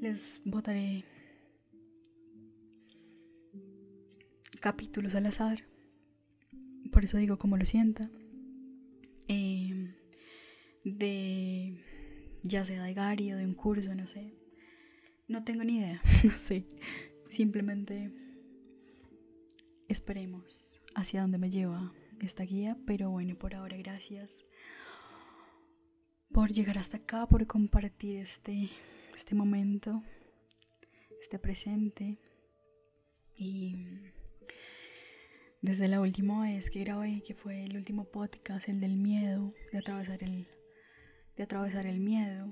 les 0.02 0.42
botaré 0.44 1.06
capítulos 4.60 5.16
al 5.16 5.28
azar. 5.28 5.64
por 6.92 7.04
eso 7.04 7.18
digo 7.18 7.38
como 7.38 7.58
lo 7.58 7.66
sienta, 7.66 8.10
em, 9.28 9.94
de 10.84 11.78
ya 12.48 12.66
sea 12.66 12.84
de 12.84 12.94
Gary 12.94 13.34
o 13.34 13.38
de 13.38 13.46
un 13.46 13.54
curso, 13.54 13.94
no 13.94 14.08
sé. 14.08 14.34
No 15.28 15.44
tengo 15.44 15.64
ni 15.64 15.78
idea, 15.78 16.02
no 16.24 16.38
sé. 16.38 16.66
Simplemente 17.30 18.12
esperemos 19.88 20.80
hacia 20.96 21.22
dónde 21.22 21.38
me 21.38 21.50
lleva 21.50 21.94
esta 22.22 22.44
guía, 22.44 22.78
pero 22.86 23.10
bueno, 23.10 23.36
por 23.36 23.56
ahora 23.56 23.78
gracias 23.78 24.44
por 26.32 26.52
llegar 26.52 26.78
hasta 26.78 26.98
acá, 26.98 27.26
por 27.28 27.46
compartir 27.48 28.18
este, 28.18 28.70
este 29.16 29.36
momento, 29.36 30.04
este 31.20 31.40
presente. 31.40 32.18
Y 33.36 33.76
desde 35.62 35.88
la 35.88 36.02
última 36.02 36.44
vez 36.44 36.70
que 36.70 36.82
grabé, 36.82 37.22
que 37.26 37.34
fue 37.34 37.66
el 37.66 37.76
último 37.76 38.06
podcast, 38.06 38.70
el 38.70 38.80
del 38.80 38.98
miedo, 38.98 39.54
de 39.72 39.80
atravesar 39.80 40.24
el, 40.24 40.48
de 41.38 41.44
atravesar 41.44 41.86
el 41.86 42.00
miedo, 42.00 42.50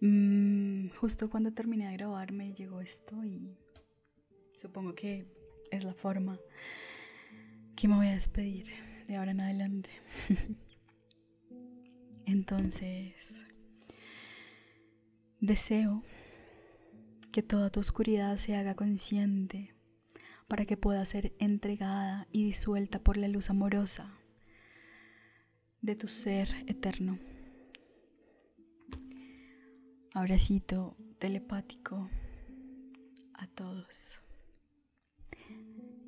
mm, 0.00 0.90
justo 0.90 1.30
cuando 1.30 1.52
terminé 1.52 1.88
de 1.88 1.96
grabar 1.96 2.30
me 2.30 2.52
llegó 2.52 2.80
esto 2.80 3.24
y 3.24 3.56
supongo 4.54 4.94
que 4.94 5.26
es 5.70 5.84
la 5.84 5.94
forma 5.94 6.38
que 7.74 7.88
me 7.88 7.96
voy 7.96 8.08
a 8.08 8.14
despedir 8.14 8.66
de 9.06 9.16
ahora 9.16 9.30
en 9.30 9.40
adelante. 9.40 9.90
Entonces, 12.26 13.46
deseo 15.40 16.02
que 17.32 17.42
toda 17.42 17.70
tu 17.70 17.80
oscuridad 17.80 18.36
se 18.36 18.56
haga 18.56 18.74
consciente 18.74 19.74
para 20.48 20.66
que 20.66 20.76
pueda 20.76 21.04
ser 21.06 21.34
entregada 21.38 22.26
y 22.32 22.44
disuelta 22.44 22.98
por 22.98 23.16
la 23.16 23.28
luz 23.28 23.48
amorosa 23.48 24.18
de 25.80 25.94
tu 25.94 26.08
ser 26.08 26.48
eterno. 26.66 27.18
Abracito 30.14 30.96
telepático 31.18 32.08
a 33.34 33.46
todos. 33.48 34.20